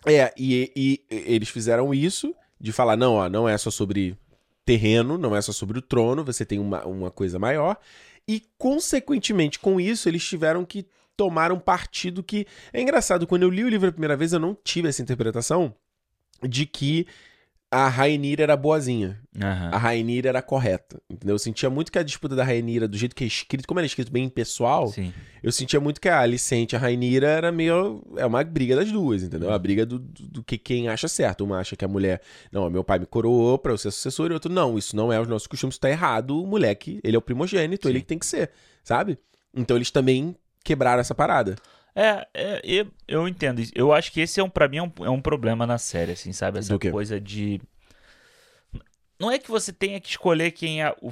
[0.06, 4.16] É, e, e- e eles fizeram isso, de falar, não, ó, não é só sobre
[4.64, 7.76] terreno, não é só sobre o trono, você tem uma, uma coisa maior.
[8.26, 12.46] E, consequentemente, com isso, eles tiveram que tomar um partido que...
[12.72, 15.74] É engraçado, quando eu li o livro a primeira vez, eu não tive essa interpretação
[16.46, 17.06] de que
[17.70, 19.20] a Rainira era boazinha.
[19.36, 19.70] Aham.
[19.72, 21.34] A Rainira era correta, entendeu?
[21.34, 23.84] Eu sentia muito que a disputa da Rainira, do jeito que é escrito, como ela
[23.84, 25.12] é escrito bem pessoal, Sim.
[25.42, 28.02] eu sentia muito que a Alicente e a Rainira era meio.
[28.16, 29.52] É uma briga das duas, entendeu?
[29.52, 31.44] A briga do, do, do que quem acha certo.
[31.44, 32.22] Uma acha que a mulher.
[32.50, 35.20] Não, meu pai me coroou pra eu ser sucessor, e outro, não, isso não é
[35.20, 36.42] os nossos costumes, isso tá errado.
[36.42, 37.92] O moleque, ele é o primogênito, Sim.
[37.92, 38.50] ele que tem que ser,
[38.82, 39.18] sabe?
[39.54, 41.56] Então eles também quebraram essa parada.
[42.00, 43.60] É, é, eu, eu entendo.
[43.74, 46.12] Eu acho que esse é um, pra mim, é um, é um problema na série,
[46.12, 46.60] assim, sabe?
[46.60, 47.60] Essa coisa de.
[49.18, 51.10] Não é que você tenha que escolher quem é o.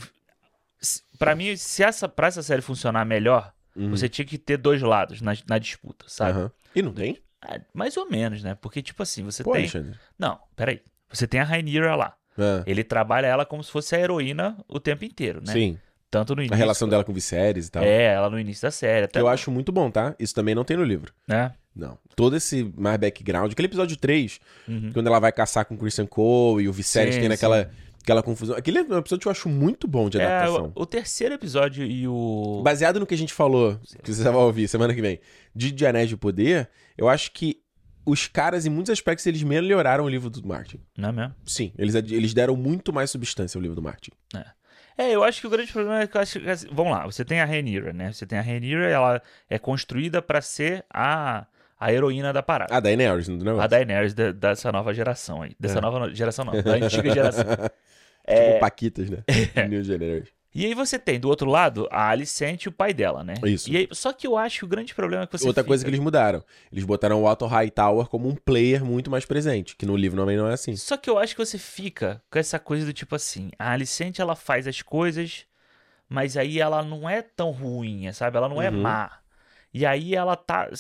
[1.19, 3.91] Pra mim, se essa, pra essa série funcionar melhor, Uhum.
[3.91, 6.31] você tinha que ter dois lados na, na disputa, sabe?
[6.39, 6.53] Aham.
[6.75, 7.19] E não tem?
[7.43, 8.55] Ah, Mais ou menos, né?
[8.55, 9.63] Porque, tipo assim, você Pô, tem.
[9.63, 9.99] Alexandre.
[10.19, 10.81] Não, peraí.
[11.11, 12.17] Você tem a Rhaenyra lá.
[12.39, 15.53] Ah, Ele trabalha ela como se fosse a heroína o tempo inteiro, né?
[15.53, 15.79] Sim.
[16.19, 16.55] Tanto no início.
[16.55, 17.83] A relação dela com Viserys e tal.
[17.83, 19.05] É, ela no início da série.
[19.05, 20.15] Até, Que eu acho muito bom, tá?
[20.19, 21.13] Isso também não tem no livro.
[21.29, 21.53] Né?
[21.75, 21.99] Não.
[22.15, 23.53] Todo esse mais background.
[23.53, 24.91] Aquele episódio 3, Uhum.
[24.95, 27.71] quando ela vai caçar com o Christian Cole e o Viserys Sim, tem naquela
[28.03, 28.57] aquela confusão.
[28.57, 30.73] Aquele é episódio que eu acho muito bom de É, adaptação.
[30.75, 32.63] o, o terceiro episódio e o.
[32.65, 35.21] Baseado no que a gente falou, que você vai ouvir semana que vem,
[35.55, 37.61] de De Anéis de Poder, eu acho que
[38.07, 40.79] os caras, em muitos aspectos, eles melhoraram o livro do Martin.
[40.97, 41.35] Não é mesmo?
[41.45, 44.13] Sim, eles, eles deram muito mais substância ao livro do Martin.
[44.35, 44.45] É,
[44.99, 47.25] eu acho que o grande problema é que eu acho que, assim, vamos lá, você
[47.25, 48.13] tem a Rhaenyra, né?
[48.13, 51.47] Você tem a Rhaenyra, ela é construída pra ser a,
[51.79, 52.75] a heroína da parada.
[52.75, 53.65] Ah, Daenerys, não do negócio?
[53.65, 55.53] A Daenerys da- dessa nova geração aí.
[55.61, 55.81] Dessa É.
[55.81, 57.45] nova geração não, da antiga geração.
[58.27, 59.19] Tipo Paquitas, né?
[59.55, 59.69] É.
[59.69, 60.33] New Generation.
[60.57, 63.35] E aí você tem, do outro lado, a Alicente e o pai dela, né?
[63.45, 63.69] Isso.
[63.71, 65.85] E aí, só que eu acho que o grande problema é que você Outra coisa
[65.85, 66.43] que fica- eles mudaram.
[66.73, 70.37] Eles botaram o Otto Hightower como um player muito mais presente, que no livro também
[70.37, 70.75] não é assim.
[70.75, 74.21] Só que eu acho que você fica com essa coisa do tipo assim, a Alicente
[74.23, 75.45] ela faz as coisas,
[76.09, 78.39] mas aí ela não é tão ruim, sabe?
[78.39, 78.81] Ela não é Uhum.
[78.81, 79.11] má.
[79.75, 80.71] E aí ela tá,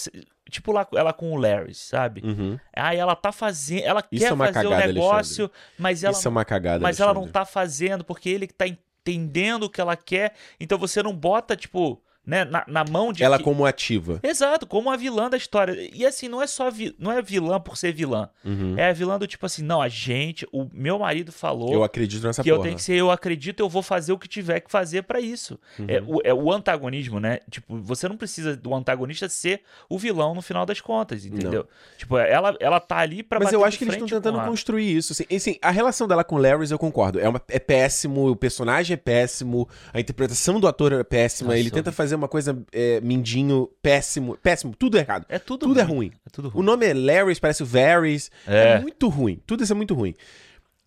[0.50, 2.22] tipo lá ela com o Larry, sabe?
[2.24, 2.58] Uhum.
[2.74, 6.14] Aí ela tá fazendo, ela Isso quer é uma fazer o cagada, negócio, mas ela
[6.16, 7.32] Isso é uma cagada, mas ela não Alexandre.
[7.32, 8.66] tá fazendo porque ele que tá
[9.06, 10.34] entendendo o que ela quer.
[10.58, 14.18] Então você não bota tipo, né, na, na mão de Ela que- como ativa.
[14.22, 15.76] Exato, como a vilã da história.
[15.94, 16.94] E assim, não é só vi...
[16.98, 18.28] não é vilã por ser vilã.
[18.44, 18.74] Uhum.
[18.76, 22.26] É a vilã do tipo assim, não, a gente, o meu marido falou Eu acredito
[22.26, 22.58] nessa que porra.
[22.58, 25.20] eu tenho que ser, eu acredito, eu vou fazer o que tiver que fazer pra
[25.20, 25.58] isso.
[25.78, 25.86] Uhum.
[25.88, 27.38] É, o, é o antagonismo, né?
[27.50, 31.66] Tipo, você não precisa do antagonista ser o vilão no final das contas, entendeu?
[31.96, 35.12] Tipo, ela, ela tá ali pra Mas eu acho que eles estão tentando construir isso.
[35.12, 37.20] Assim, E, assim, a relação dela com o Larry, eu concordo.
[37.20, 41.48] É, uma- é péssimo, o personagem é péssimo, a interpretação do ator é péssima.
[41.48, 41.92] Nossa, ele tenta horrível.
[42.16, 44.36] Uma coisa é, mindinho, péssimo.
[44.42, 45.26] Péssimo, tudo é errado.
[45.28, 46.12] É tudo, Tudo é ruim.
[46.26, 46.64] É tudo O ruim.
[46.64, 48.30] nome é Larry, parece o Varys.
[48.46, 48.74] É.
[48.74, 48.80] É.
[48.80, 49.40] muito ruim.
[49.46, 50.14] Tudo isso é muito ruim.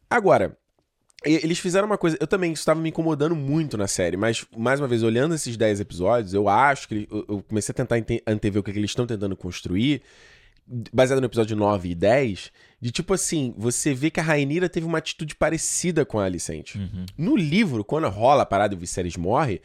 [0.10, 0.58] Agora,
[1.24, 2.18] eles fizeram uma coisa.
[2.20, 5.80] Eu também estava me incomodando muito na série, mas, mais uma vez, olhando esses 10
[5.82, 7.08] episódios, eu acho que.
[7.12, 10.02] Eu, eu comecei a tentar antever o que, que eles estão tentando construir,
[10.94, 12.52] baseado no episódio 9 e 10,
[12.82, 16.78] de tipo assim, você vê que a Rainira teve uma atitude parecida com a Alicente.
[16.78, 17.06] Uhum.
[17.18, 19.62] No livro, quando rola a parada e o Viserys morre,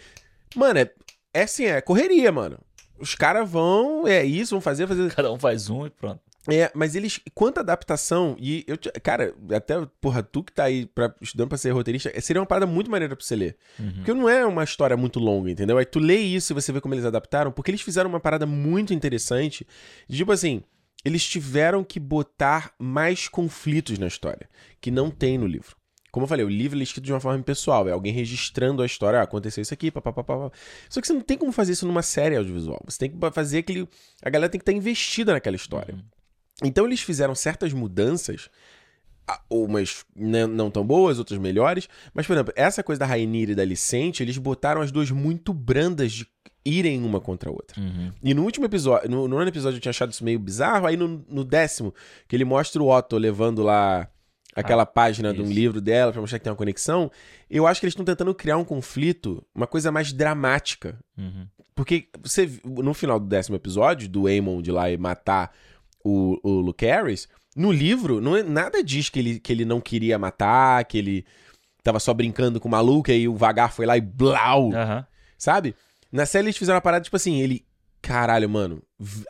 [0.57, 0.91] mano, é,
[1.35, 2.59] é assim, é correria, mano.
[2.99, 5.13] Os caras vão, é isso, vão fazer, fazer.
[5.13, 6.21] Cada um faz um e pronto.
[6.49, 7.21] É, mas eles.
[7.35, 8.77] Quanta adaptação, e eu.
[8.77, 12.41] te- Cara, até, porra, tu que tá aí pra, estudando pra ser roteirista, é, seria
[12.41, 13.57] uma parada muito maneira pra você ler.
[13.79, 13.93] Uhum.
[13.95, 15.77] Porque não é uma história muito longa, entendeu?
[15.79, 18.45] Aí tu lê isso e você vê como eles adaptaram, porque eles fizeram uma parada
[18.47, 19.67] muito interessante.
[20.09, 20.63] Tipo assim,
[21.05, 24.49] eles tiveram que botar mais conflitos na história,
[24.83, 25.75] que não tem no livro.
[26.15, 28.87] Como eu falei, o livro é escrito de uma forma pessoal, é alguém registrando a
[28.87, 30.49] história, ah, aconteceu isso aqui, papapá.
[30.89, 32.81] Só que você não tem como fazer isso numa série audiovisual.
[32.85, 33.89] Você tem que fazer aquele.
[34.23, 35.97] A galera tem que estar investida naquela história.
[36.63, 38.49] Então eles fizeram certas mudanças
[39.51, 41.89] umas né, não tão boas, outras melhores.
[42.15, 45.53] Mas, por exemplo, essa coisa da Rainira e da Licente, eles botaram as duas muito
[45.53, 46.29] brandas de
[46.65, 47.81] irem uma contra a outra.
[47.81, 48.13] Uhum.
[48.23, 50.97] E no último episódio, no, no nono episódio eu tinha achado isso meio bizarro, aí
[50.97, 51.93] no, no décimo,
[52.29, 54.09] que ele mostra o Otto levando lá
[54.55, 55.53] aquela página de um isso.
[55.53, 57.11] livro dela pra mostrar que tem uma conexão,
[57.51, 60.99] eu acho que eles estão tentando criar um conflito, uma coisa mais dramática.
[61.19, 61.47] Uhum.
[61.75, 65.53] Porque você, no final do décimo episódio, do Aemon de lá e matar
[66.05, 70.19] o, o Lucaris, no livro, não é- nada diz que ele, que ele não queria
[70.19, 71.25] matar, que ele
[71.83, 75.07] tava só brincando com o maluco, e aí o Vagar foi lá e blau, Aham.
[75.37, 75.75] sabe?
[76.11, 77.65] Na série eles fizeram uma parada tipo assim, ele,
[78.01, 78.83] caralho, mano,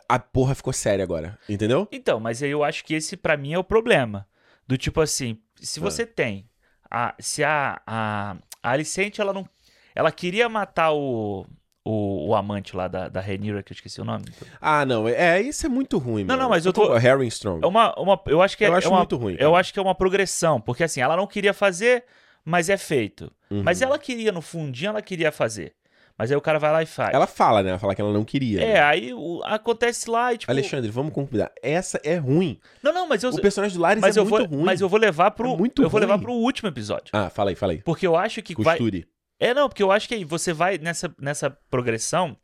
[0.07, 1.87] a porra ficou séria agora, entendeu?
[1.91, 4.27] Então, mas aí eu acho que esse pra mim é o problema.
[4.67, 6.49] Do tipo assim, se você tem.
[6.89, 9.47] A, se a, a, a Alicente, ela não.
[9.93, 11.45] Ela queria matar o.
[11.87, 14.25] O, o amante lá da, da Rhaenyra, que eu esqueci o nome.
[14.59, 16.41] Ah, não, é, isso é muito ruim, Não, mano.
[16.41, 17.63] não, mas eu tô- Harry Strong.
[17.63, 19.59] É uma, uma, eu acho que é, Eu acho é uma, muito ruim, Eu cara.
[19.59, 22.03] acho que é uma progressão, porque assim, ela não queria fazer,
[22.43, 23.31] mas é feito.
[23.51, 23.61] Uhum.
[23.61, 25.75] Mas ela queria, no fundinho, ela queria fazer.
[26.17, 27.13] Mas aí o cara vai lá e faz.
[27.13, 27.71] Ela fala, né?
[27.71, 28.61] Ela fala que ela não queria.
[28.63, 28.79] É, né?
[28.81, 30.49] aí o- acontece lá e tipo.
[30.51, 31.51] Alexandre, vamos concordar.
[31.61, 32.57] Essa é ruim.
[32.81, 34.63] Não, não, mas eu, O personagem do Lares mas é eu vou, muito ruim.
[34.63, 36.23] mas eu vou levar pro, É muito eu vou levar ruim.
[36.23, 37.09] pro último episódio.
[37.11, 37.81] Ah, fala aí, fala aí.
[37.81, 39.05] Porque eu acho que vai, Costure.
[39.37, 42.37] É, não, porque eu acho que aí você vai nessa, nessa progressão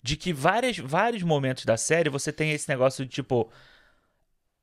[0.00, 3.50] de que várias, vários momentos da série você tem esse negócio de tipo.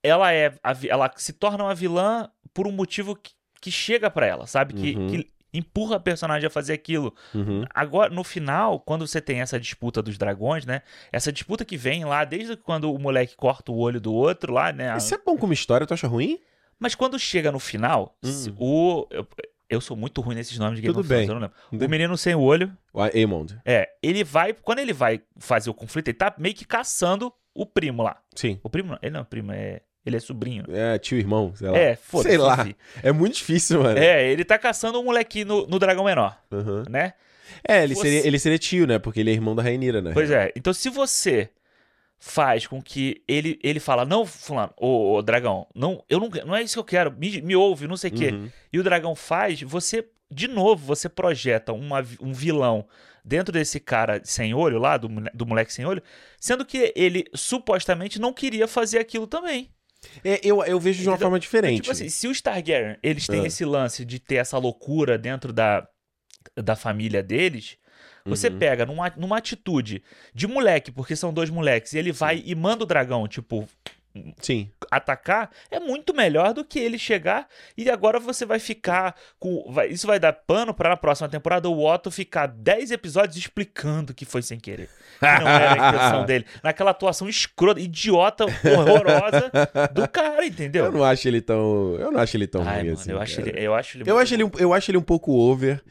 [0.02, 0.54] Ela é.
[0.64, 4.74] a ela se torna uma vilã por um motivo que, que chega pra ela, sabe?
[4.74, 5.08] Que, Uhum.
[5.08, 7.14] que empurra a personagem a fazer aquilo.
[7.34, 7.64] Uhum.
[7.74, 10.82] Agora, no final, quando você tem essa disputa dos dragões, né?
[11.12, 14.72] Essa disputa que vem lá desde quando o moleque corta o olho do outro lá,
[14.72, 14.96] né?
[14.98, 16.40] Isso é bom como história, tu acha ruim?
[16.80, 18.56] Mas quando chega no final, Hum.
[18.58, 19.08] o.
[19.12, 19.28] Eu,
[19.70, 21.36] eu sou muito ruim nesses nomes de Game Tudo of Thrones, bem.
[21.36, 21.88] eu não lembro.
[21.88, 22.72] O menino sem o olho.
[22.94, 23.56] O Aemond.
[23.66, 24.54] É, ele vai.
[24.54, 28.18] Quando ele vai fazer o conflito, ele tá meio que caçando o primo lá.
[28.36, 28.60] Sim.
[28.64, 29.82] O primo não, ele não é primo, é.
[30.06, 30.66] Ele é sobrinho.
[30.70, 31.78] É, tio, irmão, sei lá.
[31.78, 32.30] É, foda-se.
[32.30, 32.68] Sei lá.
[33.02, 33.98] É muito difícil, mano.
[33.98, 36.84] É, ele tá caçando um molequinho no, no dragão menor, Uhum.
[36.90, 37.14] né?
[37.68, 39.00] É, ele, Você- seria, ele seria tio, né?
[39.00, 40.12] Porque ele é irmão da Rainira, né?
[40.14, 40.52] Pois é.
[40.56, 41.50] Então, se você
[42.20, 46.56] faz com que ele, ele fala, não, fulano, ô, ô, dragão, não, eu não, não
[46.56, 48.30] é isso que eu quero, me, me ouve, não sei o quê.
[48.30, 48.50] Uhum.
[48.72, 52.86] E o dragão faz, você, de novo, você projeta uma um vilão
[53.26, 56.02] dentro desse cara sem olho lá, do, do moleque sem olho,
[56.40, 59.70] sendo que ele supostamente não queria fazer aquilo também.
[60.24, 61.26] É, eu, eu vejo de uma Entendeu?
[61.28, 61.82] forma diferente.
[61.82, 63.48] Tipo assim, se os Targaryen, eles têm Ah.
[63.48, 65.88] esse lance de ter essa loucura dentro da,
[66.56, 67.78] da família deles,
[68.26, 68.58] você Uhum.
[68.58, 70.02] pega numa, numa atitude
[70.34, 73.68] de moleque, porque são dois moleques, e ele vai e manda o dragão, tipo,
[74.40, 74.70] Sim.
[74.92, 79.72] atacar, é muito melhor do que ele chegar e agora você vai ficar com.
[79.72, 84.14] vai- isso vai dar pano pra na próxima temporada o Otto ficar 10 episódios explicando
[84.14, 84.88] que foi sem querer.
[85.20, 86.46] Que não era a intenção dele.
[86.62, 89.52] Naquela atuação escrota, idiota, horrorosa
[89.92, 90.86] do cara, entendeu?
[90.86, 91.96] Eu não acho ele tão.
[92.00, 93.12] Eu não acho ele tão Ai, ruim mano, assim.
[93.12, 95.04] eu, acho ele, eu acho ele Eu muito acho, ele, um- eu acho ele um
[95.04, 95.82] pouco over.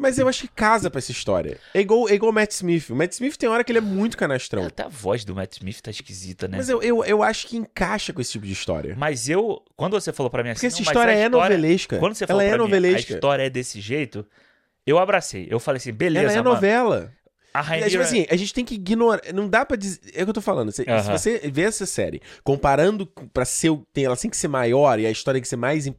[0.00, 1.58] Mas eu acho que casa pra essa história.
[1.74, 2.88] É igual, é igual o Matt Smith.
[2.90, 4.64] O Matt Smith tem hora que ele é muito canastrão.
[4.64, 6.56] Até a voz do Matt Smith tá esquisita, né?
[6.56, 8.94] Mas eu, eu, eu acho que encaixa com esse tipo de história.
[8.96, 11.98] Mas eu, quando você falou pra mim assim, Porque essa história é novelesca.
[11.98, 14.24] Quando você falou Ela é pra mim, a história é desse jeito,
[14.86, 15.48] eu abracei.
[15.50, 16.50] Eu falei assim, beleza, Ela é mano.
[16.54, 17.12] novela.
[17.52, 19.20] A É, Rainha tipo assim, a gente tem que ignorar.
[19.34, 19.98] Não dá pra dizer.
[20.14, 20.70] É o que eu tô falando.
[20.70, 23.76] Se, se você vê essa série comparando com- pra ser.
[23.92, 25.90] Tem, ela tem que ser maior e a história tem que ser mais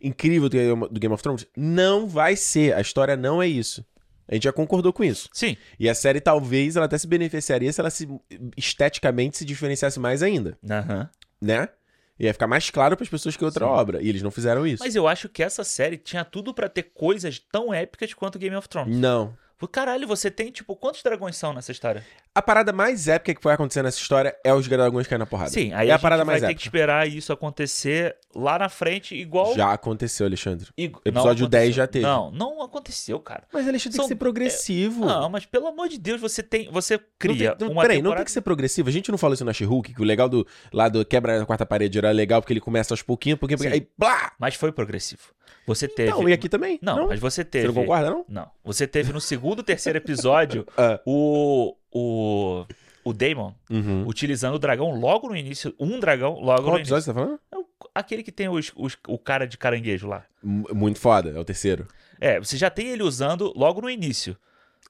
[0.00, 0.56] incrível do,
[0.98, 2.74] Game- of Thrones, não vai ser.
[2.74, 3.84] A história não é isso.
[4.28, 5.28] A gente já concordou com isso.
[5.32, 8.08] Sim, E a série talvez ela até se beneficiaria se ela se
[8.56, 11.08] esteticamente se diferenciasse mais ainda, aham.
[11.40, 11.68] né?
[12.18, 13.72] Ia ficar mais claro pras pessoas que é outra Sim.
[13.72, 14.00] obra.
[14.02, 14.82] E eles não fizeram isso.
[14.84, 18.54] Mas eu acho que essa série tinha tudo pra ter coisas tão épicas quanto Game
[18.54, 18.96] of Thrones.
[18.96, 19.36] Não.
[19.68, 22.04] Caralho, você tem, tipo, quantos dragões são nessa história?
[22.34, 25.50] A parada mais épica que vai acontecer nessa história é os dragões caindo na porrada.
[25.50, 26.58] Sim, aí é a, a parada gente vai mais ter épica.
[26.60, 29.54] que esperar isso acontecer lá na frente, igual...
[29.54, 30.68] Já aconteceu, Alexandre.
[30.76, 31.72] igu- Episódio não 10 aconteceu.
[31.82, 32.04] já teve.
[32.06, 33.44] Não, não aconteceu, cara.
[33.52, 35.04] Mas Alexandre São- tem que ser progressivo.
[35.04, 36.70] Não, mas pelo amor de Deus, você tem...
[36.70, 38.02] Você Não cria tem, não, uma peraí, temporada...
[38.02, 38.88] não tem que ser progressivo.
[38.88, 41.46] A gente não falou isso na She-Hulk, que o legal do, lá do quebra a
[41.46, 44.32] quarta parede era legal porque ele começa aos pouquinhos, pouquinho, pouquinho, aí blá!
[44.38, 45.22] Mas foi progressivo.
[45.66, 46.10] Você teve...
[46.10, 46.78] Então, e aqui também?
[46.82, 47.66] Não, mas você teve...
[47.68, 48.24] Você não concorda, não?
[48.28, 48.50] Não.
[48.64, 51.00] Você teve no segundo, terceiro episódio Ah.
[51.06, 51.76] o...
[51.90, 52.64] O...
[53.04, 54.04] O Daemon Uhum.
[54.06, 55.74] utilizando o dragão logo no início.
[55.78, 57.02] Um dragão logo Qual no episódio início.
[57.02, 57.40] você tá falando?
[57.50, 60.24] É o- aquele que tem os, os- o cara de caranguejo lá.
[60.42, 61.86] Muito foda, é o terceiro.
[62.20, 64.36] É, você já tem ele usando logo no início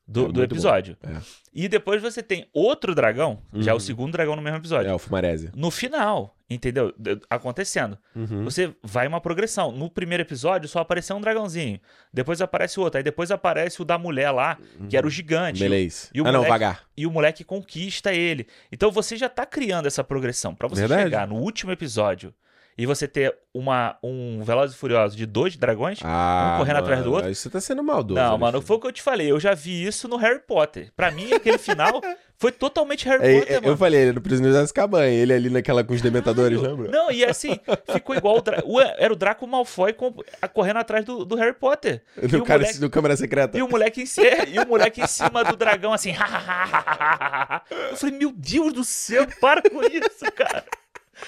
[0.06, 0.94] do, É do episódio.
[1.02, 1.16] é.
[1.54, 3.78] E depois você tem outro dragão, já é Uhum.
[3.78, 4.90] o segundo dragão no mesmo episódio.
[4.90, 5.50] É, o Fumarese.
[5.56, 6.92] No final, entendeu?
[7.28, 7.98] Acontecendo.
[8.14, 8.44] Uhum.
[8.44, 9.72] Você vai uma progressão.
[9.72, 11.80] No primeiro episódio só apareceu um dragãozinho.
[12.12, 12.98] Depois aparece outro.
[12.98, 15.60] Aí depois aparece o da mulher lá, que era o gigante.
[15.60, 16.08] Beleza.
[16.14, 16.82] E o ah, não, moleque- vagar.
[16.96, 18.46] e o moleque conquista ele.
[18.70, 20.54] Então você já tá criando essa progressão.
[20.54, 21.02] Pra você Verdade.
[21.02, 22.34] chegar no último episódio
[22.76, 25.98] e você ter uma, um Velozes e Furiosos de dois dragões.
[26.02, 27.34] Ah, Um correndo mano, atrás do outro.
[27.34, 28.18] Você tá sendo maldoso.
[28.20, 29.30] não, mano, foi o que eu te falei.
[29.30, 30.90] Eu já vi isso no Harry Potter.
[30.96, 32.00] Pra mim, aquele final
[32.38, 33.72] foi totalmente Harry É, Potter, é, mano.
[33.72, 36.90] eu falei, ele no Prisioneiro de Azkaban, ele ali naquela com os dementadores, lembra?
[36.90, 37.60] Não, e assim,
[37.92, 40.14] ficou igual o, Dra- o- Era o Draco Malfoy com-
[40.54, 42.02] correndo atrás do, do Harry Potter.
[42.22, 43.58] E o, cara, moleque, no Câmara Secreta.
[43.58, 46.12] e o moleque em cima, e o moleque em cima do dragão, assim.
[47.90, 50.64] eu falei, meu Deus do céu, para com isso, cara.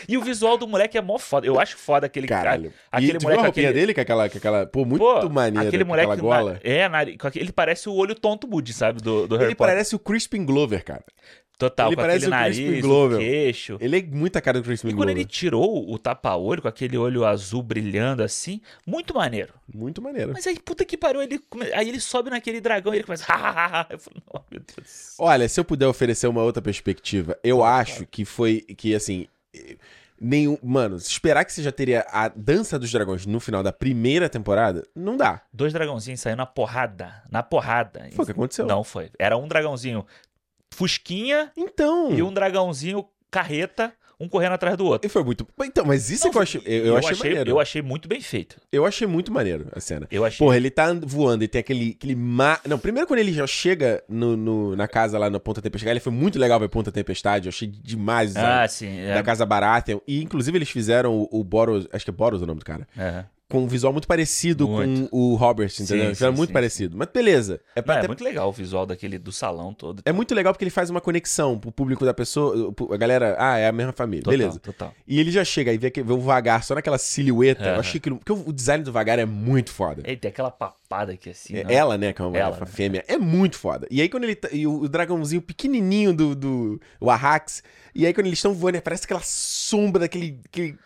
[0.08, 1.46] E o visual do moleque é mó foda.
[1.46, 2.70] Eu acho foda aquele Caralho.
[2.70, 2.74] cara.
[2.92, 3.40] Aquele e tu viu moleque.
[3.40, 3.80] a roupinha aquele...
[3.80, 4.66] dele com aquela, com aquela...
[4.66, 5.68] Pô, muito Pô, maneiro.
[5.68, 6.10] Aquele moleque.
[6.12, 6.52] aquela gola.
[6.54, 9.00] na- É, aquele- ele parece o olho tonto Woody, sabe?
[9.02, 9.74] Do, do Harry Ele Potter.
[9.74, 11.04] parece o Crispin Glover, cara.
[11.56, 13.16] Total, ele com parece aquele o Crispin nariz, Glover.
[13.16, 13.76] o queixo.
[13.80, 15.16] Ele é muita cara do Crispin E quando Glover.
[15.16, 19.54] ele tirou o tapa-olho com aquele olho azul brilhando assim, muito maneiro.
[19.72, 20.32] Muito maneiro.
[20.34, 23.24] Mas aí, puta que pariu, ele come- aí ele sobe naquele dragão e ele começa.
[23.88, 25.14] eu falo, oh, meu Deus.
[25.16, 29.28] Olha, se eu puder oferecer uma outra perspectiva, eu acho que foi que assim,
[30.20, 34.28] nenhum, mano, esperar que você já teria a dança dos dragões no final da primeira
[34.28, 35.42] temporada, não dá.
[35.52, 37.22] Dois dragãozinhos saindo na porrada.
[37.30, 38.08] Na porrada.
[38.12, 38.66] Foi o que aconteceu.
[38.66, 39.10] Não foi.
[39.18, 40.06] Era um dragãozinho
[40.72, 45.06] fusquinha Então, e um dragãozinho carreta, um correndo atrás do outro.
[45.06, 45.46] e foi muito.
[45.62, 47.50] Então, mas isso Não, que eu achei, eu, eu achei, maneiro.
[47.50, 48.56] eu achei muito bem feito.
[48.72, 50.06] Eu achei muito maneiro a cena.
[50.10, 50.38] Eu achei.
[50.38, 52.60] Porra, ele tá and- voando e tem aquele, aquele mar...
[52.66, 56.00] Não, primeiro quando ele já chega no, no- na casa lá na Ponta Tempestade, ele
[56.00, 58.98] foi muito legal ver Ponta Tempestade, eu achei demais ah, sim.
[59.00, 59.98] É, da Casa Baratheon.
[60.06, 62.86] E inclusive eles fizeram o, o Boros, acho que é Boros o nome do cara,
[62.96, 63.24] é.
[63.54, 65.08] Com um visual muito parecido Muito.
[65.10, 66.08] com o Robert, entendeu?
[66.14, 66.96] Sim, sim, muito sim, parecido.
[66.96, 67.60] Mas beleza.
[67.76, 70.02] É, pra Não, é até- muito legal o visual daquele do salão todo.
[70.04, 73.56] é muito legal porque ele faz uma conexão pro público da pessoa, a galera, ah,
[73.58, 74.58] é a mesma família, Total, beleza.
[74.58, 74.92] Total.
[75.06, 77.62] E ele já chega aí vê, que- vê o Vagar só naquela silhueta.
[77.64, 77.80] Eu Aham.
[77.80, 78.10] achei que.
[78.10, 80.02] Porque o design do Vagar é muito foda.
[80.04, 80.50] Ele tem aquela
[80.94, 81.56] papada aqui assim.
[81.56, 81.74] É, né?
[81.74, 82.66] ela, né, que é uma Ela, né?
[82.66, 83.04] fêmea.
[83.08, 83.86] É muito foda.
[83.90, 84.34] E aí, quando ele.
[84.36, 87.62] tá- E o, o dragãozinho pequenininho do, do o Arrax.
[87.94, 90.40] E aí, quando eles estão voando, parece aquela sombra daquele.
[90.46, 90.76] aquele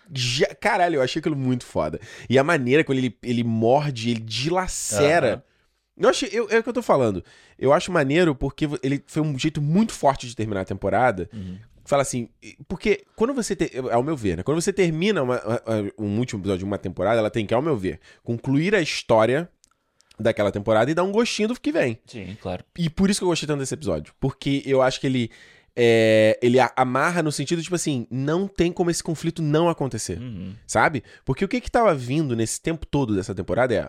[0.60, 2.00] Caralho, eu achei aquilo muito foda.
[2.28, 5.28] E a maneira quando ele, ele morde, ele dilacera.
[5.28, 5.42] Aham.
[6.00, 6.28] Eu achei.
[6.32, 7.24] Eu, é o que eu tô falando.
[7.58, 11.28] Eu acho maneiro porque ele foi um jeito muito forte de terminar a temporada.
[11.32, 11.58] Uhum.
[11.84, 12.28] Fala assim,
[12.68, 13.56] porque quando você.
[13.56, 14.42] Te, ao meu ver, né?
[14.42, 15.62] Quando você termina uma- uma-
[15.98, 19.48] um último episódio de uma temporada, ela tem que, ao meu ver, concluir a história
[20.18, 21.98] daquela temporada e dar um gostinho do que vem.
[22.06, 22.64] Sim, claro.
[22.76, 24.12] E por isso que eu gostei tanto desse episódio.
[24.20, 25.30] Porque eu acho que ele.
[25.76, 30.18] é, ele amarra no sentido, tipo assim, não tem como esse conflito não acontecer.
[30.18, 30.54] Uhum.
[30.66, 31.04] Sabe?
[31.24, 33.88] Porque o que que tava vindo nesse tempo todo dessa temporada é.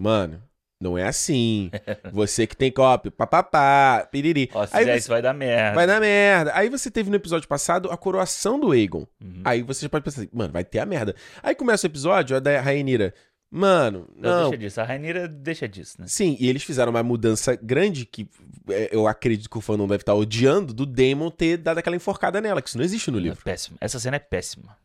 [0.00, 0.42] Mano,
[0.80, 1.70] não é assim.
[2.12, 4.48] Você que tem cópia, papapá, piriri.
[4.54, 5.74] Ó, se Aí você- isso vai dar merda.
[5.74, 6.52] Vai dar merda.
[6.54, 9.06] Aí você teve no episódio passado a coroação do Aegon.
[9.20, 9.42] Uhum.
[9.44, 11.14] Aí você já pode pensar assim, mano, vai ter a merda.
[11.42, 13.12] Aí começa o episódio, a da Rainira.
[13.50, 14.50] Mano, Não, não.
[14.50, 14.80] deixa disso.
[14.80, 16.06] A Rainira deixa disso, né?
[16.06, 18.28] Sim, e eles fizeram uma mudança grande que
[18.68, 22.40] é, eu acredito que o fandom deve estar odiando do Daemon ter dado aquela enforcada
[22.40, 23.42] nela, que isso não existe no É livro.
[23.42, 23.78] péssimo.
[23.80, 24.76] Essa cena é péssima.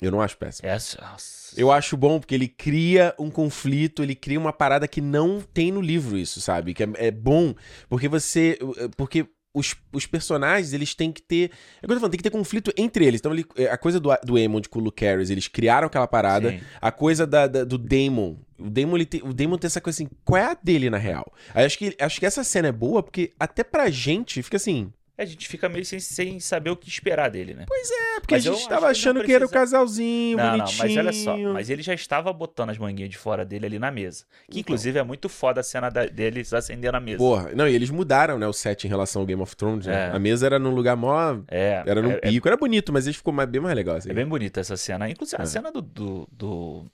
[0.00, 0.68] Eu não acho péssimo.
[0.68, 1.00] Essa.
[1.02, 1.60] Nossa.
[1.60, 5.72] Eu acho bom porque ele cria um conflito, ele cria uma parada que não tem
[5.72, 6.72] no livro isso, sabe?
[6.72, 7.52] Que é, é bom
[7.88, 8.56] porque você...
[8.96, 9.26] Porque
[9.58, 11.50] os, os personagens, eles têm que ter...
[11.82, 13.20] É o que eu tô falando, tem que ter conflito entre eles.
[13.20, 16.50] Então, ele- a coisa do, do Aemond com o Lucerys, eles criaram aquela parada.
[16.50, 16.60] Sim.
[16.80, 18.36] A coisa da, da- do Daemon.
[18.58, 20.98] O Daemon, ele tem, o Daemon tem essa coisa assim, qual é a dele, na
[20.98, 21.32] real?
[21.54, 24.92] Aí acho que, acho que essa cena é boa porque até pra gente fica assim...
[25.20, 27.64] A gente fica meio sem, sem saber o que esperar dele, né?
[27.68, 30.36] É, porque Mas a gente acho tava que não achando que era o precisa- casalzinho,
[30.36, 30.78] Não, não, bonitinho.
[30.78, 31.36] mas olha só.
[31.52, 34.24] Mas ele já estava botando as manguinhas de fora dele ali na mesa.
[34.48, 37.18] Que inclusive é muito foda a cena da- deles acendendo a mesa.
[37.18, 40.08] Porra, não, e eles mudaram, né, o set em relação ao Game of Thrones, né?
[40.08, 40.10] É.
[40.14, 41.38] A mesa era num lugar mó...
[41.48, 41.82] É.
[41.84, 44.10] Era num é, é- pico, era bonito, mas ele ficou mais- bem mais legal, assim.
[44.10, 45.10] É bem bonita essa cena.
[45.10, 45.46] Inclusive, a É.
[45.46, 46.86] cena do, do, do,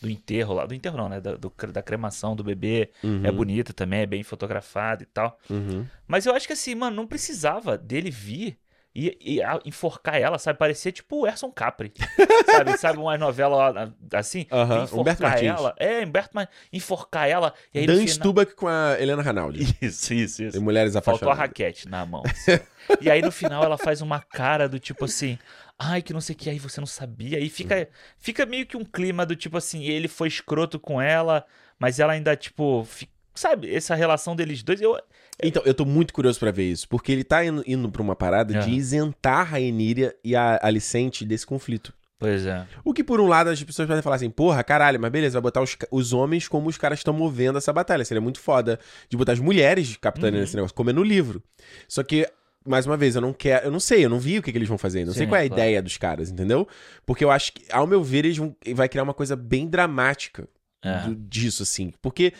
[0.00, 0.66] do enterro lá.
[0.66, 1.20] Do enterro não, né?
[1.20, 2.90] Da, do- da cremação do bebê.
[3.02, 5.38] Uhum, É bonita também, é bem fotografada e tal.
[5.50, 5.86] uhum.
[6.06, 8.58] Mas eu acho que assim, mano, não precisava dele vir
[8.98, 10.58] e, e a- enforcar ela, sabe?
[10.58, 11.92] Parecia tipo o Erson Capri.
[12.46, 12.76] sabe?
[12.78, 14.40] Sabe uma novela assim?
[14.42, 15.48] Enforcar Humberto Martins.
[15.50, 15.74] ela.
[15.78, 16.56] É, Humberto Martins.
[16.72, 17.52] Enforcar ela.
[17.74, 18.08] E aí Dan final...
[18.08, 19.76] Stubach com a Helena Ranaldi.
[19.82, 20.52] Isso, isso, isso.
[20.52, 22.22] Tem Mulheres Faltou a raquete na mão.
[22.24, 22.58] assim.
[23.00, 25.38] e aí no final ela faz uma cara do tipo assim,
[25.78, 27.38] ai que não sei o que, aí você não sabia.
[27.40, 31.44] E fica, fica meio que um clima do tipo assim, ele foi escroto com ela,
[31.78, 34.98] mas ela ainda tipo, fi- sabe, essa relação deles dois, eu
[35.42, 38.16] Então, eu tô muito curioso pra ver isso, porque ele tá indo, indo pra uma
[38.16, 38.70] parada de Aham.
[38.70, 41.92] isentar a Rhaenyra e a Alicente desse conflito.
[42.18, 42.66] Pois é.
[42.82, 45.42] O que, por um lado, as pessoas podem falar assim, porra, caralho, mas beleza, vai
[45.42, 48.06] botar os, os homens como os caras estão movendo essa batalha.
[48.06, 50.44] Seria muito foda de botar as mulheres capitaneando Uhum.
[50.44, 51.42] esse negócio, como é no livro.
[51.86, 52.26] Só que,
[52.66, 54.58] mais uma vez, eu não quero, eu não sei, eu não vi o que, que
[54.58, 55.62] eles vão fazer, não sei Sim, qual é a claro.
[55.62, 56.66] ideia dos caras, entendeu?
[57.04, 60.48] Porque eu acho que, ao meu ver, eles vão vai criar uma coisa bem dramática
[60.82, 61.00] É.
[61.00, 61.92] do- disso, assim.
[62.02, 62.32] Porque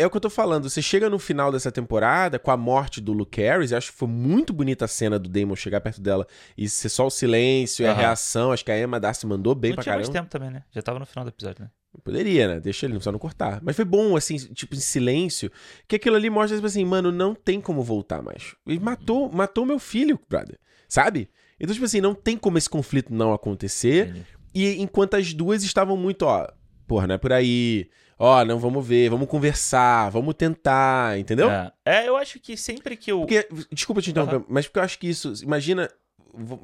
[0.00, 0.70] É o que eu tô falando.
[0.70, 3.98] Você chega no final dessa temporada, com a morte do Luke Harris, eu acho que
[3.98, 6.24] foi muito bonita a cena do Damon chegar perto dela
[6.56, 8.52] e ser só o silêncio e a reação.
[8.52, 10.12] Acho que a Emma Darcy mandou bem Não pra tinha caramba.
[10.12, 10.62] tempo também, né?
[10.70, 11.70] Já tava no final do episódio, né?
[12.04, 12.60] Poderia, né?
[12.60, 13.60] Deixa ele, só não cortar.
[13.62, 15.50] Mas foi bom, assim, tipo, em silêncio,
[15.86, 18.54] que aquilo ali mostra, tipo assim, mano, não tem como voltar mais.
[18.66, 20.58] Ele matou, matou meu filho, brother.
[20.88, 21.28] Sabe?
[21.58, 24.08] Então, tipo assim, não tem como esse conflito não acontecer.
[24.08, 24.26] Entendi.
[24.54, 26.46] E enquanto as duas estavam muito, ó,
[26.86, 27.88] porra, não é por aí.
[28.18, 31.50] Ó, não, vamos ver, vamos conversar, vamos tentar, entendeu?
[31.50, 31.72] É.
[31.84, 33.20] É, eu acho que sempre que eu.
[33.20, 35.88] Porque, desculpa te interromper, mas porque eu acho que isso, imagina,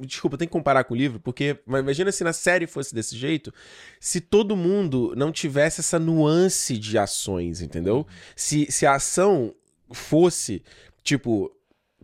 [0.01, 3.15] desculpa, tem que comparar com o livro, porque mas imagina se na série fosse desse
[3.17, 3.53] jeito,
[3.99, 8.05] se todo mundo não tivesse essa nuance de ações, entendeu?
[8.35, 9.53] Se, se a ação
[9.91, 10.63] fosse,
[11.03, 11.54] tipo,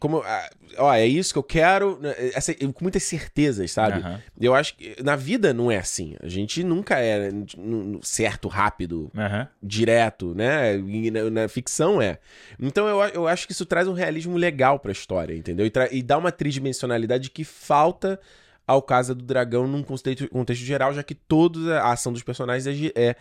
[0.02, 0.50] como, ah,
[0.80, 4.00] ó, é isso que eu quero, né, essa, com muitas certezas, sabe?
[4.00, 6.16] Aham, Eu acho que na vida não é assim.
[6.22, 7.30] A gente nunca é
[8.02, 9.48] certo, rápido, aham.
[9.62, 10.76] direto, né?
[10.76, 12.18] E na, na ficção é.
[12.60, 15.68] Então eu, eu acho que isso traz um realismo legal pra história, entendeu?
[15.68, 18.20] E, e dá uma tridimensionalidade que falta
[18.66, 22.66] ao Casa do Dragão num contexto, contexto geral, já que toda a ação dos personagens
[22.68, 23.16] é, é,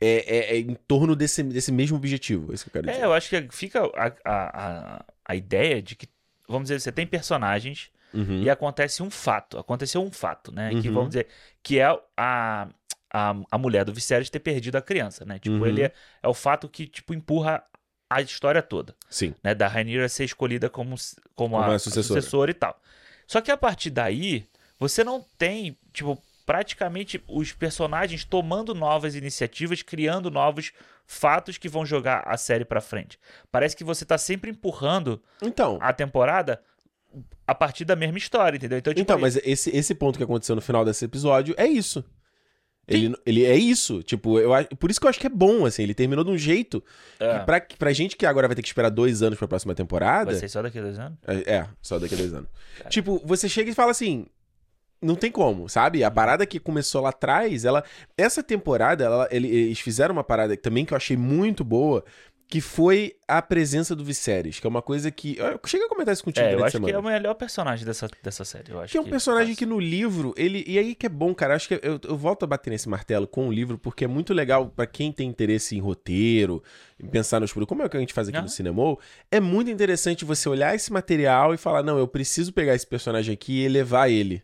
[0.00, 2.50] é, é- é em torno desse, desse mesmo objetivo.
[2.50, 3.02] É isso que eu quero dizer.
[3.02, 6.06] É, eu acho que fica a, a, a, a ideia de que,
[6.48, 8.42] vamos dizer, você tem personagens Uhum.
[8.42, 9.58] e acontece um fato.
[9.58, 10.70] Aconteceu um fato, né?
[10.80, 10.94] Que Uhum.
[10.94, 11.26] vamos dizer,
[11.62, 11.84] que é
[12.16, 12.68] a,
[13.12, 15.38] a, a mulher do Viserys ter perdido a criança, né?
[15.38, 15.66] Tipo, Uhum.
[15.66, 15.92] ele é,
[16.22, 17.62] é o fato que, tipo, empurra
[18.08, 19.34] a história toda, Sim.
[19.42, 19.54] né?
[19.54, 20.94] Da Rhaenyra ser escolhida como,
[21.34, 22.20] como, Como a, a a sucessora.
[22.20, 22.80] sucessora e tal.
[23.26, 24.46] Só que a partir daí,
[24.78, 30.72] você não tem, tipo, praticamente os personagens tomando novas iniciativas, criando novos
[31.06, 33.18] fatos que vão jogar a série pra frente.
[33.50, 36.60] Parece que você tá sempre empurrando Então, a temporada
[37.46, 38.78] a partir da mesma história, entendeu?
[38.78, 42.04] Então, tipo, Então, mas esse, esse ponto que aconteceu no final desse episódio é isso.
[42.86, 44.02] Ele, ele é isso.
[44.02, 45.82] Tipo, eu, por isso que eu acho que é bom, assim.
[45.82, 46.84] Ele terminou de um jeito
[47.18, 49.74] é, que pra, pra gente que agora vai ter que esperar dois anos pra próxima
[49.74, 50.32] temporada.
[50.32, 51.18] vai ser só daqui a dois anos?
[51.26, 52.48] É, é, só daqui a dois anos.
[52.90, 54.26] Tipo, você chega e fala assim.
[55.04, 56.02] Não tem como, sabe?
[56.02, 57.84] A parada que começou lá atrás, ela.
[58.16, 62.04] Essa temporada, ela- ele- eles fizeram uma parada também que eu achei muito boa,
[62.46, 65.36] que foi a presença do Viserys, que é uma coisa que.
[65.38, 66.92] Eu cheguei a comentar isso contigo É, eu acho que semana.
[66.92, 68.70] é o melhor personagem dessa, dessa série.
[68.70, 69.58] Eu acho Que é um personagem fácil.
[69.58, 70.62] que no livro, ele.
[70.66, 71.54] E aí que é bom, cara.
[71.56, 74.32] Acho que eu, eu volto a bater nesse martelo com o livro, porque é muito
[74.34, 76.62] legal pra quem tem interesse em roteiro,
[77.02, 78.44] em pensar nos produtos, como é o que a gente faz aqui Aham.
[78.44, 78.96] no Cinema.
[79.32, 83.32] É muito interessante você olhar esse material e falar: não, eu preciso pegar esse personagem
[83.32, 84.42] aqui e elevar ele.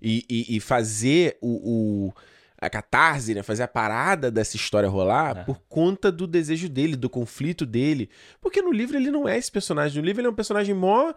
[0.00, 2.08] E, e, e fazer o.
[2.08, 2.12] o-
[2.58, 3.42] a catarse, né?
[3.42, 5.44] Fazer a parada dessa história rolar É.
[5.44, 8.08] por conta do desejo dele, do conflito dele.
[8.40, 10.00] Porque no livro ele não é esse personagem.
[10.00, 11.12] No livro ele é um personagem mó.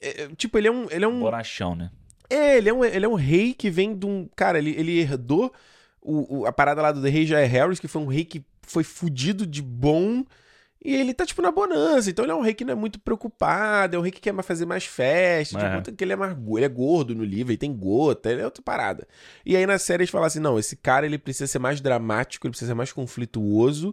[0.00, 0.88] é, é, tipo, ele é um.
[0.90, 1.90] Ele é um Bonachão, né?
[2.28, 4.28] é, ele é um, ele é um rei que vem de um.
[4.34, 5.52] Cara, ele, ele herdou
[6.02, 8.82] o, o- a parada lá do rei Jair Harris, que foi um rei que foi
[8.82, 10.24] fudido de bom.
[10.86, 12.08] E ele tá, tipo, na bonança.
[12.08, 14.32] Então ele é um rei que não é muito preocupado, é um rei que quer
[14.44, 15.58] fazer mais festa.
[15.58, 15.80] É.
[15.80, 18.44] Tipo, que ele é mais ele é gordo no livro, ele tem gota, ele é
[18.44, 19.04] outra parada.
[19.44, 22.46] E aí na série eles falam assim: não, esse cara ele precisa ser mais dramático,
[22.46, 23.92] ele precisa ser mais conflituoso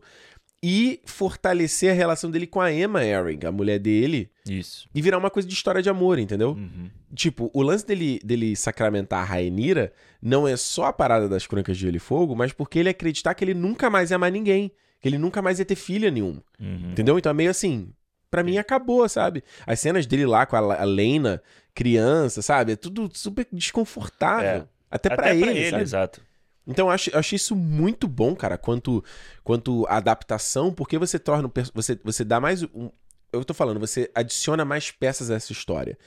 [0.62, 4.88] e fortalecer a relação dele com a Emma Arryn, a mulher dele, Isso.
[4.94, 6.52] e virar uma coisa de história de amor, entendeu?
[6.52, 6.90] Uhum.
[7.16, 9.92] Tipo, o lance dele, dele sacramentar a Rainira
[10.22, 13.34] não é só a parada das crônicas de Gelo e Fogo, mas porque ele acreditar
[13.34, 14.72] que ele nunca mais ia amar ninguém.
[15.04, 16.42] Que ele nunca mais ia ter filha nenhuma.
[16.58, 16.92] Uhum.
[16.92, 17.20] Entendeu?
[17.20, 17.92] Então é meio assim.
[18.32, 19.44] Pra mim acabou, sabe?
[19.68, 21.44] As cenas dele lá com a, a Lena,
[21.76, 22.72] criança, sabe?
[22.72, 24.62] É tudo super desconfortável.
[24.62, 24.68] É.
[24.90, 25.84] Até, Até pra ele, sabe?
[25.84, 26.22] exato.
[26.66, 29.04] Então eu acho, eu achei isso muito bom, cara, quanto,
[29.44, 31.52] quanto adaptação, porque você torna.
[31.74, 32.64] Você, você dá mais.
[32.64, 32.90] Um,
[33.34, 35.98] eu tô falando, você adiciona mais peças a essa história.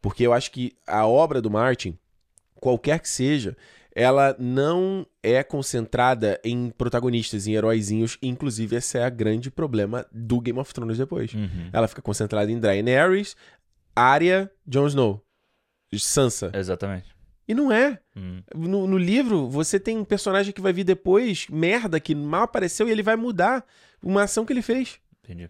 [0.00, 1.98] Porque eu acho que a obra do Martin,
[2.54, 3.56] qualquer que seja,
[3.94, 8.18] ela não é concentrada em protagonistas, em heróizinhos.
[8.20, 11.32] Inclusive, esse é o grande problema do Game of Thrones depois.
[11.32, 11.70] Uhum.
[11.72, 13.36] Ela fica concentrada em Daenerys,
[13.94, 15.24] Arya, Jon Snow,
[15.96, 16.50] Sansa.
[16.52, 17.14] Exatamente.
[17.46, 18.00] E não é.
[18.16, 18.42] Uhum.
[18.54, 22.88] No, no livro, você tem um personagem que vai vir depois, merda, que mal apareceu
[22.88, 23.64] e ele vai mudar
[24.02, 24.98] uma ação que ele fez.
[25.22, 25.48] Entendi.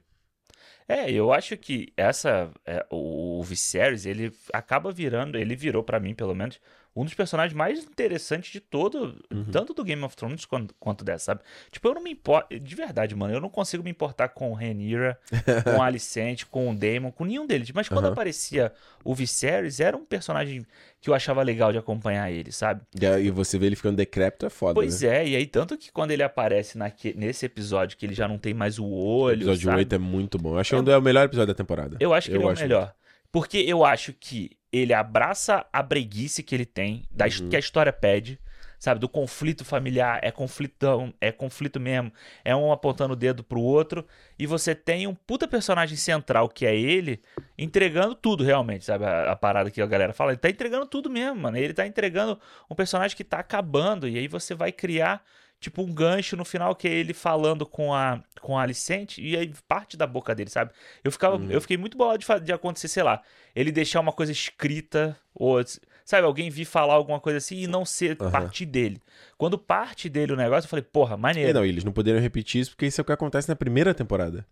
[0.86, 5.98] É, eu acho que essa é, o, o Viserys, ele acaba virando, ele virou pra
[5.98, 6.60] mim, pelo menos,
[6.96, 9.44] um dos personagens mais interessantes de todo, Uhum.
[9.50, 11.40] tanto do Game of Thrones quanto, quanto dessa, sabe?
[11.70, 14.54] Tipo, eu não me importo, de verdade, mano, eu não consigo me importar com o
[14.54, 15.18] Rhaenyra,
[15.64, 17.70] com o Alicente, com o Daemon, com nenhum deles.
[17.72, 18.12] Mas quando Aham.
[18.12, 18.72] aparecia
[19.04, 20.64] o Viserys, era um personagem
[21.00, 22.80] que eu achava legal de acompanhar ele, sabe?
[23.20, 25.16] E você vê ele ficando decrépito, é foda, Pois né?
[25.22, 28.38] é, e aí tanto que quando ele aparece naque, nesse episódio, que ele já não
[28.38, 29.78] tem mais o O olho, episódio sabe?
[29.78, 30.52] 8 é muito bom.
[30.54, 31.96] Eu acho que é é o melhor episódio da temporada.
[32.00, 32.94] Eu acho que ele é o melhor.
[33.32, 37.48] Porque eu acho que ele abraça a breguice que ele tem, da Uhum.
[37.48, 38.38] que a história pede,
[38.78, 39.00] sabe?
[39.00, 42.12] Do conflito familiar, é conflitão, é conflito mesmo,
[42.44, 44.06] é um apontando o dedo pro outro,
[44.38, 47.22] e você tem um puta personagem central que é ele,
[47.56, 49.04] entregando tudo realmente, sabe?
[49.04, 51.56] A, a parada que a galera fala, ele tá entregando tudo mesmo, mano.
[51.56, 52.38] Ele tá entregando
[52.68, 55.24] um personagem que tá acabando, e aí você vai criar
[55.64, 59.36] tipo um gancho no final que é ele falando com a com a Alicente e
[59.36, 60.70] aí parte da boca dele, sabe?
[61.02, 61.50] Eu ficava Uhum.
[61.50, 63.22] eu fiquei muito bolado de, de acontecer, sei lá,
[63.56, 65.58] ele deixar uma coisa escrita ou
[66.04, 68.30] sabe, alguém vir falar alguma coisa assim e não ser Aham.
[68.30, 69.00] partir dele.
[69.38, 71.54] Quando parte dele o negócio, eu falei, porra, É, maneiro.
[71.54, 74.46] não, eles não poderiam repetir isso porque isso é o que acontece na primeira temporada.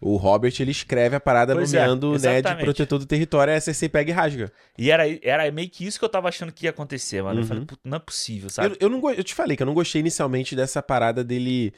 [0.00, 2.64] O Robert, ele escreve a parada Pois é, nomeando o Ned exatamente.
[2.64, 4.52] protetor do território, a Cersei pega e rasga.
[4.78, 7.38] E era, era meio que isso que eu tava achando que ia acontecer, mano.
[7.38, 7.48] Eu Uhum.
[7.48, 8.76] falei, puta, não é possível, sabe?
[8.80, 11.72] Eu, eu, não, eu te falei que eu não gostei inicialmente dessa parada dele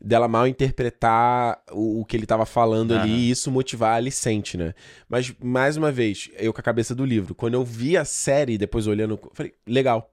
[0.00, 3.18] dela mal interpretar o, o que ele tava falando ali Aham.
[3.18, 4.74] e isso motivar a Alicente, né?
[5.08, 8.58] Mas, mais uma vez, eu com a cabeça do livro, quando eu vi a série,
[8.58, 10.10] depois olhando, eu falei, legal.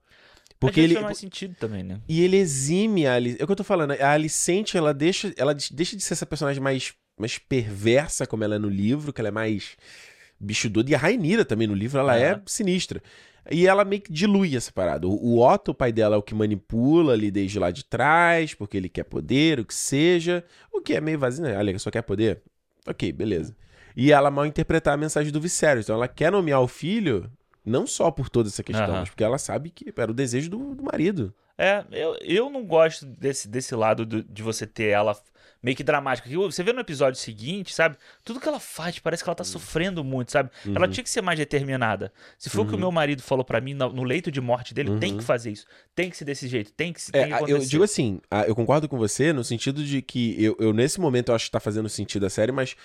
[0.59, 0.93] Porque ele...
[0.93, 1.99] faz mais sentido também, né?
[2.07, 3.41] E ele exime a Alicente.
[3.41, 3.91] É o que eu tô falando.
[3.91, 8.43] A Alicente, ela deixa, ela de- deixa de ser essa personagem mais, mais perversa como
[8.43, 9.75] ela é no livro, que ela é mais
[10.39, 10.89] bicho doido.
[10.89, 12.41] E a Rainira também no livro, ela é Aham.
[12.45, 13.01] sinistra.
[13.51, 15.05] E ela meio que dilui essa parada.
[15.07, 18.77] O, Otto, o pai dela, é o que manipula ali desde lá de trás, porque
[18.77, 20.43] ele quer poder, o que seja.
[20.71, 21.57] O que é meio vazio, né?
[21.57, 22.41] Olha, só quer poder?
[22.87, 23.55] Ok, beleza.
[23.95, 25.85] E ela mal interpretar a mensagem do Viserys.
[25.85, 27.29] Então ela quer nomear o filho,
[27.65, 28.99] não só por toda essa questão, Aham.
[29.01, 31.33] mas porque ela sabe que era o desejo do, do marido.
[31.57, 35.15] É, eu, eu não gosto desse, desse lado do- de você ter ela
[35.63, 36.29] meio que dramática.
[36.29, 37.95] Você vê no episódio seguinte, sabe?
[38.23, 40.49] Tudo que ela faz parece que ela tá sofrendo muito, sabe?
[40.65, 40.91] Ela Uhum.
[40.91, 42.11] tinha que ser mais determinada.
[42.37, 44.99] Se for o que o meu marido falou pra mim no, leito de morte dele,
[44.99, 45.17] tem Uhum.
[45.19, 45.65] que fazer isso.
[45.95, 46.71] Tem que ser desse jeito.
[46.73, 49.83] Tem que, se- É, tem que eu digo assim, eu concordo com você no sentido
[49.83, 52.75] de que eu, eu, nesse momento eu acho que tá fazendo sentido a série, mas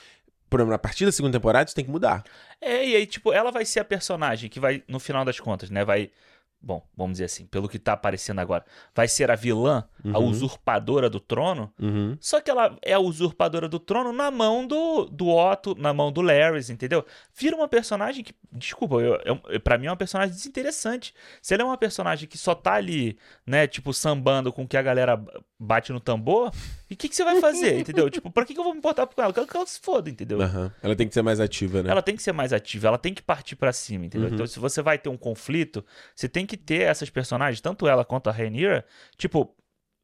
[0.48, 2.24] por exemplo, a partir da segunda temporada isso tem que mudar.
[2.58, 5.68] É, e aí, tipo, ela vai ser a personagem que vai, no final das contas,
[5.68, 5.84] né?
[5.84, 6.10] Vai.
[6.60, 10.26] Bom, vamos dizer assim, pelo que tá aparecendo agora, vai ser a vilã, a Uhum.
[10.28, 11.72] usurpadora do trono.
[11.80, 12.18] Uhum.
[12.20, 16.10] Só que ela é a usurpadora do trono na mão do, do Otto, na mão
[16.10, 17.06] do Larry, entendeu?
[17.32, 21.14] Vira uma personagem que, desculpa, eu, eu, pra mim é uma personagem desinteressante.
[21.40, 23.16] Se ela é uma personagem que só tá ali,
[23.46, 25.22] né, tipo, sambando com que a galera
[25.58, 26.50] bate no tambor,
[26.90, 28.08] e o que, que você vai fazer, entendeu?
[28.10, 29.30] Tipo, pra que, que eu vou me importar com ela?
[29.30, 30.40] Eu quero que ela se foda, entendeu?
[30.40, 30.72] Aham.
[30.82, 31.90] Ela tem que ser mais ativa, né?
[31.90, 34.28] Ela tem que ser mais ativa, ela tem que partir pra cima, entendeu?
[34.28, 34.34] Uhum.
[34.34, 35.84] Então, se você vai ter um conflito,
[36.14, 38.84] você tem que ter essas personagens, tanto ela quanto a Rhaenyra,
[39.16, 39.54] tipo,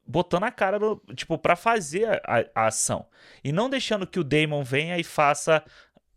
[0.06, 3.06] botando a cara, no, tipo, para fazer a, a ação.
[3.42, 5.62] E não deixando que o Daemon venha e faça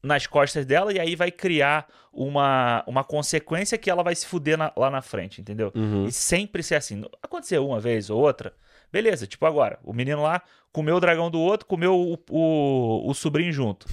[0.04, 4.58] nas costas dela e aí vai criar uma, uma consequência que ela vai se fuder
[4.58, 5.72] na- lá na frente, entendeu?
[5.76, 6.06] Uhum.
[6.06, 7.04] E sempre ser assim.
[7.22, 8.54] Aconteceu uma vez ou outra,
[8.92, 10.42] beleza, tipo agora, o menino lá
[10.72, 13.88] comeu o dragão do outro, comeu o, o, o sobrinho junto.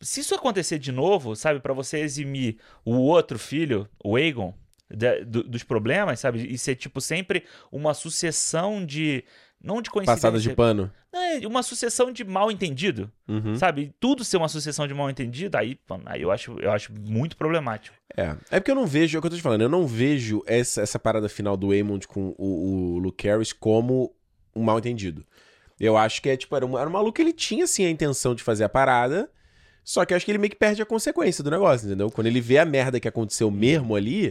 [0.00, 4.52] Se isso acontecer de novo, sabe, pra você eximir o outro filho, o Aegon,
[4.90, 9.22] da- do- dos problemas, sabe, e ser tipo sempre uma sucessão de.
[9.62, 10.16] Não de coincidência.
[10.28, 10.90] Passada de pano.
[11.12, 13.56] Não, é uma sucessão de mal entendido, Uhum.
[13.56, 13.92] sabe?
[14.00, 17.36] Tudo ser uma sucessão de mal entendido, aí, mano, aí eu, acho, eu acho muito
[17.36, 17.94] problemático.
[18.16, 18.36] É.
[18.50, 20.42] É porque eu não vejo, é o que eu tô te falando, eu não vejo
[20.46, 24.14] essa, essa parada final do Aemond com o, o Luke Harris como
[24.56, 25.24] um mal entendido.
[25.78, 27.90] Eu acho que é tipo, era um, era um maluco que ele tinha sim a
[27.90, 29.30] intenção de fazer a parada,
[29.84, 32.10] só que eu acho que ele meio que perde a consequência do negócio, entendeu?
[32.10, 34.26] Quando ele vê a merda que aconteceu mesmo ali,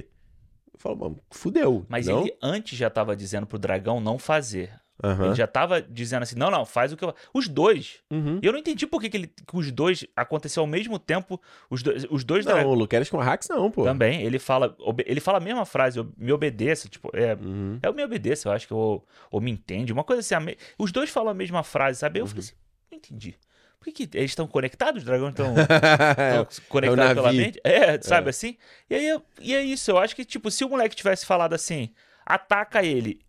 [0.73, 1.85] eu falo, mano, fudeu.
[1.87, 2.21] Mas não?
[2.21, 4.71] ele antes já tava dizendo pro dragão não fazer.
[5.03, 5.27] Aham.
[5.27, 7.13] Ele já tava dizendo assim: não, não, faz o que eu.
[7.33, 7.99] Os dois.
[8.11, 8.39] Uhum.
[8.41, 11.39] E eu não entendi por que, que, ele, que os dois aconteceu ao mesmo tempo.
[11.69, 12.79] Os dois, os dois Não, dragões.
[12.81, 13.83] o Harris com a Hax não, pô.
[13.83, 17.79] Também, ele fala, ele fala a mesma frase, "Eu- me obedeça, tipo, é, Uhum.
[17.81, 20.39] é o me obedeça, eu acho que ou, ou me entende, uma coisa assim, a
[20.39, 22.19] me- os dois falam a mesma frase, sabe?
[22.19, 22.29] Eu Uhum.
[22.29, 22.53] falei assim,
[22.91, 23.35] não entendi.
[23.79, 25.01] Por que, que eles estão conectados?
[25.01, 25.53] Os dragões estão
[26.19, 27.41] É, conectados pela navio.
[27.41, 27.61] mente?
[27.63, 28.57] É, sabe assim?
[28.89, 31.89] E aí, e é isso, eu acho que, tipo, se o moleque tivesse falado assim,
[32.25, 33.21] ataca ele,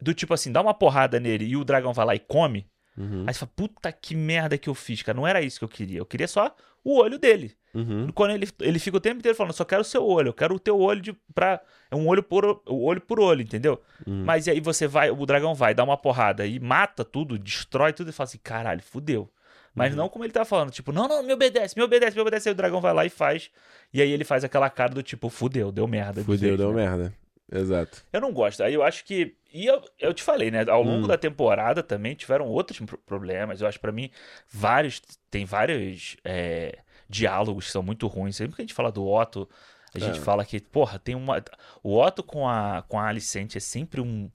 [0.00, 2.66] do tipo assim, dá uma porrada nele e o dragão vai lá e come,
[2.96, 3.24] Uhum.
[3.28, 5.68] aí você fala, puta que merda que eu fiz, cara, não era isso que eu
[5.68, 6.54] queria, eu queria só
[6.84, 7.54] o olho dele.
[7.74, 8.08] Uhum.
[8.12, 10.54] Quando ele, ele fica o tempo inteiro falando, só quero o seu olho, eu quero
[10.54, 11.60] o teu olho de pra.
[11.90, 13.80] É um olho por olho por olho, entendeu?
[14.06, 14.24] Uhum.
[14.24, 17.92] Mas e aí você vai, o dragão vai, dá uma porrada e mata tudo, destrói
[17.92, 19.30] tudo e fala assim, caralho, fudeu.
[19.74, 19.98] Mas Uhum.
[19.98, 22.48] não como ele tá falando, tipo, não, não, me obedece, me obedece, me obedece.
[22.48, 23.50] Aí o dragão vai lá e faz.
[23.92, 26.20] E aí ele faz aquela cara do tipo, fudeu, deu merda.
[26.20, 26.84] de Fudeu, vez, deu né?
[26.86, 27.14] merda.
[27.50, 28.04] Exato.
[28.12, 28.62] Eu não gosto.
[28.62, 29.34] Aí eu acho que.
[29.52, 30.64] E eu, eu te falei, né?
[30.68, 31.08] Ao longo Hum.
[31.08, 33.60] da temporada também tiveram outros pro- problemas.
[33.60, 34.10] Eu acho pra mim,
[34.50, 35.00] vários.
[35.30, 38.36] Tem vários é, diálogos que são muito ruins.
[38.36, 39.48] Sempre que a gente fala do Otto,
[39.94, 40.22] a gente É.
[40.22, 41.42] fala que, porra, tem uma.
[41.82, 44.30] O Otto com a, com a Alicente é sempre um.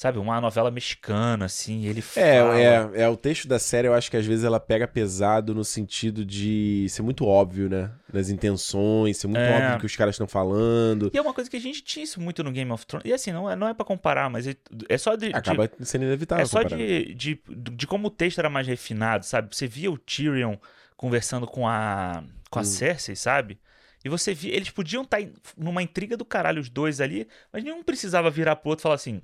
[0.00, 2.58] Sabe, uma novela mexicana, assim, ele É, fala.
[2.58, 5.62] é, é, o texto da série eu acho que às vezes ela pega pesado no
[5.62, 7.90] sentido de ser muito óbvio, né?
[8.10, 9.50] Nas intenções, ser muito É.
[9.58, 11.10] óbvio do que os caras estão falando.
[11.12, 13.06] E é uma coisa que a gente tinha isso muito no Game of Thrones.
[13.06, 14.56] E assim, não é, não é pra comparar, mas é,
[14.88, 15.28] é só de.
[15.28, 16.44] de- Acaba sendo inevitável.
[16.44, 17.38] é só de, de,
[17.76, 19.54] de como o texto era mais refinado, sabe?
[19.54, 20.56] Você via o Tyrion
[20.96, 22.64] conversando com a, com a Hum.
[22.64, 23.60] Cersei, sabe?
[24.02, 24.56] E você via.
[24.56, 25.18] Eles podiam estar
[25.58, 28.94] numa intriga do caralho, os dois ali, mas nenhum precisava virar pro outro e falar
[28.94, 29.20] assim: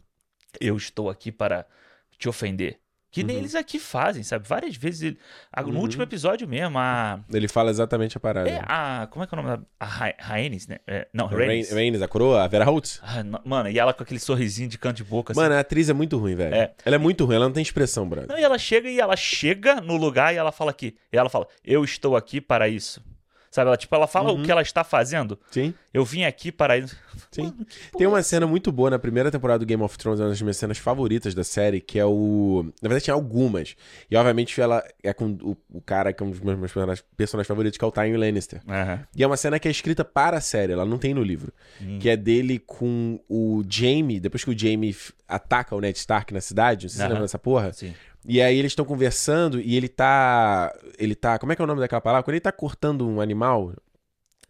[0.61, 1.67] Eu estou aqui para
[2.19, 2.79] te ofender.
[3.09, 3.43] Que nem Uhum.
[3.43, 4.47] eles aqui fazem, sabe?
[4.47, 5.01] Várias vezes.
[5.03, 5.19] ele-
[5.65, 5.79] No Uhum.
[5.81, 7.21] último episódio mesmo, a.
[7.33, 8.47] Ele fala exatamente a parada.
[8.51, 9.07] É a.
[9.11, 9.63] Como é que é o nome da.
[9.81, 10.81] A Ra- Rhaenys, né?
[10.87, 11.71] É, não, Rhaenys.
[11.71, 13.01] Rhaenys, a coroa, a Vera Holtz.
[13.03, 15.33] Ah, no- mano, e ela com aquele sorrisinho de canto de boca.
[15.33, 15.41] assim.
[15.41, 16.55] Mano, a atriz é muito ruim, velho.
[16.55, 16.75] É.
[16.85, 18.29] Ela é muito ruim, ela não tem expressão, brother.
[18.29, 20.95] Não, e ela chega e ela chega no lugar e ela fala aqui.
[21.11, 23.03] E ela fala, eu estou aqui para isso.
[23.57, 23.69] Sabe?
[23.69, 24.43] Ela, tipo, ela fala Uhum.
[24.43, 25.39] o que ela está fazendo.
[25.51, 26.95] Sim, Eu vim aqui para isso.
[27.33, 27.43] sim.
[27.45, 27.67] Mano,
[27.97, 28.29] Tem é uma essa?
[28.29, 31.35] cena muito boa na primeira temporada do Game of Thrones, uma das minhas cenas favoritas
[31.35, 32.65] da série, que é o.
[32.83, 33.75] Na verdade, tinha algumas.
[34.11, 37.49] E obviamente ela é com o, o cara que é um dos meus, personagens, personagens
[37.49, 38.61] favoritos, que é o Tywin Lannister.
[38.69, 39.01] Aham.
[39.17, 41.51] E é uma cena que é escrita para a série, ela não tem no livro.
[41.81, 41.99] Hum.
[41.99, 44.95] Que é dele com o Jaime, depois que o Jaime
[45.27, 47.73] ataca o Ned Stark na cidade, não sei se você lembra dessa porra.
[47.73, 47.95] Sim.
[48.29, 50.73] E aí eles estão conversando e ele tá.
[50.99, 51.39] Ele tá.
[51.39, 52.23] Como é que é o nome daquela palavra?
[52.25, 53.73] Quando ele tá cortando um animal.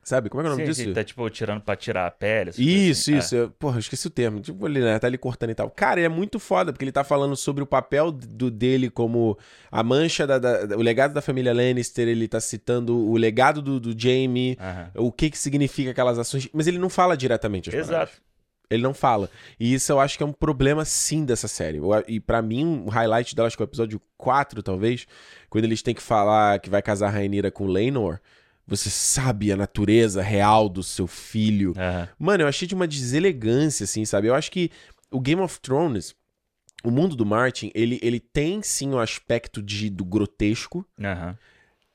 [0.03, 0.29] Sabe?
[0.31, 0.89] Como é que é o nome Sim, disso?
[0.89, 2.51] sim, tá tipo tirando pra tirar a pele.
[2.57, 3.17] Isso, assim.
[3.19, 3.35] isso.
[3.35, 4.39] Eu- porra, eu esqueci o termo.
[4.39, 5.69] Tipo, ele né, tá ali cortando e tal.
[5.69, 9.37] Cara, ele é muito foda, porque ele tá falando sobre o papel do, dele como
[9.69, 13.81] a mancha, da, da- o legado da família Lannister, ele tá citando o legado do,
[13.81, 14.87] do Jaime, É.
[14.95, 18.13] O que que significa aquelas ações, mas ele não fala diretamente Exato.
[18.71, 19.31] Ele não fala.
[19.59, 21.81] E isso eu acho que é um problema sim dessa série.
[22.09, 25.07] E pra mim, o highlight dela, acho que é o episódio 4, talvez,
[25.49, 28.19] quando eles têm que falar que vai casar a Rainira com Laenor,
[28.67, 31.73] você sabe a natureza real do seu filho.
[31.77, 32.09] Aham.
[32.19, 34.27] Mano, eu achei de uma deselegância, assim, sabe?
[34.27, 34.71] Eu acho que
[35.11, 36.15] o Game of Thrones,
[36.83, 41.39] o mundo do Martin, ele, ele tem sim o aspecto de, do grotesco, Aham.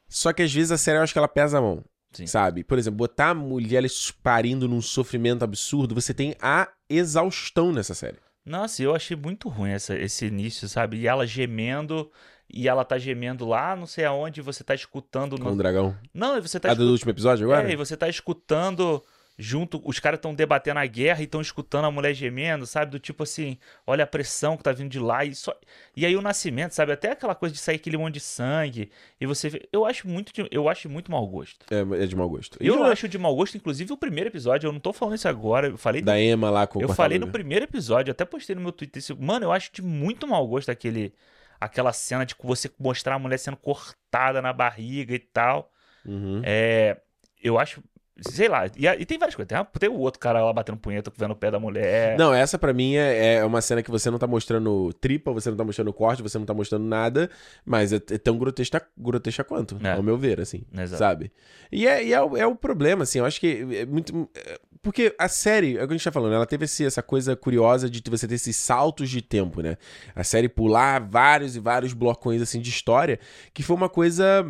[0.07, 1.83] só que às vezes a série eu acho que ela pesa a mão.
[2.11, 2.27] Sim.
[2.27, 2.63] Sabe?
[2.63, 8.17] Por exemplo, botar mulheres parindo num sofrimento absurdo, você tem a exaustão nessa série.
[8.45, 10.97] Nossa, eu achei muito ruim essa, esse início, sabe?
[10.97, 12.11] E ela gemendo,
[12.51, 15.37] e ela tá gemendo lá, não sei aonde, e você tá escutando.
[15.37, 15.51] Com No...
[15.51, 15.95] o dragão.
[16.13, 17.69] Não, você tá a do último episódio agora?
[17.69, 19.01] É, e você tá escutando
[19.37, 22.91] junto, os caras estão debatendo a guerra e estão escutando a mulher gemendo, sabe?
[22.91, 25.55] Do tipo assim, olha a pressão que tá vindo de lá e só
[25.95, 26.91] e aí o nascimento, sabe?
[26.91, 30.47] Até aquela coisa de sair aquele monte de sangue e você eu acho muito de-
[30.51, 31.65] eu acho muito mau gosto.
[31.71, 32.57] É, é de mau gosto.
[32.61, 35.67] Eu acho de mau gosto, inclusive o primeiro episódio, eu não tô falando isso agora,
[35.67, 37.31] eu falei Da Emma lá com eu falei no cortador.
[37.41, 40.69] primeiro episódio, até postei no meu Twitter, isso, mano, eu acho de muito mau gosto
[40.69, 41.13] aquele
[41.59, 45.71] aquela cena de você mostrar a mulher sendo cortada na barriga e tal.
[46.05, 46.41] Uhum.
[46.43, 46.97] É,
[47.41, 47.83] eu acho.
[48.19, 49.47] Sei lá, e, e tem várias coisas.
[49.47, 52.17] Tem, a- tem o outro cara lá batendo punheta, vendo o pé da mulher.
[52.17, 55.49] Não, essa pra mim é, é uma cena que você não tá mostrando tripa, você
[55.49, 57.29] não tá mostrando corte, você não tá mostrando nada,
[57.65, 59.93] mas é, é tão grotesca, grotesca quanto, É.
[59.93, 60.99] ao meu ver, assim, Exato.
[60.99, 61.31] sabe?
[61.71, 64.29] E, é, e é, o, é o problema, assim, eu acho que é muito...
[64.35, 67.01] é- Porque a série, é o que a gente tá falando, ela teve esse- essa
[67.01, 69.77] coisa curiosa de você ter esses saltos de tempo, né?
[70.15, 73.19] A série pular vários e vários blocões, assim, de história,
[73.53, 74.45] que foi uma coisa...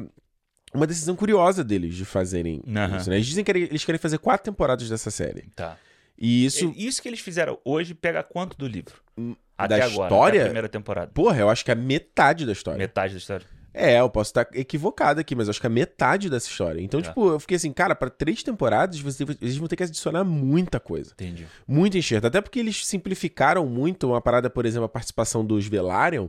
[0.74, 2.98] Uma decisão curiosa deles de fazerem Aham.
[2.98, 3.16] isso, né?
[3.18, 5.50] Eles dizem que eles querem fazer quatro temporadas dessa série.
[5.56, 5.78] Tá.
[6.18, 6.72] E Isso...
[6.78, 8.94] isso, que eles fizeram hoje pega quanto do livro?
[9.18, 10.30] Hum, Até da agora, história?
[10.40, 11.12] até a primeira temporada.
[11.14, 12.78] porra, eu acho que é metade da história.
[12.78, 13.46] Metade da história.
[13.74, 16.82] É, eu posso estar equivocado aqui, mas eu acho que é metade dessa história.
[16.82, 17.08] Então, Tá.
[17.08, 20.78] tipo, eu fiquei assim, cara, pra três temporadas, você- eles vão ter que adicionar muita
[20.80, 21.12] coisa.
[21.14, 21.48] Entendi.
[21.66, 22.26] Muito enxerto.
[22.28, 26.28] Até porque eles simplificaram muito uma parada, por exemplo, a participação dos Velaryon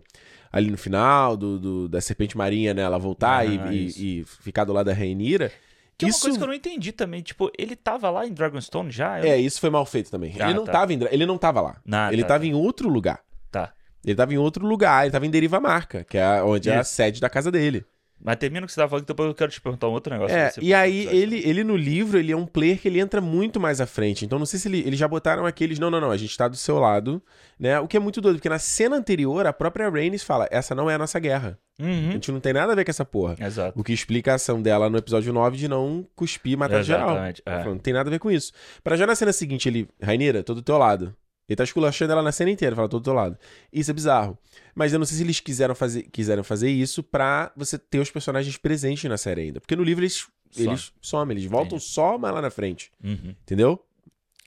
[0.52, 2.82] ali no final, do, do- da Serpente Marinha, né?
[2.82, 4.00] Ela voltar e- Ah, e, isso.
[4.02, 5.50] e ficar do lado da Rainira.
[5.98, 7.22] Que é uma Isso- coisa que eu não entendi também.
[7.22, 9.20] Tipo, ele tava lá em Dragonstone já?
[9.20, 10.34] Eu- É, isso foi mal feito também.
[10.40, 10.72] Ah, ele, não tá.
[10.72, 11.76] tava em ele não tava lá.
[11.90, 12.46] Ah, ele tá, tava tá.
[12.46, 13.20] em outro lugar.
[13.50, 13.72] Tá.
[14.04, 16.80] Ele tava em outro lugar, ele tava em Deriva Marca, que é onde é a
[16.80, 16.92] Isso.
[16.92, 17.84] sede da casa dele.
[18.24, 20.12] Mas termina o que você tava falando, que depois eu quero te perguntar um outro
[20.12, 20.36] negócio.
[20.36, 23.58] É, e aí ele, ele no livro, ele é um player que ele entra muito
[23.58, 24.24] mais à frente.
[24.24, 26.46] Então não sei se ele, eles já botaram aqueles, não, não, não, a gente tá
[26.46, 27.20] do seu lado,
[27.58, 27.80] né?
[27.80, 30.88] O que é muito doido, porque na cena anterior a própria Rhaenys fala, essa não
[30.88, 31.58] é a nossa guerra.
[31.80, 32.12] A Uhum.
[32.12, 33.34] gente não tem nada a ver com essa porra.
[33.40, 33.80] Exato.
[33.80, 37.10] O que explica a ação dela no episódio 9 de não cuspir e matar geral.
[37.10, 37.50] Exatamente, é.
[37.50, 38.52] Ela falou, Não tem nada a ver com isso.
[38.84, 41.16] Pra já na cena seguinte, ele, Rainira, tô do teu lado.
[41.52, 43.38] Ele tá esculachando ela na cena inteira, fala, tô do lado.
[43.72, 44.36] Isso é bizarro.
[44.74, 48.10] Mas eu não sei se eles quiseram fazer, quiseram fazer isso pra você ter os
[48.10, 49.60] personagens presentes na série ainda.
[49.60, 50.68] Porque no livro eles, Some.
[50.68, 51.92] eles somem, eles voltam Entendi.
[51.92, 52.90] só mais lá na frente.
[53.04, 53.34] Uhum.
[53.42, 53.84] Entendeu?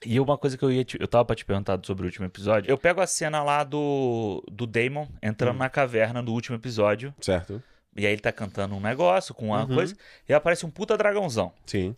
[0.06, 2.26] E uma coisa que eu ia te, eu tava pra te perguntar sobre o último
[2.26, 2.70] episódio.
[2.70, 5.60] Eu pego a cena lá do do Damon entrando Hum.
[5.60, 7.14] na caverna do último episódio.
[7.22, 7.62] Certo?
[7.96, 9.74] E aí ele tá cantando um negócio com uma Uhum.
[9.76, 9.96] coisa.
[10.28, 11.54] E aparece um puta dragãozão.
[11.66, 11.96] Sim.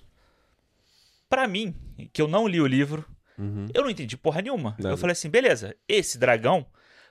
[1.30, 1.76] Pra mim,
[2.14, 3.04] que eu não li o livro,
[3.38, 3.66] Uhum.
[3.74, 4.76] eu não entendi porra nenhuma.
[4.80, 4.90] Nada.
[4.94, 6.66] Eu falei assim, beleza, esse dragão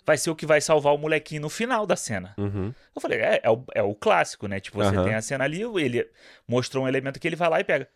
[0.05, 2.35] vai ser o que vai salvar o molequinho no final da cena.
[2.39, 2.73] Uhum.
[2.95, 4.61] Eu falei, é, é, o, é o clássico, né?
[4.61, 5.05] Tipo, você Aham.
[5.05, 6.09] tem a cena ali, ele
[6.47, 7.89] mostrou um elemento que ele vai lá e pega.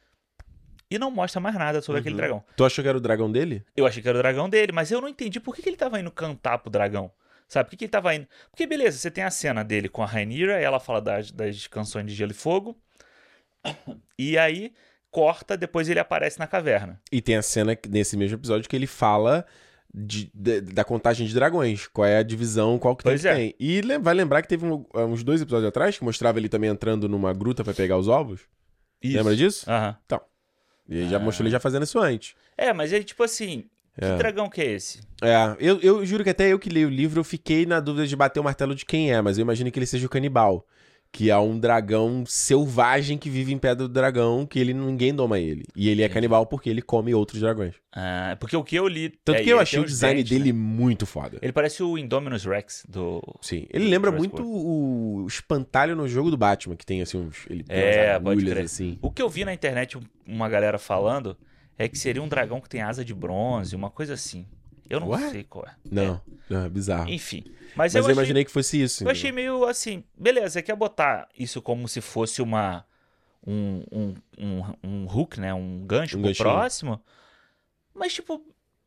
[0.91, 2.21] E não mostra mais nada sobre aquele Uhum.
[2.21, 2.45] dragão.
[2.57, 3.65] Tu achou que era o dragão dele?
[3.77, 5.77] Eu achei que era o dragão dele, mas eu não entendi por que, que ele
[5.77, 7.13] tava indo cantar pro dragão.
[7.47, 7.67] Sabe?
[7.67, 8.27] Por que, que ele tava indo.
[8.51, 12.07] Porque, beleza, você tem a cena dele com a Rainira, ela fala das, das canções
[12.07, 12.77] de Gelo e Fogo.
[14.19, 14.73] E aí
[15.11, 17.01] corta, depois ele aparece na caverna.
[17.11, 19.45] E tem a cena que- nesse mesmo episódio que ele fala
[19.93, 21.89] de- de- da contagem de dragões.
[21.89, 23.37] Qual é a divisão, qual que Pois tanto é.
[23.37, 23.55] tem.
[23.59, 27.09] E vai lembrar que teve um- uns dois episódios atrás que mostrava ele também entrando
[27.09, 28.43] numa gruta pra pegar os ovos.
[29.03, 29.17] Isso.
[29.17, 29.69] Lembra disso?
[29.71, 29.97] Aham.
[30.89, 31.21] E ele já Ah.
[31.21, 32.35] mostrou ele já fazendo isso antes.
[32.57, 33.65] É, mas aí, tipo assim,
[33.99, 34.17] que É.
[34.17, 35.01] dragão que é esse?
[35.23, 38.07] É, eu, eu juro que até eu que li o livro, eu fiquei na dúvida
[38.07, 40.67] de bater o martelo de quem é, mas eu imagino que ele seja o canibal.
[41.13, 45.41] Que é um dragão selvagem que vive em pedra do dragão, que ele ninguém doma
[45.41, 45.65] ele.
[45.75, 47.75] E ele é canibal porque ele come outros dragões.
[47.93, 49.09] Ah, porque o que eu li.
[49.25, 50.59] Tanto é, que eu achei o design dentes, dele né?
[50.59, 51.39] muito foda.
[51.43, 53.21] Ele parece o Indominus Rex do.
[53.43, 53.67] Sim.
[53.71, 57.45] Ele do lembra muito o espantalho no jogo do Batman, que tem assim uns.
[57.51, 58.65] Ele É, pode crer.
[58.65, 58.97] assim.
[59.03, 61.37] O que eu vi na internet um- uma galera falando
[61.77, 64.47] é que seria um dragão que tem asa de bronze, uma coisa assim.
[64.91, 65.31] Eu não Ué?
[65.31, 65.75] sei qual é.
[65.91, 67.09] Não, não, é bizarro.
[67.09, 67.45] Enfim.
[67.77, 69.05] Mas, Mas eu, eu, achei, imaginei que fosse isso.
[69.05, 72.85] eu achei meio assim, beleza, você quer botar isso como se fosse uma.
[73.47, 75.55] Um, um, um, um hook, né?
[75.55, 76.49] Um gancho Um pro ganchinho.
[76.51, 77.01] próximo.
[77.95, 78.45] Mas, tipo,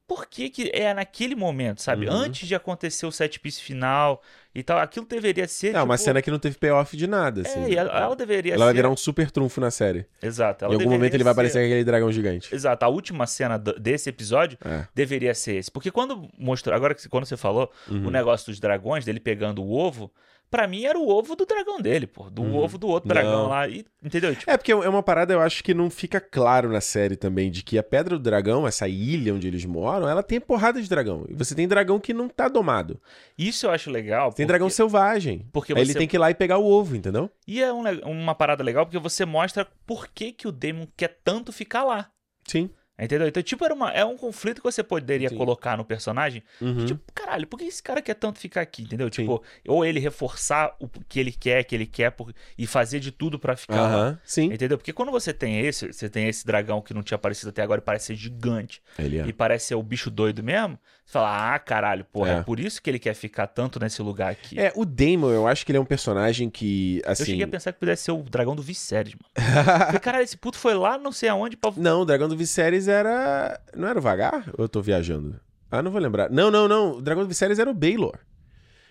[0.08, 2.08] por que que é naquele momento, sabe?
[2.08, 2.14] Uhum.
[2.14, 4.22] Antes de acontecer o set piece final
[4.54, 5.74] e tal, aquilo deveria ser.
[5.74, 7.74] É uma tipo, cena que não teve payoff de nada, assim.
[7.74, 8.78] É, ela, ela deveria Ela vai ser.
[8.78, 10.06] virar um super trunfo na série.
[10.22, 10.66] Exato.
[10.66, 12.54] em algum momento deveria ele vai ser- aparecer aquele dragão gigante.
[12.54, 14.86] Exato, a última cena desse episódio É.
[14.94, 15.72] deveria ser esse.
[15.72, 18.08] Porque quando mostrou, agora que quando você falou Uhum.
[18.08, 20.12] o negócio dos dragões, dele pegando o ovo,
[20.54, 22.30] pra mim era o ovo do dragão dele, pô.
[22.30, 22.58] Do Uhum.
[22.58, 23.50] ovo do outro dragão Não.
[23.50, 23.68] lá.
[23.68, 24.36] E, entendeu?
[24.36, 27.50] Tipo, É, porque é uma parada, eu acho que não fica claro na série também,
[27.50, 30.88] de que a Pedra do Dragão, essa ilha onde eles moram, ela tem porrada de
[30.88, 31.26] dragão.
[31.28, 33.02] E você tem dragão que não tá domado.
[33.36, 34.26] isso eu acho legal.
[34.30, 35.48] Tem porque- dragão selvagem.
[35.52, 37.30] porque Aí ele você- tem que ir lá e pegar o ovo, entendeu?
[37.48, 41.20] E é um uma parada legal porque você mostra por que, que o Demon quer
[41.24, 42.10] tanto ficar lá.
[42.46, 42.70] Sim.
[43.00, 43.28] Entendeu?
[43.28, 45.36] Então, tipo, era uma, é um conflito que você poderia Sim.
[45.36, 46.44] colocar no personagem.
[46.62, 46.86] Uhum.
[46.86, 48.84] Tipo, caralho, por que esse cara quer tanto ficar aqui?
[48.84, 49.10] Entendeu?
[49.10, 53.12] Tipo, ou ele reforçar o que ele quer, que ele quer, por- e fazer de
[53.12, 53.88] tudo pra ficar lá.
[53.88, 54.46] Aham, sim.
[54.54, 54.78] Entendeu?
[54.78, 57.80] Porque quando você tem esse, você tem esse dragão que não tinha aparecido até agora
[57.82, 59.26] e parece ser gigante Ele é.
[59.28, 62.36] e parece ser o bicho doido mesmo, você fala, ah, caralho, porra, é.
[62.38, 62.42] É.
[62.44, 64.60] por isso que ele quer ficar tanto nesse lugar aqui.
[64.60, 67.26] É, o Damon, eu acho que ele é um personagem que, Eu assim...
[67.26, 69.26] cheguei a pensar que pudesse ser o dragão do Viserys, mano.
[69.86, 71.72] Falei, caralho, esse puto foi lá não sei aonde pra...
[71.76, 73.60] Não, o dragão do Viserys era...
[73.76, 74.50] Não era o Vagar?
[74.58, 75.40] Ou eu tô viajando?
[75.72, 76.30] Ah, não vou lembrar.
[76.30, 76.98] Não, não, não.
[76.98, 78.18] O dragão do Viserys era o Baelor.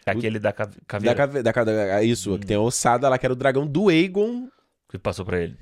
[0.04, 1.42] Aquele da cave- Da, caveira cave...
[1.42, 2.38] da, ca- Isso, Hum.
[2.38, 4.48] que tem a ossada lá, que era o dragão do Aegon.
[4.88, 5.56] que passou pra ele.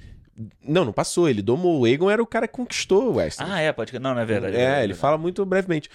[0.65, 1.29] Não, não passou.
[1.29, 1.81] Ele domou.
[1.81, 3.53] O Aegon era o cara que conquistou o Westeros.
[3.53, 3.99] Ah, é, pode...
[3.99, 4.55] Não, não é verdade.
[4.57, 5.89] É, verdade, ele fala muito brevemente.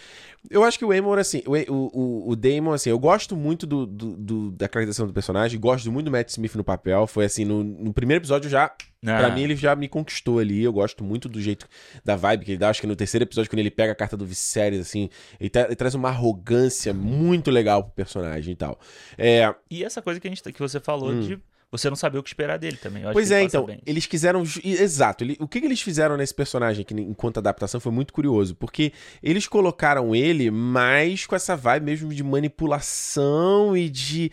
[0.49, 3.85] Eu acho que o Aemon, assim, o, o, o- Daemon, assim, eu gosto muito do,
[3.87, 7.07] do- do- da caracterização do personagem, gosto muito do Matt Smith no papel.
[7.07, 10.63] Foi assim, no, no primeiro episódio já, Ah, pra mim, ele já me conquistou ali.
[10.63, 11.67] Eu gosto muito do jeito,
[12.03, 12.69] da vibe que ele dá.
[12.69, 15.09] Acho que no terceiro episódio, quando ele pega a carta do Viserys, assim,
[15.39, 18.79] ele, tra- ele traz uma arrogância muito legal pro personagem e tal.
[19.17, 21.21] É, E essa coisa que, a gente, que você falou Hum.
[21.21, 21.39] de
[21.77, 23.03] você não saber o que esperar dele também.
[23.13, 23.79] Pois é, então, bem.
[23.85, 24.43] eles quiseram.
[24.63, 28.55] Exato, ele- o que, que eles fizeram nesse personagem, que enquanto adaptação foi muito curioso,
[28.55, 28.91] porque
[29.21, 34.31] eles colocaram ele mais com essa vibe mesmo de manipulação e de.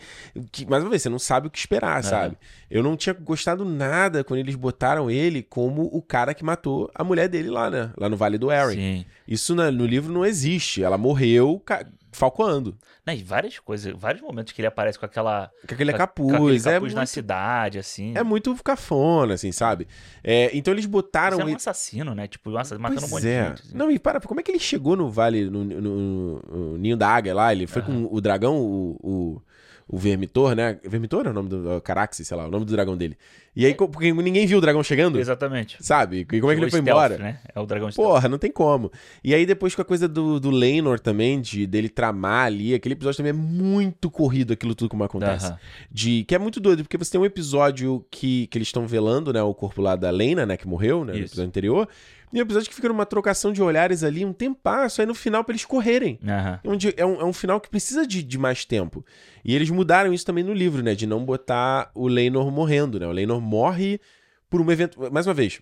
[0.51, 2.03] Que, mais uma vez, você não sabe o que esperar, Aham.
[2.03, 2.37] sabe?
[2.69, 7.03] Eu não tinha gostado nada quando eles botaram ele como o cara que matou a
[7.03, 7.91] mulher dele lá, né?
[7.97, 8.49] Lá no Vale do.
[8.71, 9.05] Sim.
[9.27, 10.83] Isso na- no livro não existe.
[10.83, 12.75] Ela morreu ca- falcoando.
[13.05, 15.51] Não, e várias coisas, vários momentos que ele aparece com aquela.
[15.67, 16.37] Com aquele com- capuz.
[16.37, 18.13] com aquele é, capuz na muito, cidade, assim.
[18.15, 19.87] é muito cafona, assim, sabe?
[20.23, 22.27] É, então eles botaram Você é um assassino, né?
[22.27, 23.47] Tipo, um assa- matando um monte Pois de é.
[23.49, 23.61] gente.
[23.61, 23.75] assim.
[23.77, 26.95] Não, e para, como é que ele chegou no vale, no, no- no- no ninho
[26.95, 27.51] da águia lá?
[27.51, 29.41] Ele foi com o dragão, o, o,
[29.87, 30.79] o Vermitor, né?
[30.83, 31.81] Vermitor é o nome do.
[31.81, 33.17] Caraxes, sei lá, o nome do dragão dele.
[33.55, 35.77] E aí, porque ninguém viu o dragão chegando, Exatamente.
[35.79, 36.21] sabe?
[36.21, 37.17] E como é que O ele foi stealth, embora?
[37.17, 37.39] Né?
[37.53, 38.09] É o dragão stealth.
[38.09, 38.91] Porra, não tem como.
[39.23, 42.93] E aí depois com a coisa do, do Lenor também, de dele tramar ali, aquele
[42.93, 45.45] episódio também é muito corrido aquilo tudo como acontece.
[45.45, 45.59] Aham.
[45.91, 49.31] De, que é muito doido, porque você tem um episódio que, que eles estão velando,
[49.31, 51.27] né, o corpo lá da Lena, né, que morreu, né, no Isso.
[51.27, 51.87] episódio anterior.
[52.33, 55.43] E um episódio que fica numa trocação de olhares ali, um tempasso, aí no final
[55.43, 56.19] pra eles correrem.
[56.27, 56.59] Aham.
[56.65, 59.05] Onde é um, é um final que precisa de, de mais tempo.
[59.45, 60.95] E eles mudaram isso também no livro, né?
[60.95, 63.05] De não botar o Leinor morrendo, né?
[63.05, 64.01] O Leinor morre
[64.49, 64.99] por um evento.
[65.11, 65.61] Mais uma vez,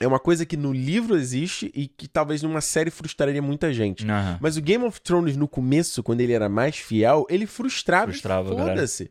[0.00, 4.04] é uma coisa que no livro existe e que talvez numa série frustraria muita gente.
[4.04, 4.38] Aham.
[4.40, 8.10] Mas o Game of Thrones, no começo, quando ele era mais fiel, ele frustrava.
[8.10, 8.48] Frustrava.
[8.48, 9.08] Foda-se.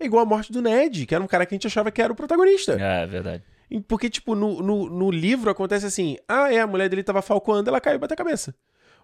[0.00, 2.02] É igual a morte do Ned, que era um cara que a gente achava que
[2.02, 2.76] era o protagonista.
[2.80, 3.44] É, é verdade.
[3.72, 7.22] E Porque, tipo, no, no, no livro acontece assim: ah, é, a mulher dele tava
[7.22, 8.54] falcoando, ela caiu e bateu a cabeça.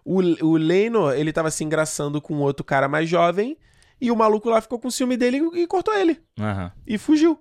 [0.05, 3.57] O, o Leno, ele tava se engraçando com outro cara mais jovem,
[3.99, 6.21] e o maluco lá ficou com ciúme dele e cortou ele.
[6.39, 6.71] Aham.
[6.85, 7.39] E fugiu.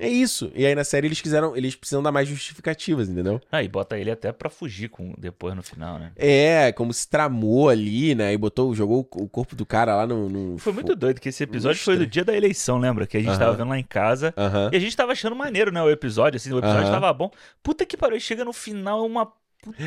[0.00, 0.50] É isso.
[0.54, 3.40] E aí na série eles quiseram, eles precisam dar mais justificativas, entendeu?
[3.50, 6.12] Ah, e bota ele até pra fugir com, depois no final, né?
[6.14, 8.32] É, como se tramou ali, né?
[8.32, 10.28] E botou, jogou o corpo do cara lá no.
[10.28, 13.08] no Foi muito doido que esse episódio foi do dia da eleição, lembra?
[13.08, 13.38] Que a gente Aham.
[13.38, 14.32] tava vendo lá em casa.
[14.36, 14.70] Aham.
[14.72, 15.82] E a gente tava achando maneiro, né?
[15.82, 16.92] O episódio, assim, o episódio Aham.
[16.92, 17.30] tava bom.
[17.60, 19.32] Puta que pariu, chega no final, é uma.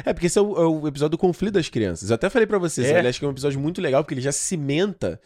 [0.06, 2.10] É, porque esse é o, é o episódio do conflito das crianças.
[2.10, 2.98] Eu até falei pra vocês, É.
[3.00, 5.22] aliás, que é um episódio muito legal, porque ele já cimenta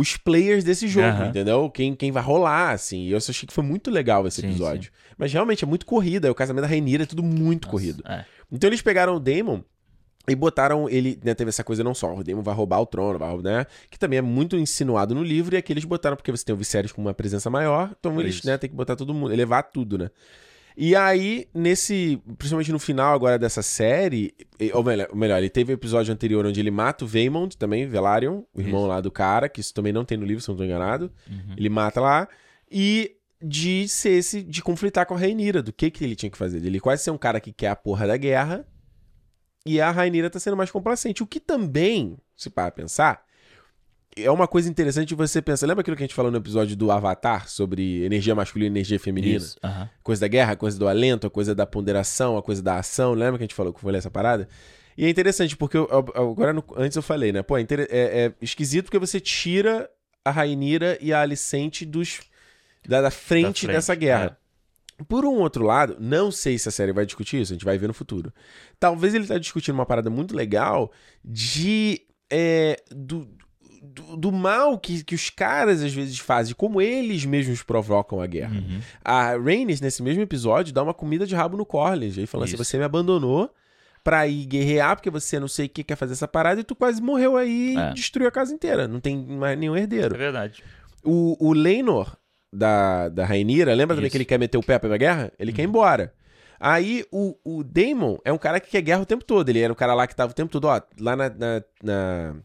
[0.00, 1.26] os players desse jogo, Aham.
[1.26, 1.70] entendeu?
[1.70, 3.02] Quem, quem vai rolar, assim.
[3.02, 4.90] E eu só achei que foi muito legal esse Sim, episódio.
[5.18, 8.02] Mas realmente é muito corrida, é o casamento da Rainira, é tudo muito Nossa, corrido.
[8.06, 8.24] É.
[8.50, 9.60] Então eles pegaram o Daemon
[10.26, 13.18] e botaram ele, né, teve essa coisa não só, o Daemon vai roubar o trono,
[13.18, 16.30] vai, roubar, né, que também é muito insinuado no livro, e aqui eles botaram porque
[16.30, 18.46] você tem o Viserys com uma presença maior, então eles, Isso.
[18.46, 20.10] né, tem que botar todo mundo, elevar tudo, né.
[20.82, 24.34] E aí, nesse, principalmente no final agora dessa série,
[24.72, 28.44] ou melhor, melhor, ele teve o episódio anterior onde ele mata o Vaemond, também, Velaryon,
[28.54, 28.88] o irmão Isso.
[28.88, 31.12] lá do cara, que isso também não tem no livro, se eu não tô enganado.
[31.28, 31.54] Uhum.
[31.54, 32.26] Ele mata lá.
[32.70, 36.38] E de ser esse, de conflitar com a Rainira, do que que ele tinha que
[36.38, 36.64] fazer.
[36.64, 38.66] Ele quase ser um cara que quer a porra da guerra.
[39.66, 41.22] E a Rainira tá sendo mais complacente.
[41.22, 43.22] O que também, se para pensar,
[44.16, 45.66] é uma coisa interessante você pensar.
[45.66, 48.98] Lembra aquilo que a gente falou no episódio do Avatar sobre energia masculina e energia
[48.98, 49.36] feminina?
[49.36, 49.56] Isso.
[49.62, 49.88] aham.
[50.02, 53.12] Coisa da guerra, coisa do alento, a coisa da ponderação, a coisa da ação.
[53.14, 54.48] Lembra que a gente falou que falei essa parada?
[54.98, 57.42] E é interessante, porque eu- eu- agora no- antes eu falei, né?
[57.42, 59.88] Pô, é, é- é esquisito porque você tira
[60.24, 62.20] a Rainira e a Alicente dos,
[62.86, 64.36] da, da frente, frente, dessa guerra.
[65.08, 67.78] Por um outro lado, não sei se a série vai discutir isso, a gente vai
[67.78, 68.30] ver no futuro.
[68.78, 70.92] Talvez ele tá discutindo uma parada muito legal
[71.24, 72.02] de.
[72.32, 73.26] é, do,
[73.80, 78.26] do, do mal que, que os caras às vezes fazem, como eles mesmos provocam a
[78.26, 78.54] guerra.
[78.56, 78.80] Uhum.
[79.04, 82.18] A Rhaenys, nesse mesmo episódio, dá uma comida de rabo no Corlys.
[82.18, 83.50] Aí falando assim, você me abandonou
[84.04, 86.74] pra ir guerrear, porque você não sei o que quer fazer essa parada, e tu
[86.74, 87.90] quase morreu aí É.
[87.90, 88.86] e destruiu a casa inteira.
[88.88, 90.16] Não tem mais nenhum É herdeiro.
[90.16, 90.62] verdade.
[91.04, 92.16] O, o Leinor,
[92.52, 94.12] da, da Rainira, lembra também Isso.
[94.12, 95.32] que ele quer meter o pé pra guerra?
[95.38, 96.12] Ele quer ir embora.
[96.58, 99.48] Aí o, o Daemon é um cara que quer guerra o tempo todo.
[99.48, 101.30] Ele era o cara lá que tava o tempo todo, ó, lá na.
[101.30, 102.36] na, na...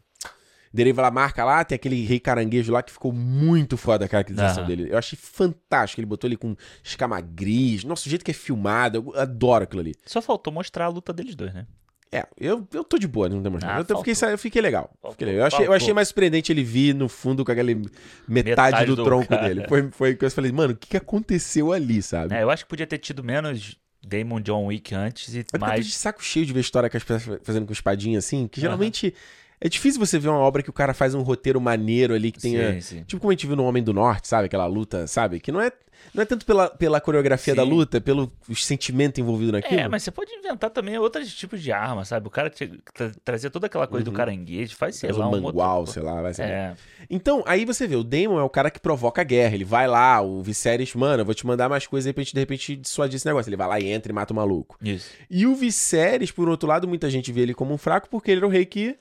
[0.76, 4.62] Deriva La Marca lá, tem aquele rei caranguejo lá que ficou muito foda a caracterização
[4.62, 4.68] Aham.
[4.68, 4.88] dele.
[4.90, 6.00] Eu achei fantástico.
[6.00, 6.54] Ele botou ele com
[6.84, 7.82] escama gris.
[7.82, 9.94] Nossa, o jeito que é filmado, eu adoro aquilo ali.
[10.04, 11.66] Só faltou mostrar a luta deles dois, né?
[12.12, 13.74] É, eu, eu tô de boa, não demonstrando.
[13.74, 14.90] Ah, eu, fiquei, eu fiquei legal.
[15.02, 15.40] Faltou, Fiquei legal.
[15.40, 17.90] Eu, achei, eu achei mais surpreendente ele vir no fundo com aquele metade,
[18.28, 19.48] Metade do, do tronco cara.
[19.48, 19.64] dele.
[19.68, 22.34] Foi, foi que eu falei, mano, o que, que aconteceu ali, sabe?
[22.34, 23.76] É, eu acho que podia ter tido menos
[24.06, 25.86] Damon John Wick antes e Mas eu tô mais.
[25.86, 29.12] de saco cheio de ver história que as pessoas fazendo com espadinha assim, que geralmente
[29.60, 32.40] é difícil você ver uma obra que o cara faz um roteiro maneiro ali que
[32.40, 32.74] tenha.
[32.74, 33.02] Sim, sim.
[33.04, 34.46] Tipo como a gente viu no Homem do Norte, sabe?
[34.46, 35.40] Aquela luta, sabe?
[35.40, 35.72] Que não é,
[36.14, 37.56] não é tanto pela, pela coreografia Sim.
[37.56, 39.80] da luta, pelo sentimento envolvido naquilo.
[39.80, 42.26] É, mas você pode inventar também outros tipos de arma, sabe?
[42.26, 45.34] O cara te- tra- trazer toda aquela coisa do caranguejo, faz, sei Faz lá, um
[45.34, 45.94] um mangual, outro...
[45.94, 46.42] sei lá, vai ser.
[46.42, 46.74] É,
[47.08, 49.54] Então, aí você vê, o Daemon é o cara que provoca a guerra.
[49.54, 52.34] Ele vai lá, o Viserys, mano, eu vou te mandar mais coisas aí pra gente,
[52.34, 53.48] de repente, dissuadir esse negócio.
[53.48, 54.76] Ele vai lá e entra e mata o maluco.
[54.82, 55.10] isso.
[55.30, 58.38] E o Viserys, por outro lado, muita gente vê ele como um fraco porque ele
[58.40, 58.96] era o rei que.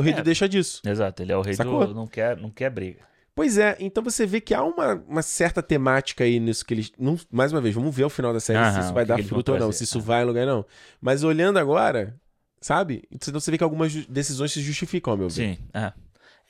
[0.00, 0.16] O rei É.
[0.16, 0.80] do deixa disso.
[0.84, 1.86] Exato, ele é o rei Sacou?
[1.86, 3.00] do não quer, não quer briga.
[3.34, 6.92] Pois é, então você vê que há uma, uma certa temática aí nisso que eles.
[6.98, 9.16] não- mais uma vez, vamos ver o final da série se isso vai que dar
[9.16, 10.02] que fruto ou não, se isso Ah.
[10.02, 10.66] vai em lugar não.
[11.00, 12.14] Mas olhando agora,
[12.60, 13.04] sabe?
[13.10, 15.56] Então você vê que algumas decisões se justificam, meu ver.
[15.56, 15.92] Sim, é.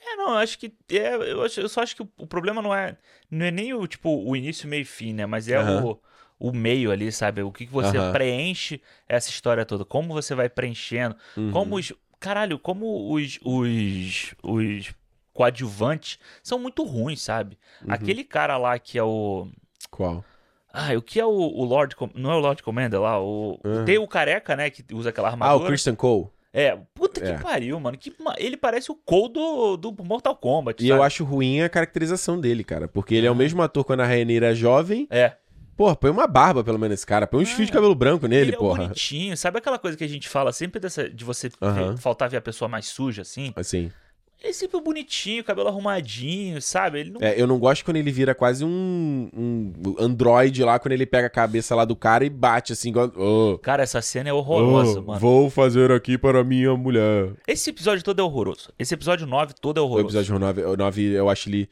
[0.02, 0.72] É, não, eu acho que.
[0.90, 2.96] É, eu, acho- eu só acho que o, problema não é.
[3.30, 5.26] Não é nem o, tipo, o início, meio e fim, né?
[5.26, 6.00] Mas é o,
[6.38, 7.42] o meio ali, sabe?
[7.42, 9.84] O que, que você preenche essa história toda.
[9.84, 11.14] Como você vai preenchendo.
[11.36, 11.50] Uhum.
[11.50, 11.92] Como os.
[12.20, 13.38] Caralho, como os.
[13.42, 14.34] Os.
[14.42, 14.94] Os
[15.32, 17.56] coadjuvantes são muito ruins, sabe?
[17.82, 17.92] Uhum.
[17.92, 19.48] Aquele cara lá que é o.
[19.90, 20.22] Qual?
[20.72, 21.96] Ah, o que é o, o Lord.
[21.96, 23.18] Com- Não é o Lord Commander lá?
[23.20, 23.84] O, Uhum.
[23.84, 24.70] Tem o careca, né?
[24.70, 25.64] Que usa aquela Ah, armadura.
[25.64, 26.28] o Christian Cole.
[26.52, 27.36] É, puta É.
[27.36, 27.96] que pariu, mano.
[27.96, 30.84] Que, ele parece o Cole do, do Mortal Kombat.
[30.84, 30.98] E sabe?
[30.98, 32.88] eu acho ruim a caracterização dele, cara.
[32.88, 35.06] Porque ele é o mesmo ator quando a Rainha é jovem.
[35.10, 35.36] É.
[35.80, 37.26] Porra, põe uma barba pelo menos esse cara.
[37.26, 38.82] Põe uns Ah, fios de cabelo branco nele, ele porra.
[38.82, 39.34] é bonitinho.
[39.34, 42.40] Sabe aquela coisa que a gente fala sempre dessa, de você ver- faltar ver a
[42.42, 43.50] pessoa mais suja, assim?
[43.56, 43.90] Assim.
[44.40, 47.00] Ele é sempre bonitinho, cabelo arrumadinho, sabe?
[47.00, 47.20] Ele não.
[47.22, 51.28] É, eu não gosto quando ele vira quase um, um androide lá, quando ele pega
[51.28, 53.10] a cabeça lá do cara e bate assim, igual.
[53.16, 55.18] "Oh, Cara, essa cena é horrorosa, oh, mano.
[55.18, 57.32] Vou fazer aqui para minha mulher.
[57.48, 58.70] Esse episódio todo é horroroso.
[58.78, 60.08] Esse episódio 9 todo é O horroroso.
[60.18, 61.70] episódio 9, o 9, eu acho ele.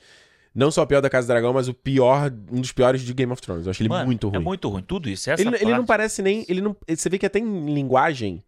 [0.59, 3.15] Não só o pior da Casa do Dragão, mas o pior, um dos piores de
[3.15, 3.65] Game of Thrones.
[3.67, 4.37] Eu acho ele Mano, muito ruim.
[4.37, 4.83] É muito ruim.
[4.83, 5.31] Tudo isso.
[5.31, 6.45] Essa ele, ele não parte- parece nem.
[6.49, 8.43] Ele não, você vê que até em linguagem,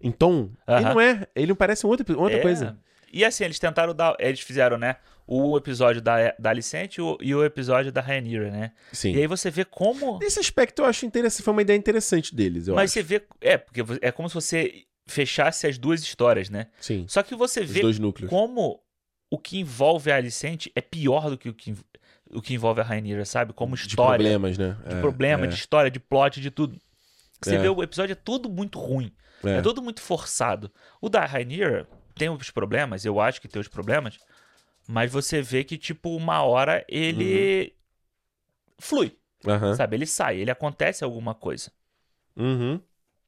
[0.00, 0.94] em tom, ele Aham.
[0.94, 1.26] não é.
[1.36, 2.42] Ele não parece um outro, outra É.
[2.42, 2.76] coisa.
[3.12, 4.16] E assim, eles tentaram dar.
[4.18, 4.96] Eles fizeram, né?
[5.28, 8.72] O episódio da, da Alicente e o, e o episódio da Rhaenyra, né?
[8.92, 9.12] Sim.
[9.14, 10.18] E aí você vê como.
[10.18, 11.42] Nesse aspecto eu acho interessante.
[11.44, 12.94] Foi uma ideia interessante deles, eu Mas acho.
[12.94, 13.22] você vê.
[13.40, 16.66] É, porque é como se você fechasse as duas histórias, né?
[16.80, 17.04] Sim.
[17.08, 17.80] Só que você Os vê
[18.28, 18.80] como
[19.30, 21.74] o que envolve a Alicente é pior do que o que,
[22.30, 23.52] o que envolve a Rainira, sabe?
[23.52, 24.16] Como De história.
[24.24, 24.76] problemas, né?
[24.88, 26.78] de É, problema, é, de história, de plot, de tudo.
[27.42, 27.58] Você É.
[27.58, 29.12] vê o episódio é tudo muito ruim.
[29.44, 29.56] é.
[29.58, 30.70] É tudo muito forçado.
[31.00, 34.18] O da Rainier tem os problemas, eu acho que tem os problemas,
[34.88, 37.74] mas você vê que, tipo, uma hora ele
[38.78, 39.16] flui,
[39.46, 39.74] Aham.
[39.74, 39.96] sabe?
[39.96, 41.70] Ele sai, ele acontece alguma coisa.
[42.36, 42.80] Uhum.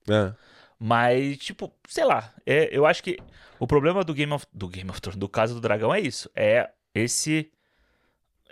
[0.09, 0.33] É.
[0.79, 3.19] Mas, tipo, sei lá, é, eu acho que
[3.59, 6.31] o problema do Game of do Game of Thrones, do caso do dragão é isso,
[6.35, 7.51] é esse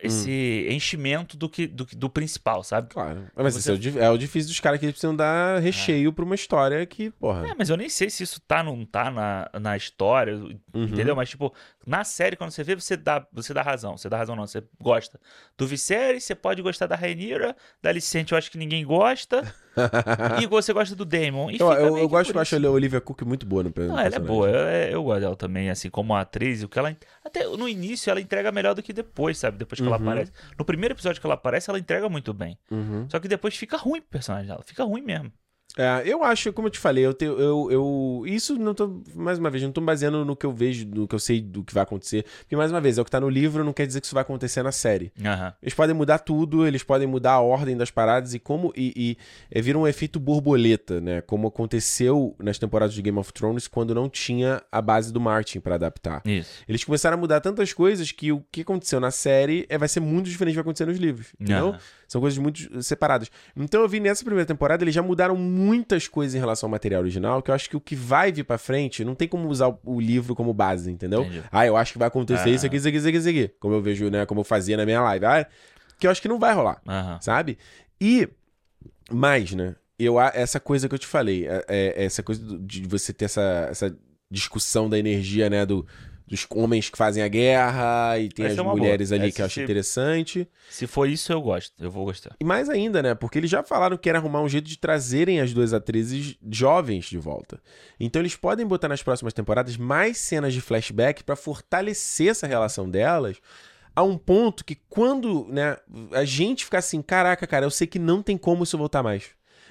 [0.03, 2.89] esse enchimento do que do, do principal, sabe?
[2.91, 3.29] Claro.
[3.35, 6.13] Mas Você- esse é o, é o difícil dos caras que eles precisam dar recheio
[6.13, 7.49] pra uma história que, porra.
[7.49, 10.53] É, mas eu nem sei se isso tá não tá na, na história, Uhum.
[10.85, 11.17] entendeu?
[11.17, 11.53] Mas, tipo,
[11.87, 13.97] na série, quando você vê, você dá, você dá razão.
[13.97, 14.47] Você dá razão, não.
[14.47, 15.21] Você gosta
[15.57, 19.43] do Viserys, você pode gostar da Rhaenyra, da Alicente eu acho que ninguém gosta,
[20.43, 21.51] e você gosta do Daemon.
[21.51, 24.19] Eu, eu, eu gosto, eu acho a Olivia Cook muito boa no Não, ela é
[24.19, 24.49] boa.
[24.49, 26.63] Eu, é, eu gosto dela também, assim, como atriz.
[26.63, 26.97] O que ela.
[27.25, 29.57] Até no início ela entrega melhor do que depois, sabe?
[29.57, 30.03] Depois que ela Uhum.
[30.09, 30.33] aparece.
[30.59, 32.59] No primeiro episódio que ela aparece, ela entrega muito bem.
[32.71, 33.07] Uhum.
[33.09, 34.63] Só que depois fica ruim o personagem dela.
[34.65, 35.33] Fica ruim mesmo.
[35.77, 38.23] É, eu acho, como eu te falei, eu, eu, eu.
[38.27, 39.03] Isso não tô.
[39.15, 41.41] Mais uma vez, não tô me baseando no que eu vejo, no que eu sei
[41.41, 42.25] do que vai acontecer.
[42.41, 44.15] Porque, mais uma vez, é o que tá no livro, não quer dizer que isso
[44.15, 45.13] vai acontecer na série.
[45.23, 45.53] Aham.
[45.63, 48.73] Eles podem mudar tudo, eles podem mudar a ordem das paradas e como.
[48.75, 49.19] E, e
[49.51, 51.21] é, vira um efeito borboleta, né?
[51.21, 55.61] Como aconteceu nas temporadas de Game of Thrones quando não tinha a base do Martin
[55.61, 56.23] pra adaptar.
[56.25, 56.65] Isso.
[56.67, 60.01] Eles começaram a mudar tantas coisas que o que aconteceu na série é, vai ser
[60.01, 61.29] muito diferente do que vai acontecer nos livros.
[61.39, 61.69] Entendeu?
[61.69, 61.79] Aham.
[62.09, 63.31] São coisas muito separadas.
[63.57, 67.03] Então eu vi nessa primeira temporada, eles já mudaram muitas coisas em relação ao material
[67.03, 69.75] original, que eu acho que o que vai vir pra frente, não tem como usar
[69.85, 71.23] o, livro como base, entendeu?
[71.23, 71.43] Entendi.
[71.51, 72.53] Ah, eu acho que vai acontecer Ah.
[72.53, 73.51] isso aqui, isso aqui, isso aqui, isso aqui.
[73.59, 74.25] Como eu vejo, né?
[74.27, 75.25] Como eu fazia na minha live.
[75.27, 75.47] Ah,
[75.99, 76.81] que eu acho que não vai rolar,
[77.21, 77.59] sabe?
[78.01, 78.29] E
[79.11, 79.75] mais, né?
[79.99, 83.69] Eu, essa coisa que eu te falei, é, é- essa coisa de você ter essa,
[83.71, 83.97] essa
[84.31, 85.65] discussão da energia, né?
[85.65, 85.87] Do,
[86.27, 89.21] dos homens que fazem a guerra e tem Essa as é mulheres boa.
[89.21, 90.49] ali Essa que eu acho se- interessante.
[90.69, 91.73] Se for isso, eu gosto.
[91.79, 92.35] Eu vou gostar.
[92.41, 93.15] E mais ainda, né?
[93.15, 97.05] Porque eles já falaram que era arrumar um jeito de trazerem as duas atrizes jovens
[97.07, 97.61] de volta.
[98.01, 102.91] Então eles podem botar nas próximas temporadas mais cenas de flashback pra fortalecer essa relação
[102.91, 103.37] delas
[103.95, 105.77] a um ponto que quando, né,
[106.13, 109.25] a gente ficar assim, caraca, cara, eu sei que não tem como isso voltar mais.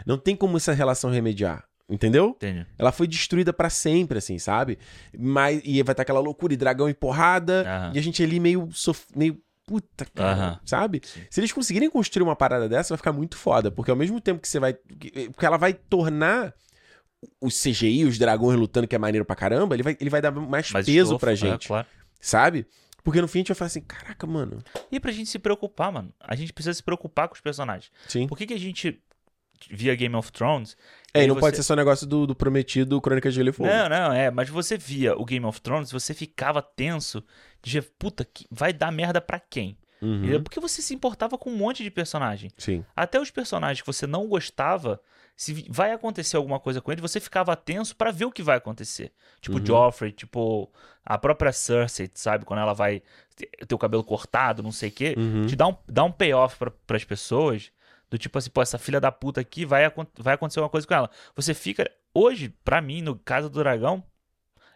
[0.06, 1.64] Não tem como essa relação remediar.
[1.88, 2.30] Entendeu?
[2.30, 2.66] Entende?
[2.80, 4.80] Ela foi destruída pra sempre, assim, sabe?
[5.18, 7.62] Mas, e vai estar aquela loucura e dragão e porrada.
[7.68, 7.92] Aham.
[7.94, 9.06] E a gente ali meio, sof...
[9.16, 10.60] meio puta, cara, Aham.
[10.66, 11.02] sabe?
[11.30, 13.70] Se eles conseguirem construir uma parada dessa, vai ficar muito foda.
[13.72, 14.74] Porque ao mesmo tempo que você vai.
[14.74, 16.54] que- Porque ela vai tornar
[17.42, 20.32] os CGI, os dragões lutando, que é maneiro pra caramba, ele vai, ele vai dar
[20.32, 21.88] mais Mas peso estofo, pra é, gente, claro.
[22.20, 22.66] sabe?
[23.04, 24.58] Porque no fim a gente vai falar assim: caraca, mano.
[24.92, 26.12] E pra gente se preocupar, mano.
[26.20, 27.92] A gente precisa se preocupar com os personagens.
[28.08, 28.26] Sim.
[28.28, 29.00] Por que, que a gente
[29.70, 30.76] via Game of Thrones?
[31.14, 33.52] É, e não você- pode ser só negócio do, do prometido Crônica de Gelo e
[33.54, 33.70] Fogo.
[33.70, 34.30] Não, não, é.
[34.32, 37.24] Mas você via o Game of Thrones, você ficava tenso
[37.64, 39.78] de puta, que vai dar merda pra quem?
[40.02, 40.44] Uhum.
[40.44, 42.52] Porque você se importava com um monte de personagem.
[42.58, 42.84] Sim.
[42.96, 45.00] Até os personagens que você não gostava,
[45.38, 48.58] se vai acontecer alguma coisa com ele, você ficava tenso pra ver o que vai
[48.58, 49.12] acontecer.
[49.42, 49.66] Tipo Uhum.
[49.66, 50.70] Joffrey, tipo
[51.04, 52.44] a própria Cersei, sabe?
[52.46, 53.02] Quando ela vai
[53.68, 55.16] ter o cabelo cortado, não sei o quê.
[55.18, 55.46] Uhum.
[55.48, 57.72] Te dá um, dá um payoff pra, pras pessoas.
[58.16, 59.84] Do tipo assim, pô, essa filha da puta aqui vai,
[60.18, 61.10] vai acontecer uma coisa com ela.
[61.36, 61.92] Você fica.
[62.14, 64.02] Hoje, pra mim, no caso do dragão,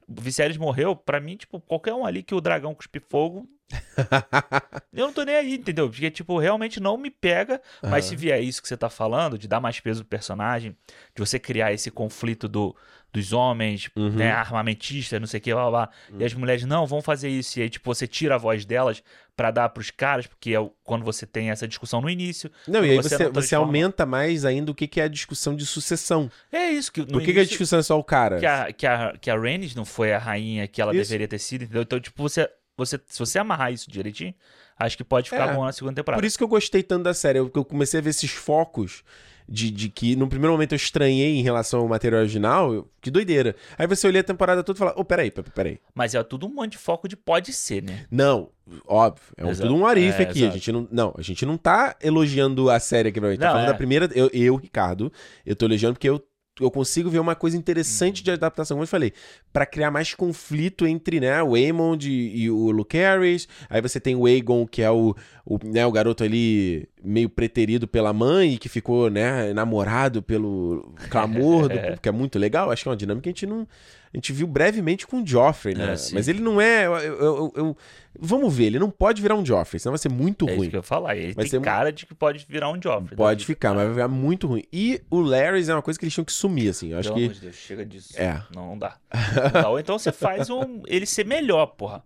[0.05, 3.47] o Viserys morreu, pra mim, tipo, qualquer um ali que o dragão cuspe fogo.
[4.91, 5.89] eu não tô nem aí, entendeu?
[5.89, 7.61] Porque, tipo, realmente não me pega.
[7.81, 10.75] Mas se vier isso que você tá falando, de dar mais peso pro personagem,
[11.15, 12.75] de você criar esse conflito do,
[13.13, 14.09] dos homens, Uhum.
[14.09, 17.29] né, armamentistas, não sei o que, blá, blá, blá, e as mulheres, não, vão fazer
[17.29, 17.59] isso.
[17.59, 19.01] E aí, tipo, você tira a voz delas
[19.39, 22.51] pra dar pros caras, porque é quando você tem essa discussão no início.
[22.67, 25.55] Não, e aí você, você transforma- aumenta mais ainda o que, que é a discussão
[25.55, 26.29] de sucessão.
[26.51, 28.37] É isso que Por que, que a discussão é só o cara?
[28.37, 31.03] que a, que a, que a Rhaenys não foi a rainha que ela Isso.
[31.09, 31.83] deveria ter sido, entendeu?
[31.83, 34.33] Então, tipo, você, você, se você amarrar isso direitinho,
[34.77, 35.53] acho que pode ficar É.
[35.53, 36.21] bom na segunda temporada.
[36.21, 37.39] Por isso que eu gostei tanto da série.
[37.39, 39.03] Eu, eu comecei a ver esses focos
[39.49, 42.73] de, de que no primeiro momento eu estranhei em relação ao material original.
[42.73, 43.55] eu- que doideira.
[43.77, 45.79] Aí você olha a temporada toda e fala: Ô, peraí, peraí, peraí.
[45.95, 48.05] Mas é tudo um monte de foco de pode ser, né?
[48.11, 48.49] Não,
[48.85, 49.23] óbvio.
[49.37, 50.45] É um, tudo um arife É, aqui.
[50.45, 53.37] A gente não, não, a gente não tá elogiando a série aqui pra mim.
[53.37, 53.71] Tá Não, falando é.
[53.71, 54.09] da primeira.
[54.13, 55.11] Eu, eu, Ricardo,
[55.45, 56.21] eu tô elogiando porque eu.
[56.59, 59.13] Eu consigo ver uma coisa interessante de adaptação, como eu falei,
[59.51, 63.47] pra criar mais conflito entre, né, o Aemond e, e o Lucerys.
[63.69, 65.15] Aí você tem o Aegon, que é o,
[65.45, 70.93] o, né, o garoto ali meio preterido pela mãe e que ficou, né, namorado pelo
[71.09, 72.71] clamor, do, que é muito legal.
[72.71, 73.67] Acho que é uma dinâmica que a gente não.
[74.13, 75.93] A gente viu brevemente com o Joffrey, né?
[75.93, 76.13] É.
[76.13, 76.85] Mas ele não é.
[76.87, 77.77] eu- eu- eu-
[78.19, 80.69] vamos ver, ele não pode virar um Joffrey, senão vai ser muito É isso ruim.
[80.71, 81.15] que eu falar.
[81.15, 83.15] Ele Vai tem ser um- cara de que pode virar um Joffrey.
[83.15, 84.63] Pode ficar, mas vai virar muito ruim.
[84.73, 86.91] E o Larry é uma coisa que eles tinham que sumir, assim.
[86.91, 87.23] Eu acho Pelo que.
[87.25, 88.13] amor de Deus, chega disso.
[88.19, 88.41] É.
[88.55, 88.97] Não, não dá.
[89.13, 89.69] Não dá.
[89.69, 90.81] Ou então você faz um.
[90.87, 92.03] Ele ser melhor, porra.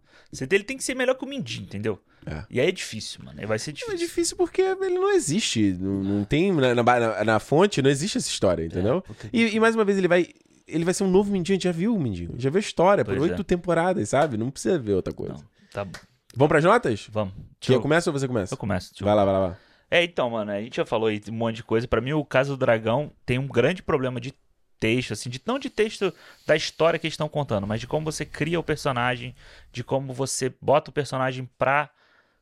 [0.52, 2.00] Ele tem que ser melhor que o Mindinho, entendeu?
[2.26, 2.44] É.
[2.50, 3.40] E aí é difícil, mano.
[3.40, 3.98] Aí vai ser É difícil.
[3.98, 5.74] difícil porque ele não existe.
[5.80, 6.52] Não, não tem.
[6.52, 9.02] Na, na, na fonte não existe essa história, entendeu?
[9.02, 10.28] puta E, e mais uma vez ele vai.
[10.68, 12.34] Ele vai ser um novo Mindinho, a gente já viu o Mindinho.
[12.38, 13.32] Já viu a história por Pois é.
[13.32, 14.38] oito temporadas, sabe?
[14.38, 15.34] Não precisa ver outra coisa.
[15.34, 15.92] Não, tá bom.
[16.36, 17.08] Vamos pras notas?
[17.12, 17.34] Vamos.
[17.68, 18.54] Eu, começa ou você começa?
[18.54, 18.94] eu começo.
[19.00, 19.58] eu- Vai lá, vai lá, vai lá.
[19.92, 21.88] É, então, mano, a gente já falou aí um monte de coisa.
[21.88, 24.34] Pra mim, o caso do dragão tem um grande problema de
[24.80, 26.12] texto, assim, de, não de texto
[26.48, 29.36] da história que eles estão contando, mas de como você cria o personagem,
[29.72, 31.90] de como você bota o personagem pra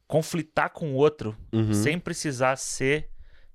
[0.08, 1.74] conflitar com o outro, Uhum.
[1.74, 3.10] sem precisar ser,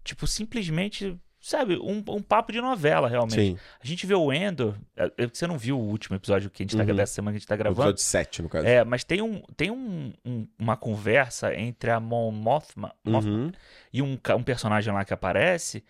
[0.04, 1.16] tipo, simplesmente,
[1.48, 3.34] sabe, um, um papo de novela, realmente.
[3.52, 3.58] Sim.
[3.82, 6.64] A gente vê o Endo, é, é, você não viu o último episódio que a
[6.64, 6.94] gente tá, Uhum.
[6.94, 7.80] dessa semana que a gente tá O gravando?
[7.82, 8.66] episódio 7, no caso.
[8.66, 13.52] É, mas tem, um, tem um, um- uma conversa entre a Mon Mothma, Mothma Uhum.
[13.92, 15.84] e um, um personagem lá que aparece.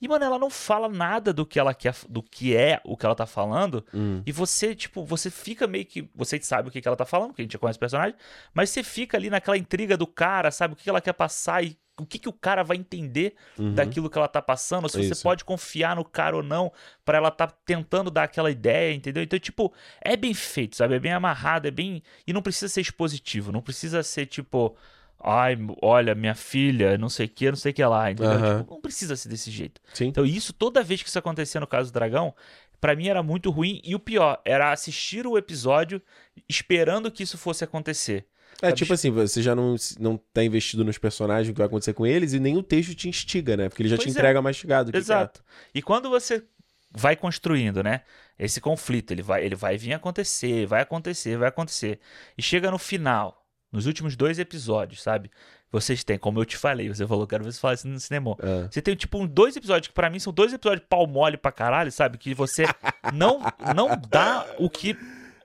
[0.00, 3.04] E, mano, ela não fala nada do que ela quer, do que é o que
[3.04, 3.84] ela tá falando.
[3.92, 4.22] Hum.
[4.24, 6.08] E você, tipo, você fica meio que.
[6.14, 8.14] Você sabe o que, que ela tá falando, porque a gente já conhece o personagem,
[8.54, 10.74] mas você fica ali naquela intriga do cara, sabe?
[10.74, 13.74] O que que ela quer passar e o que, que o cara vai entender Uhum.
[13.74, 16.72] daquilo que ela tá passando, ou se você pode confiar no cara ou não,
[17.04, 19.22] pra ela tá tentando dar aquela ideia, entendeu?
[19.22, 20.94] Então, tipo, é bem feito, sabe?
[20.94, 22.02] É bem amarrado, é bem.
[22.26, 24.76] E não precisa ser expositivo, não precisa ser tipo.
[25.20, 28.34] Ai, olha, minha filha, não sei o que, não sei o que lá, entendeu?
[28.38, 28.58] Aham.
[28.60, 29.80] Tipo, não precisa ser desse jeito.
[29.92, 30.06] Sim.
[30.06, 32.32] Então, isso, toda vez que isso acontecia no caso do dragão,
[32.80, 33.80] pra mim era muito ruim.
[33.82, 36.00] E o pior, era assistir o episódio
[36.48, 38.26] esperando que isso fosse acontecer.
[38.60, 41.92] É tipo assim, você já não, não tá investido nos personagens, o que vai acontecer
[41.92, 43.68] com eles, e nem o texto te instiga, né?
[43.68, 44.18] Porque ele já te Pois é.
[44.18, 44.88] entrega mastigado.
[44.88, 45.42] o que Exato.
[45.74, 46.42] E quando você
[46.90, 48.02] vai construindo, né?
[48.38, 52.00] Esse conflito, ele vai, ele vai vir acontecer, vai acontecer, vai acontecer.
[52.36, 55.30] E chega no final, nos últimos dois episódios, sabe?
[55.70, 58.34] Vocês têm, como eu te falei, você falou, quero ver você falar isso no cinema.
[58.40, 58.68] é.
[58.70, 61.92] Você tem, tipo, dois episódios que pra mim são dois episódios pau mole pra caralho,
[61.92, 62.16] sabe?
[62.16, 62.64] Que você
[63.12, 63.40] não,
[63.76, 64.96] não dá o que.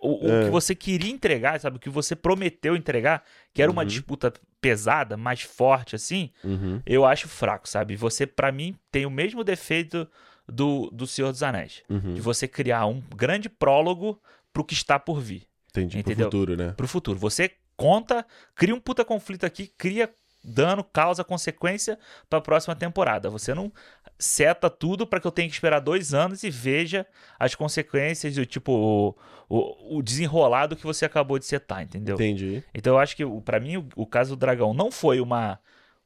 [0.04, 0.44] O, o É.
[0.46, 1.78] que você queria entregar, sabe?
[1.78, 3.24] O que você prometeu entregar,
[3.54, 3.88] que era uma Uhum.
[3.88, 6.30] disputa pesada, mais forte, assim.
[6.44, 6.82] Uhum.
[6.86, 7.96] eu acho fraco, sabe?
[7.96, 10.08] Você, pra mim, tem o mesmo defeito
[10.48, 11.82] do, do Senhor dos Anéis.
[11.90, 12.14] Uhum.
[12.14, 14.22] De você criar um grande prólogo
[14.52, 15.92] pro que está por vir, Entendi.
[16.04, 16.26] Pro Entendeu?
[16.28, 16.74] futuro, né?
[16.78, 17.18] pro futuro.
[17.20, 18.26] Você conta,
[18.56, 20.10] cria um puta conflito aqui, cria
[20.44, 21.98] dano, causa, consequência
[22.30, 23.30] pra próxima temporada.
[23.30, 23.72] Você não
[24.20, 27.06] seta tudo pra que eu tenha que esperar dois anos e veja
[27.40, 29.16] as consequências do tipo o,
[29.50, 32.16] o, o desenrolado que você acabou de setar, entendeu?
[32.16, 32.64] Entendi.
[32.74, 35.60] Então eu acho que pra mim o, o caso do dragão não foi uma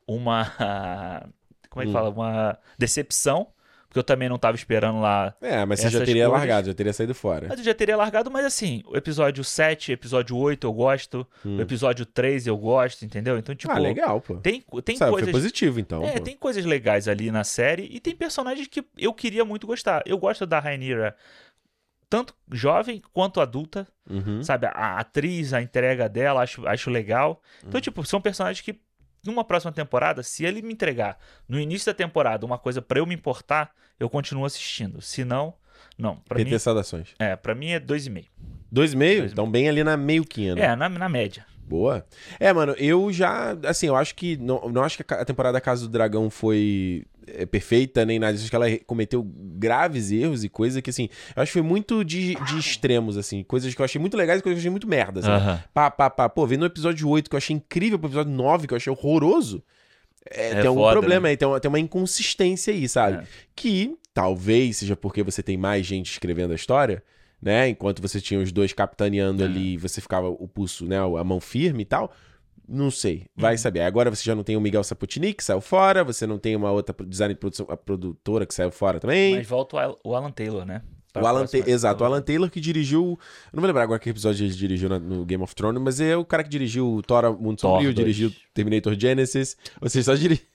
[0.07, 0.45] uma
[1.69, 1.93] como é que Hum.
[1.93, 3.47] fala, uma decepção,
[3.87, 6.73] porque eu também não tava esperando lá É, mas você já teria coisas- largado, já
[6.73, 7.47] teria saído fora.
[7.49, 11.57] mas eu já teria largado, mas assim, o episódio 7, episódio 8 eu gosto, Hum.
[11.57, 13.37] o episódio 3 eu gosto, entendeu?
[13.37, 14.35] Então, tipo, ah, legal, pô.
[14.37, 15.31] tem, tem Sabe, coisas.
[15.31, 16.03] Foi positivo, então.
[16.03, 16.19] é, pô.
[16.23, 20.03] tem coisas legais ali na série e tem personagens que eu queria muito gostar.
[20.05, 21.15] Eu gosto da Rhaenyra,
[22.09, 24.41] tanto jovem quanto adulta, Uhum.
[24.41, 24.65] sabe?
[24.67, 27.41] A, atriz, a entrega dela, acho, acho legal.
[27.65, 28.79] Então, tipo, são personagens que,
[29.25, 31.17] numa próxima temporada, se ele me entregar
[31.47, 35.01] no início da temporada uma coisa pra eu me importar, eu continuo assistindo.
[35.01, 35.53] Se não,
[35.97, 36.17] não.
[36.17, 37.09] Pra PT mim, Saudações.
[37.19, 38.27] é, pra mim é dois e meio.
[38.71, 39.19] Dois e meio?
[39.19, 40.61] Dois e Então bem ali na meio-quinha, né?
[40.61, 41.45] É, na, na média.
[41.67, 42.05] Boa.
[42.39, 43.57] É, mano, eu já.
[43.65, 44.37] Assim, eu acho que.
[44.37, 48.37] Não, não acho que a temporada Casa do Dragão foi é, perfeita, nem nada.
[48.37, 51.09] Acho que ela cometeu graves erros e coisa que, assim.
[51.35, 53.43] Eu acho que foi muito de, de extremos, assim.
[53.43, 55.19] Coisas que eu achei muito legais e coisas que eu achei muito merda.
[55.19, 55.29] Assim.
[55.29, 55.63] Aham.
[55.73, 56.29] Pá, pá, pá.
[56.29, 58.91] Pô, vendo no episódio 8 que eu achei incrível pro episódio 9 que eu achei
[58.91, 59.61] horroroso.
[60.29, 63.17] É, É tem foda, problema aí, tem uma, tem uma inconsistência aí, sabe?
[63.17, 63.23] É.
[63.55, 67.03] Que talvez seja porque você tem mais gente escrevendo a história,
[67.41, 67.69] né?
[67.69, 69.45] Enquanto você tinha os dois capitaneando É.
[69.45, 70.97] ali você ficava o pulso, né?
[70.99, 72.11] A mão firme e tal.
[72.69, 73.57] Não sei, vai Uhum.
[73.59, 73.79] saber.
[73.81, 76.69] Agora você já não tem o Miguel Sapotini, que saiu fora, você não tem uma
[76.69, 79.35] outra design de produção, a produtora que saiu fora também.
[79.35, 80.81] Mas volta o Al- o Alan Taylor, né?
[81.13, 83.17] Pra O Alan Exato, o Alan Taylor que dirigiu.
[83.45, 86.01] Eu não vou lembrar agora que episódio ele dirigiu na- no Game of Thrones, mas
[86.01, 87.95] é o cara que dirigiu o Thor Mundo Sombrio, 2.
[87.95, 89.55] dirigiu Terminator Genesis.
[89.81, 90.45] Ou seja, só dirigiu.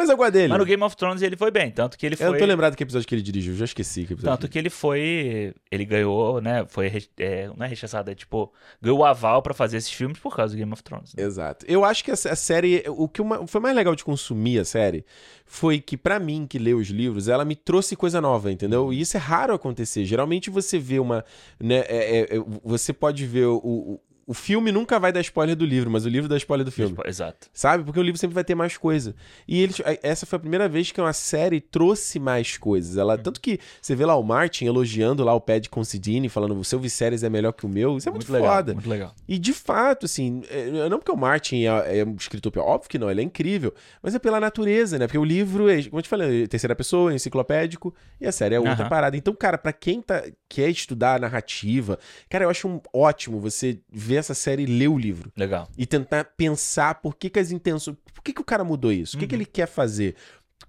[0.00, 0.48] Mas eu gosto dele.
[0.48, 2.38] Mas no Game of Thrones ele foi bem, tanto que ele Eu não foi.
[2.38, 4.36] tô lembrado que episódio que ele dirigiu, já esqueci que episódio.
[4.38, 5.54] Tanto que ele foi.
[5.70, 6.64] Ele ganhou, né?
[6.68, 6.90] Foi.
[7.18, 8.52] É, não é rechaçado, é tipo.
[8.82, 11.14] Ganhou o aval pra fazer esses filmes por causa do Game of Thrones.
[11.14, 11.22] né?
[11.22, 11.64] Exato.
[11.68, 12.82] Eu acho que a, a série.
[12.88, 15.04] O que uma- foi mais legal de consumir a série
[15.46, 18.92] foi que, pra mim, que lê os livros, ela me trouxe coisa nova, entendeu?
[18.92, 20.04] E isso é raro acontecer.
[20.04, 21.24] Geralmente você vê uma.
[21.58, 23.56] Né, é- é- é- você pode ver o.
[23.56, 24.00] o-
[24.30, 26.96] o filme nunca vai dar spoiler do livro, mas o livro dá spoiler do filme.
[27.04, 27.48] Exato.
[27.52, 27.82] Sabe?
[27.82, 29.12] Porque o livro sempre vai ter mais coisa.
[29.48, 32.96] E eles, essa foi a primeira vez que uma série trouxe mais coisas.
[32.96, 33.22] Ela, Uhum.
[33.24, 36.78] Tanto que você vê lá o Martin elogiando lá o Pad Considine, falando o seu
[36.78, 37.96] Viserys é melhor que o meu.
[37.96, 38.54] Isso é muito, legal.
[38.54, 38.72] foda.
[38.72, 39.12] Muito legal.
[39.28, 42.88] E de fato, assim, é- não porque o Martin é, é um escritor pior, óbvio
[42.88, 45.08] que não, ele é incrível, mas é pela natureza, né?
[45.08, 48.32] Porque o livro é, como eu te falei, é terceira pessoa, é enciclopédico, e a
[48.32, 48.88] série é outra Aham.
[48.88, 49.16] parada.
[49.16, 51.98] Então, cara, pra quem tá, quer estudar a narrativa,
[52.28, 55.32] cara, eu acho um- ótimo você ver essa série e ler o livro.
[55.36, 55.68] Legal.
[55.76, 57.96] E tentar pensar por que, que as intenções.
[58.14, 59.16] Por que, que o cara mudou isso?
[59.16, 59.40] O que, que Uhum.
[59.40, 60.14] ele quer fazer?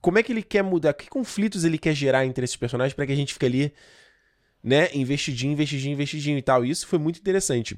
[0.01, 0.93] Como é que ele quer mudar?
[0.93, 3.73] Que conflitos ele quer gerar entre esses personagens pra que a gente fique ali,
[4.63, 6.65] né, investidinho, investidinho, investidinho e tal.
[6.65, 7.77] E isso foi muito interessante.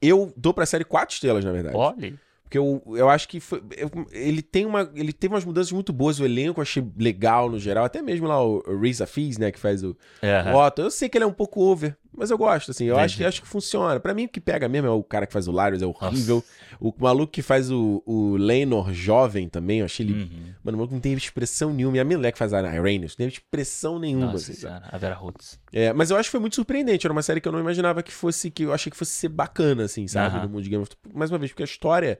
[0.00, 1.76] Eu dou pra série quatro estrelas, na verdade.
[1.76, 2.14] Olha.
[2.44, 4.90] Porque eu, eu acho que foi- eu- ele tem uma.
[4.94, 6.18] Ele teve umas mudanças muito boas.
[6.18, 7.84] O elenco eu achei legal no geral.
[7.84, 9.52] Até mesmo lá o Reza Fiz, né?
[9.52, 10.80] Que faz o, É, o Otto.
[10.80, 12.84] Eu sei que ele é um pouco over, mas eu gosto, assim.
[12.86, 13.04] Eu Entendi.
[13.04, 14.00] acho que, acho que funciona.
[14.00, 16.42] Pra mim, o que pega mesmo é o cara que faz o Larius, é horrível.
[16.80, 20.14] O maluco que faz o, o Lenor jovem também, eu achei ele.
[20.14, 20.54] Uhum.
[20.64, 21.96] Mano, o maluco não tem expressão nenhuma.
[21.96, 24.32] E a mulher que faz a Iranius não teve expressão nenhuma.
[24.32, 25.60] Nossa assim, a Vera Roots.
[25.72, 27.06] É, mas eu acho que foi muito surpreendente.
[27.06, 28.50] Era uma série que eu não imaginava que fosse.
[28.50, 30.36] que eu achei que fosse ser bacana, assim, sabe?
[30.36, 30.44] Aham.
[30.44, 31.16] No mundo de Game of Thrones.
[31.16, 32.18] Mais uma vez, porque a história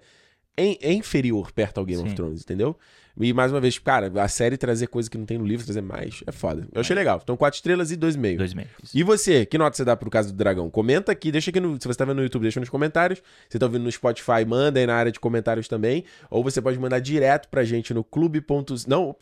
[0.57, 2.17] é, é inferior perto ao Game of Sim.
[2.17, 2.77] Thrones, entendeu?
[3.21, 5.81] E mais uma vez, cara, a série trazer coisa que não tem no livro, trazer
[5.81, 6.69] mais, é foda.
[6.73, 7.21] Eu achei legal.
[7.23, 8.39] Então, quatro estrelas e dois e meio.
[8.39, 8.71] Dois meses.
[8.95, 10.71] E você, que nota você dá pro caso do dragão?
[10.71, 11.81] Comenta aqui, deixa aqui no.
[11.81, 13.21] Se você tá vendo no YouTube, deixa nos comentários.
[13.49, 16.05] Se tá ouvindo no Spotify, manda aí na área de comentários também.
[16.31, 18.41] Ou você pode mandar direto pra gente no clube.
[18.41, 19.17] pontos- Não,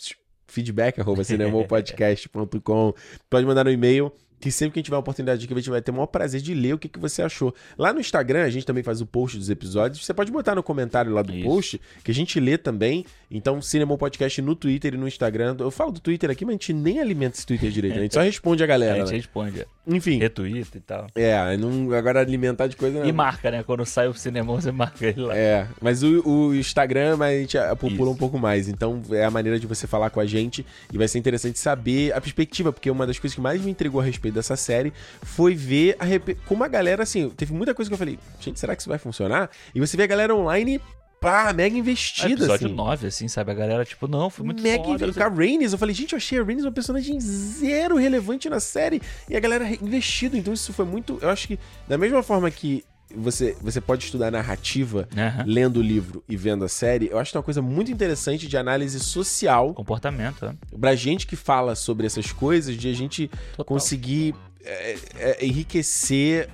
[0.47, 2.93] feedback, arroba cinemopodcast.com.
[3.29, 4.13] Pode mandar no e-mail.
[4.39, 6.07] Que sempre que a gente tiver a oportunidade aqui, a gente vai ter o maior
[6.07, 7.55] prazer de ler o que, que você achou.
[7.79, 10.05] Lá no Instagram, a gente também faz o post dos episódios.
[10.05, 11.45] Você pode botar no comentário lá do Isso.
[11.45, 13.05] post, que a gente lê também.
[13.31, 15.57] Então, Cinema Podcast no Twitter e no Instagram.
[15.59, 17.99] Eu falo do Twitter aqui, mas a gente nem alimenta esse Twitter direito.
[17.99, 18.99] A gente só responde a A galera.
[18.99, 19.17] gente né?
[19.17, 19.67] responde.
[19.87, 20.19] Enfim.
[20.19, 21.07] Retuita e tal.
[21.15, 23.07] É, não, agora alimentar de coisa não.
[23.07, 23.63] E marca, né?
[23.63, 25.37] Quando sai o cinema, você marca ele lá.
[25.37, 28.11] É, mas o, o Instagram a gente popula Isso.
[28.11, 28.69] um pouco mais.
[28.69, 32.13] Então é a maneira de você falar com a gente e vai ser interessante saber
[32.13, 34.93] a perspectiva, porque uma das coisas que mais me intrigou a respeito dessa série
[35.23, 36.35] foi ver a rep...
[36.47, 38.99] como a galera, assim, teve muita coisa que eu falei, gente, será que isso vai
[38.99, 39.51] funcionar?
[39.75, 40.81] E você vê a galera online,
[41.21, 42.75] pá, mega É, investida, episódio assim.
[42.77, 43.51] 9, assim, sabe?
[43.51, 45.07] A galera, tipo, não, foi muito Mega foda.
[45.07, 48.61] inve- A Rhaenys, eu falei, gente, eu achei a Rhaenys uma personagem zero relevante na
[48.61, 51.59] série e a galera investida, então isso foi muito, eu acho que
[51.89, 52.85] da mesma forma que
[53.15, 55.09] você, você pode estudar narrativa
[55.47, 58.49] lendo o livro e vendo a série, eu acho que é uma coisa muito interessante
[58.49, 60.55] de análise social Comportamento, né?
[60.81, 63.65] pra gente que fala sobre essas coisas, de a gente Total.
[63.65, 64.35] conseguir
[64.65, 66.49] é, é, enriquecer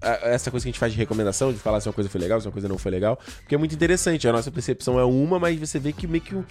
[0.00, 2.20] a- essa coisa que a gente faz de recomendação, de falar se uma coisa foi
[2.20, 4.28] legal, se uma coisa não foi legal, porque é muito interessante.
[4.28, 6.44] A nossa percepção é uma, mas você vê que meio que um,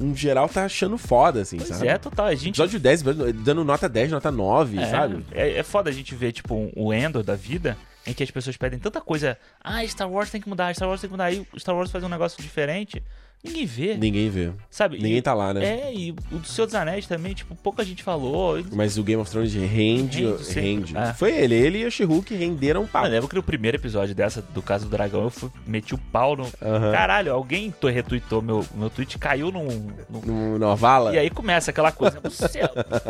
[0.00, 1.86] um geral tá achando foda, assim, Pois sabe?
[1.88, 2.26] é, total.
[2.26, 2.58] A gente.
[2.58, 3.02] Episódio 10,
[3.44, 5.26] dando nota 10, nota 9, é, sabe?
[5.32, 7.76] É, é foda a gente ver, tipo, um- o Endor da vida,
[8.08, 9.38] em que as pessoas pedem tanta coisa.
[9.60, 11.26] Ah, Star Wars tem que mudar, Star Wars tem que mudar.
[11.26, 13.02] Aí Star Wars faz um negócio diferente.
[13.42, 14.50] Ninguém vê, Ninguém vê.
[14.68, 14.96] sabe?
[14.96, 15.64] Ninguém E- tá lá, né?
[15.64, 18.58] É, e o do Senhor dos Anéis também, tipo, pouca gente falou.
[18.72, 20.96] Mas o Game of Thrones rende, Rende rende.
[20.96, 21.12] É.
[21.14, 23.06] Foi ele, ele e o She-Hulk renderam papo.
[23.06, 25.98] Eu lembro que no primeiro episódio dessa, do caso do dragão, eu fui, meti o
[25.98, 26.50] pau no.
[26.92, 29.66] Caralho, alguém to- retweetou meu, meu tweet, caiu num.
[30.10, 31.14] num- No, Vala.
[31.14, 32.60] E aí começa aquela coisa, você,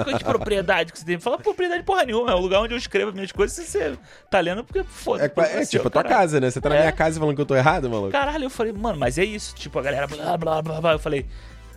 [0.05, 1.18] coisa de propriedade que você tem.
[1.18, 3.96] Fala propriedade porra nenhuma, é o lugar onde eu escrevo minhas coisas, você
[4.30, 5.32] tá lendo, porque foda-se.
[5.40, 6.20] É, é seu, tipo a tua caralho.
[6.20, 6.50] casa, né?
[6.50, 6.80] Você tá na É.
[6.80, 8.10] minha casa falando que eu tô errado, maluco.
[8.12, 9.55] Caralho, eu falei, mano, mas é isso.
[9.55, 10.93] Tipo, a galera blá blá blá blá.
[10.93, 11.27] Eu falei,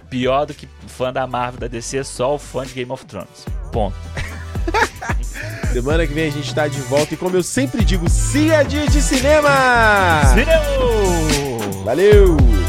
[0.09, 3.05] pior do que fã da Marvel da DC, é só o fã de Game of
[3.05, 3.45] Thrones.
[3.71, 3.95] Ponto.
[5.71, 8.87] Semana que vem a gente tá de volta e como eu sempre digo, siga dia
[8.87, 10.21] de cinema!
[10.33, 11.83] Cinema!
[11.85, 12.60] Valeu!